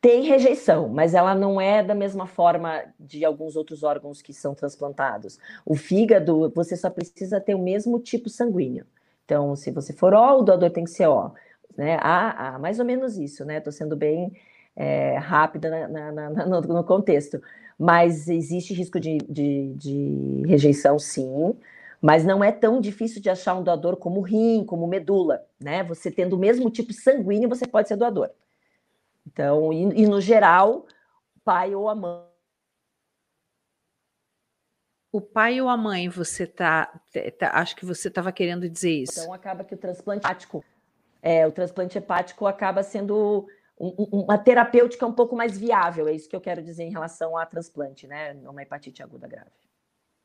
Tem 0.00 0.22
rejeição, 0.22 0.88
mas 0.88 1.14
ela 1.14 1.34
não 1.34 1.60
é 1.60 1.82
da 1.82 1.94
mesma 1.94 2.26
forma 2.26 2.84
de 3.00 3.24
alguns 3.24 3.56
outros 3.56 3.82
órgãos 3.82 4.22
que 4.22 4.32
são 4.32 4.54
transplantados. 4.54 5.38
O 5.64 5.74
fígado, 5.74 6.52
você 6.54 6.76
só 6.76 6.90
precisa 6.90 7.40
ter 7.40 7.56
o 7.56 7.62
mesmo 7.62 7.98
tipo 7.98 8.28
sanguíneo. 8.28 8.86
Então, 9.26 9.56
se 9.56 9.72
você 9.72 9.92
for 9.92 10.14
O, 10.14 10.38
o 10.38 10.42
doador 10.42 10.70
tem 10.70 10.84
que 10.84 10.90
ser 10.90 11.08
O. 11.08 11.32
Né? 11.76 11.98
Ah, 12.00 12.54
ah, 12.54 12.58
mais 12.58 12.78
ou 12.78 12.84
menos 12.84 13.18
isso, 13.18 13.44
né? 13.44 13.58
Estou 13.58 13.72
sendo 13.72 13.96
bem 13.96 14.32
é, 14.74 15.18
rápida 15.18 15.68
na, 15.68 16.12
na, 16.12 16.30
na, 16.30 16.46
no, 16.46 16.60
no, 16.60 16.84
contexto. 16.84 17.42
Mas 17.78 18.28
existe 18.28 18.72
risco 18.72 19.00
de, 19.00 19.18
de, 19.28 19.74
de, 19.74 20.42
rejeição, 20.46 20.98
sim, 20.98 21.54
mas 22.00 22.24
não 22.24 22.42
é 22.42 22.50
tão 22.50 22.80
difícil 22.80 23.20
de 23.20 23.28
achar 23.28 23.54
um 23.54 23.62
doador 23.62 23.96
como 23.96 24.20
rim, 24.22 24.64
como 24.64 24.86
medula, 24.86 25.44
né? 25.60 25.82
Você 25.84 26.10
tendo 26.10 26.36
o 26.36 26.38
mesmo 26.38 26.70
tipo 26.70 26.92
sanguíneo, 26.92 27.48
você 27.48 27.66
pode 27.66 27.88
ser 27.88 27.96
doador. 27.96 28.30
Então, 29.26 29.72
e, 29.72 30.02
e 30.02 30.06
no 30.06 30.20
geral, 30.20 30.86
pai 31.44 31.74
ou 31.74 31.88
a 31.88 31.94
mãe 31.94 32.35
o 35.16 35.20
pai 35.20 35.62
ou 35.62 35.68
a 35.70 35.78
mãe, 35.78 36.10
você 36.10 36.46
tá, 36.46 36.92
tá 37.38 37.50
acho 37.54 37.74
que 37.74 37.86
você 37.86 38.08
estava 38.08 38.30
querendo 38.30 38.68
dizer 38.68 38.90
isso. 38.90 39.18
Então 39.18 39.32
acaba 39.32 39.64
que 39.64 39.74
o 39.74 39.78
transplante 39.78 40.26
hepático, 40.26 40.62
é, 41.22 41.46
o 41.46 41.52
transplante 41.52 41.96
hepático 41.96 42.46
acaba 42.46 42.82
sendo 42.82 43.46
um, 43.80 43.94
uma 44.12 44.36
terapêutica 44.36 45.06
um 45.06 45.12
pouco 45.12 45.34
mais 45.34 45.56
viável, 45.56 46.06
é 46.06 46.12
isso 46.12 46.28
que 46.28 46.36
eu 46.36 46.40
quero 46.40 46.62
dizer 46.62 46.84
em 46.84 46.90
relação 46.90 47.34
a 47.34 47.46
transplante, 47.46 48.06
né, 48.06 48.34
numa 48.34 48.60
hepatite 48.60 49.02
aguda 49.02 49.26
grave. 49.26 49.50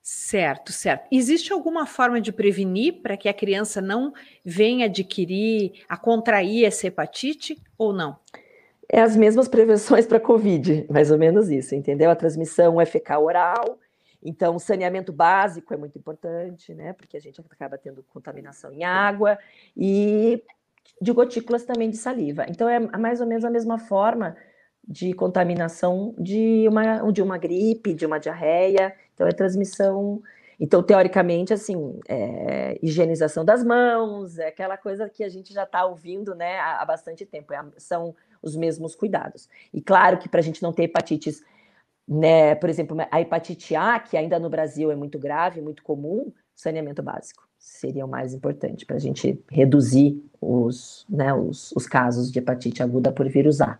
Certo, 0.04 0.74
certo. 0.74 1.08
Existe 1.10 1.54
alguma 1.54 1.86
forma 1.86 2.20
de 2.20 2.34
prevenir 2.34 3.02
para 3.02 3.16
que 3.16 3.30
a 3.30 3.34
criança 3.34 3.80
não 3.80 4.12
venha 4.44 4.88
adquirir, 4.88 5.86
a 5.88 5.96
contrair 5.96 6.66
essa 6.66 6.88
hepatite 6.88 7.58
ou 7.78 7.94
não? 7.94 8.20
É 8.90 9.00
as 9.00 9.16
mesmas 9.16 9.48
prevenções 9.48 10.06
para 10.06 10.18
a 10.18 10.22
Covid, 10.22 10.86
mais 10.90 11.12
ou 11.12 11.18
menos 11.18 11.50
isso, 11.50 11.74
entendeu? 11.76 12.10
A 12.10 12.16
transmissão 12.16 12.82
é 12.82 12.86
fecal 12.86 13.24
oral, 13.24 13.80
então, 14.24 14.60
saneamento 14.60 15.12
básico 15.12 15.74
é 15.74 15.78
muito 15.78 15.98
importante, 15.98 16.74
né? 16.74 16.94
Porque 16.94 17.18
a 17.18 17.20
gente 17.20 17.42
acaba 17.50 17.78
tendo 17.78 18.04
contaminação 18.04 18.72
em 18.72 18.84
água 18.84 19.38
e 19.76 20.44
de 21.02 21.12
gotículas 21.12 21.64
também 21.64 21.90
de 21.90 21.98
saliva. 21.98 22.46
Então, 22.48 22.70
é 22.70 22.80
mais 22.80 23.22
ou 23.22 23.28
menos 23.28 23.44
a 23.44 23.50
mesma 23.50 23.80
forma 23.80 24.36
de 24.88 25.14
contaminação 25.14 26.14
de 26.18 26.68
uma, 26.68 27.12
de 27.12 27.22
uma 27.22 27.38
gripe, 27.38 27.94
de 27.94 28.06
uma 28.06 28.20
diarreia. 28.20 28.94
Então 29.14 29.28
é 29.28 29.32
transmissão. 29.32 30.22
Então, 30.60 30.84
teoricamente, 30.84 31.54
assim, 31.54 32.00
é, 32.08 32.78
higienização 32.84 33.44
das 33.44 33.64
mãos, 33.64 34.38
é 34.38 34.48
aquela 34.48 34.78
coisa 34.78 35.10
que 35.10 35.24
a 35.24 35.30
gente 35.30 35.54
já 35.54 35.64
está 35.64 35.86
ouvindo 35.86 36.36
né, 36.36 36.60
há, 36.60 36.86
bastante 36.86 37.26
tempo. 37.26 37.54
É, 37.54 37.64
são 37.78 38.16
os 38.42 38.56
mesmos 38.56 38.96
cuidados. 38.96 39.50
E 39.74 39.82
claro 39.82 40.18
que 40.18 40.30
para 40.30 40.40
a 40.40 40.44
gente 40.44 40.62
não 40.62 40.72
ter 40.72 40.84
hepatites, 40.84 41.44
né, 42.08 42.56
por 42.56 42.70
exemplo, 42.70 42.98
a 43.10 43.22
hepatite 43.22 43.76
A, 43.76 44.00
que 44.00 44.18
ainda 44.18 44.40
no 44.40 44.50
Brasil 44.50 44.92
é 44.92 44.96
muito 44.96 45.18
grave, 45.18 45.62
muito 45.62 45.84
comum, 45.84 46.32
saneamento 46.56 47.02
básico 47.02 47.52
seria 47.62 48.04
o 48.04 48.10
mais 48.10 48.34
importante 48.34 48.86
para 48.86 48.96
a 48.96 49.00
gente 49.00 49.40
reduzir 49.50 50.20
os, 50.42 51.06
né, 51.08 51.32
os, 51.32 51.72
os 51.74 51.86
casos 51.86 52.32
de 52.32 52.40
hepatite 52.40 52.82
aguda 52.82 53.12
por 53.12 53.30
vírus 53.30 53.62
A. 53.62 53.78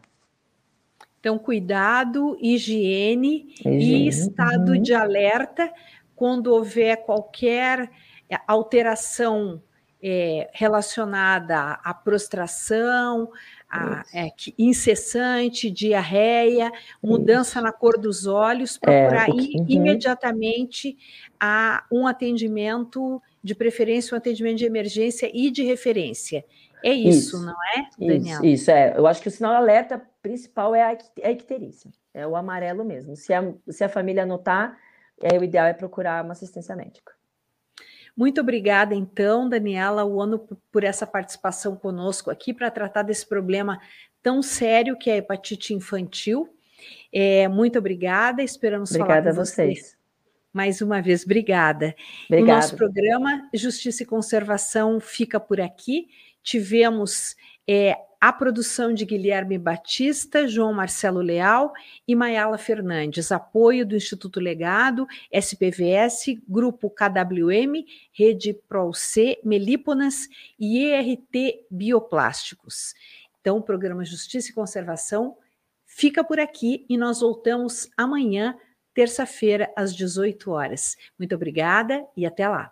Então, 1.20 1.38
cuidado, 1.38 2.38
higiene, 2.40 3.54
higiene. 3.60 4.06
e 4.06 4.08
estado 4.08 4.74
uhum. 4.74 4.82
de 4.82 4.94
alerta 4.94 5.72
quando 6.16 6.48
houver 6.48 6.98
qualquer 6.98 7.90
é, 8.30 8.40
alteração 8.48 9.62
é, 10.02 10.50
relacionada 10.54 11.74
à 11.84 11.94
prostração, 11.94 13.30
a, 13.72 14.04
é, 14.14 14.28
incessante, 14.60 15.72
diarreia, 15.72 16.70
mudança 17.02 17.62
na 17.62 17.72
cor 17.72 17.98
dos 17.98 18.28
olhos, 18.28 18.78
procurar 18.78 19.30
é, 19.30 19.32
uhum. 19.32 19.66
imediatamente 19.68 20.98
a 21.40 21.86
um 21.90 22.06
atendimento, 22.06 23.22
de 23.42 23.56
preferência 23.56 24.14
um 24.14 24.18
atendimento 24.18 24.58
de 24.58 24.66
emergência 24.66 25.32
e 25.34 25.50
de 25.50 25.64
referência. 25.64 26.44
É 26.84 26.92
isso, 26.92 27.38
isso, 27.38 27.46
não 27.46 27.56
é, 27.76 27.88
Daniel? 27.98 28.44
Isso, 28.44 28.46
isso, 28.46 28.72
é. 28.72 28.98
Eu 28.98 29.08
acho 29.08 29.22
que 29.22 29.28
o 29.28 29.32
sinal 29.32 29.54
alerta 29.54 30.02
principal 30.22 30.76
é 30.76 30.98
a 31.24 31.32
icterícia, 31.32 31.90
é 32.14 32.28
o 32.28 32.36
amarelo 32.36 32.84
mesmo. 32.84 33.16
Se 33.16 33.34
a, 33.34 33.54
se 33.70 33.84
a 33.84 33.90
família 33.90 34.26
notar, 34.26 34.78
é, 35.22 35.38
o 35.38 35.44
ideal 35.44 35.68
é 35.68 35.74
procurar 35.74 36.24
uma 36.26 36.34
assistência 36.34 36.76
médica. 36.76 37.14
Muito 38.16 38.42
obrigada, 38.42 38.94
então, 38.94 39.48
Daniela 39.48 40.04
ONU, 40.04 40.48
por 40.72 40.84
essa 40.84 41.08
participação 41.08 41.76
conosco 41.76 42.30
aqui 42.30 42.54
para 42.54 42.70
tratar 42.70 43.04
desse 43.04 43.26
problema 43.28 43.80
tão 44.22 44.42
sério 44.42 44.98
que 44.98 45.10
é 45.10 45.14
a 45.14 45.18
hepatite 45.18 45.74
infantil. 45.74 46.48
É, 47.14 47.48
muito 47.48 47.80
obrigada, 47.80 48.44
esperamos 48.44 48.92
obrigada 48.92 49.22
falar 49.22 49.36
com 49.36 49.42
a 49.42 49.46
vocês. 49.46 49.80
vocês. 49.80 50.02
Mais 50.54 50.82
uma 50.82 51.02
vez, 51.02 51.24
obrigada. 51.24 51.96
Obrigada. 52.26 52.52
O 52.52 52.56
nosso 52.56 52.76
programa 52.76 53.50
Justiça 53.54 54.04
e 54.04 54.06
Conservação 54.06 55.00
fica 55.00 55.40
por 55.40 55.62
aqui. 55.62 56.08
Tivemos 56.44 57.36
é, 57.68 57.96
a 58.22 58.32
produção 58.32 58.94
de 58.94 59.04
Guilherme 59.04 59.58
Batista, 59.58 60.48
João 60.48 60.72
Marcelo 60.72 61.22
Leal 61.22 61.74
e 62.08 62.16
Mayala 62.16 62.60
Fernandes. 62.60 63.32
Apoio 63.32 63.84
do 63.84 63.96
Instituto 63.96 64.40
Legado, 64.40 65.08
SPVS, 65.32 66.40
Grupo 66.48 66.88
KWM, 66.88 67.84
Rede 68.14 68.54
ProC, 68.70 69.40
Melíponas 69.44 70.28
e 70.60 70.86
ERT 70.86 71.66
Bioplásticos. 71.72 72.94
Então, 73.40 73.58
o 73.58 73.64
programa 73.64 74.06
Justiça 74.06 74.52
e 74.52 74.54
Conservação 74.54 75.36
fica 75.84 76.24
por 76.24 76.40
aqui 76.40 76.86
e 76.88 77.00
nós 77.00 77.22
voltamos 77.22 77.90
amanhã, 77.98 78.56
terça-feira, 78.94 79.74
às 79.76 79.96
18 79.96 80.52
horas. 80.52 80.96
Muito 81.18 81.34
obrigada 81.34 82.06
e 82.16 82.24
até 82.24 82.48
lá. 82.48 82.72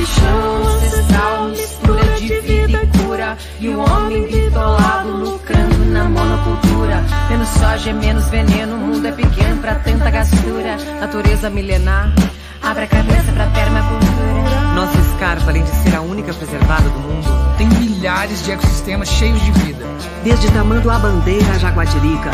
Esse 0.00 0.12
chão 0.18 0.62
ancestral, 0.66 1.48
mistura 1.48 2.04
de 2.16 2.40
vida 2.40 2.82
e 2.82 2.98
cura. 2.98 3.36
E 3.60 3.68
o 3.68 3.80
homem 3.80 4.26
bitolado 4.26 5.10
lucrando 5.10 5.84
na 5.92 6.04
monocultura. 6.04 7.04
Menos 7.28 7.48
soja, 7.48 7.92
menos 7.92 8.26
veneno, 8.30 8.76
o 8.76 8.78
mundo 8.78 9.06
é 9.06 9.12
pequeno 9.12 9.60
pra 9.60 9.74
tanta 9.74 10.10
gastura. 10.10 10.78
Natureza 11.00 11.50
milenar, 11.50 12.14
abre 12.62 12.84
a 12.84 12.86
cabeça 12.86 13.30
pra 13.32 13.46
permacultura. 13.48 14.60
Nossa 14.74 14.98
escarpa, 14.98 15.50
além 15.50 15.64
de 15.64 15.70
ser 15.70 15.94
a 15.94 16.00
única 16.00 16.32
preservada 16.32 16.88
do 16.88 16.98
mundo, 17.00 17.56
tem 17.58 17.68
milhares 17.68 18.42
de 18.42 18.52
ecossistemas 18.52 19.08
cheios 19.08 19.38
de 19.42 19.52
vida. 19.52 19.84
Desde 20.24 20.50
Tamanduá 20.50 20.98
Bandeira 20.98 21.52
a 21.52 21.58
Jaguatirica, 21.58 22.30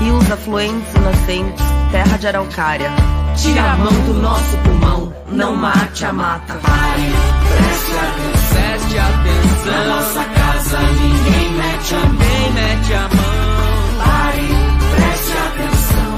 rios 0.00 0.30
afluentes 0.30 0.94
e 0.94 0.98
nascentes, 1.00 1.64
terra 1.92 2.16
de 2.16 2.26
araucária. 2.26 2.90
Tira 3.36 3.72
a 3.72 3.76
mão 3.76 3.92
do 3.92 4.14
nosso 4.14 4.56
pulmão, 4.64 5.12
não 5.30 5.56
mate 5.56 6.04
a 6.04 6.12
mata. 6.12 6.54
Pare, 6.54 7.12
preste 7.48 7.92
atenção. 7.96 8.56
Preste 8.56 8.98
atenção. 8.98 9.72
Na 9.72 9.84
nossa 9.84 10.24
casa 10.24 10.78
ninguém 10.80 11.50
mete 11.54 11.94
a 11.94 11.98
mão. 11.98 12.12
Ninguém 12.12 12.52
mete 12.52 12.94
a 12.94 13.00
mão. 13.00 13.96
Pare, 14.04 14.48
preste 14.94 15.32
atenção. 15.46 16.12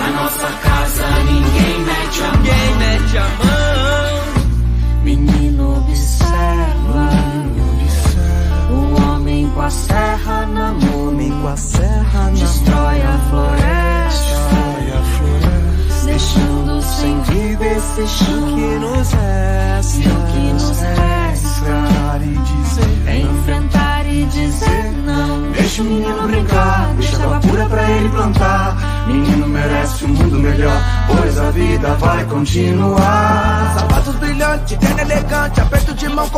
Na 0.00 0.22
nossa 0.22 0.48
casa 0.62 1.06
ninguém 1.24 1.80
mete 1.84 2.22
a 2.22 2.26
mão. 2.26 2.36
Ninguém 2.42 2.74
mete 2.76 3.18
a 3.18 3.28
mão. 3.38 3.58
Menino 5.04 5.76
observa. 5.78 7.08
O 8.70 9.02
homem 9.02 9.50
com 9.50 9.60
a 9.62 9.70
serra 9.70 10.46
na 10.46 10.72
mão. 10.72 11.08
Homem 11.08 11.30
com 11.40 11.48
a 11.48 11.56
serra 11.56 12.24
na 12.24 12.30
Destrói 12.30 13.02
a 13.02 13.18
floresta. 13.30 14.77
A. 16.18 16.48
Deixando 16.48 16.82
sem 16.82 17.20
vida 17.22 17.64
esse 17.64 18.06
chão 18.08 18.54
que 18.54 18.78
nos 18.80 19.12
resta. 19.12 19.98
E 19.98 20.08
o 20.08 20.26
que 20.26 20.52
nos 20.52 20.80
resta 20.80 21.18
Enfrentar 21.68 22.22
e 22.22 22.36
dizer 22.36 23.02
é 23.06 23.18
enfrentar 23.18 24.06
e 24.06 24.24
dizer 24.24 24.92
não. 25.04 25.52
Deixa 25.52 25.82
o 25.82 25.84
menino 25.84 26.22
brincar, 26.26 26.94
deixa 26.94 27.22
água 27.22 27.40
pura 27.40 27.66
pra 27.66 27.90
ele 27.90 28.08
plantar. 28.08 29.06
Menino 29.06 29.48
merece 29.48 30.04
um 30.04 30.08
mundo 30.08 30.38
melhor, 30.38 30.82
pois 31.06 31.38
a 31.38 31.50
vida 31.50 31.94
vai 31.94 32.24
continuar. 32.24 33.74
Sapatos 33.78 34.14
brilhantes, 34.16 34.78
terno 34.78 35.00
elegante, 35.00 35.60
aperto 35.60 35.94
de 35.94 36.08
mão 36.08 36.26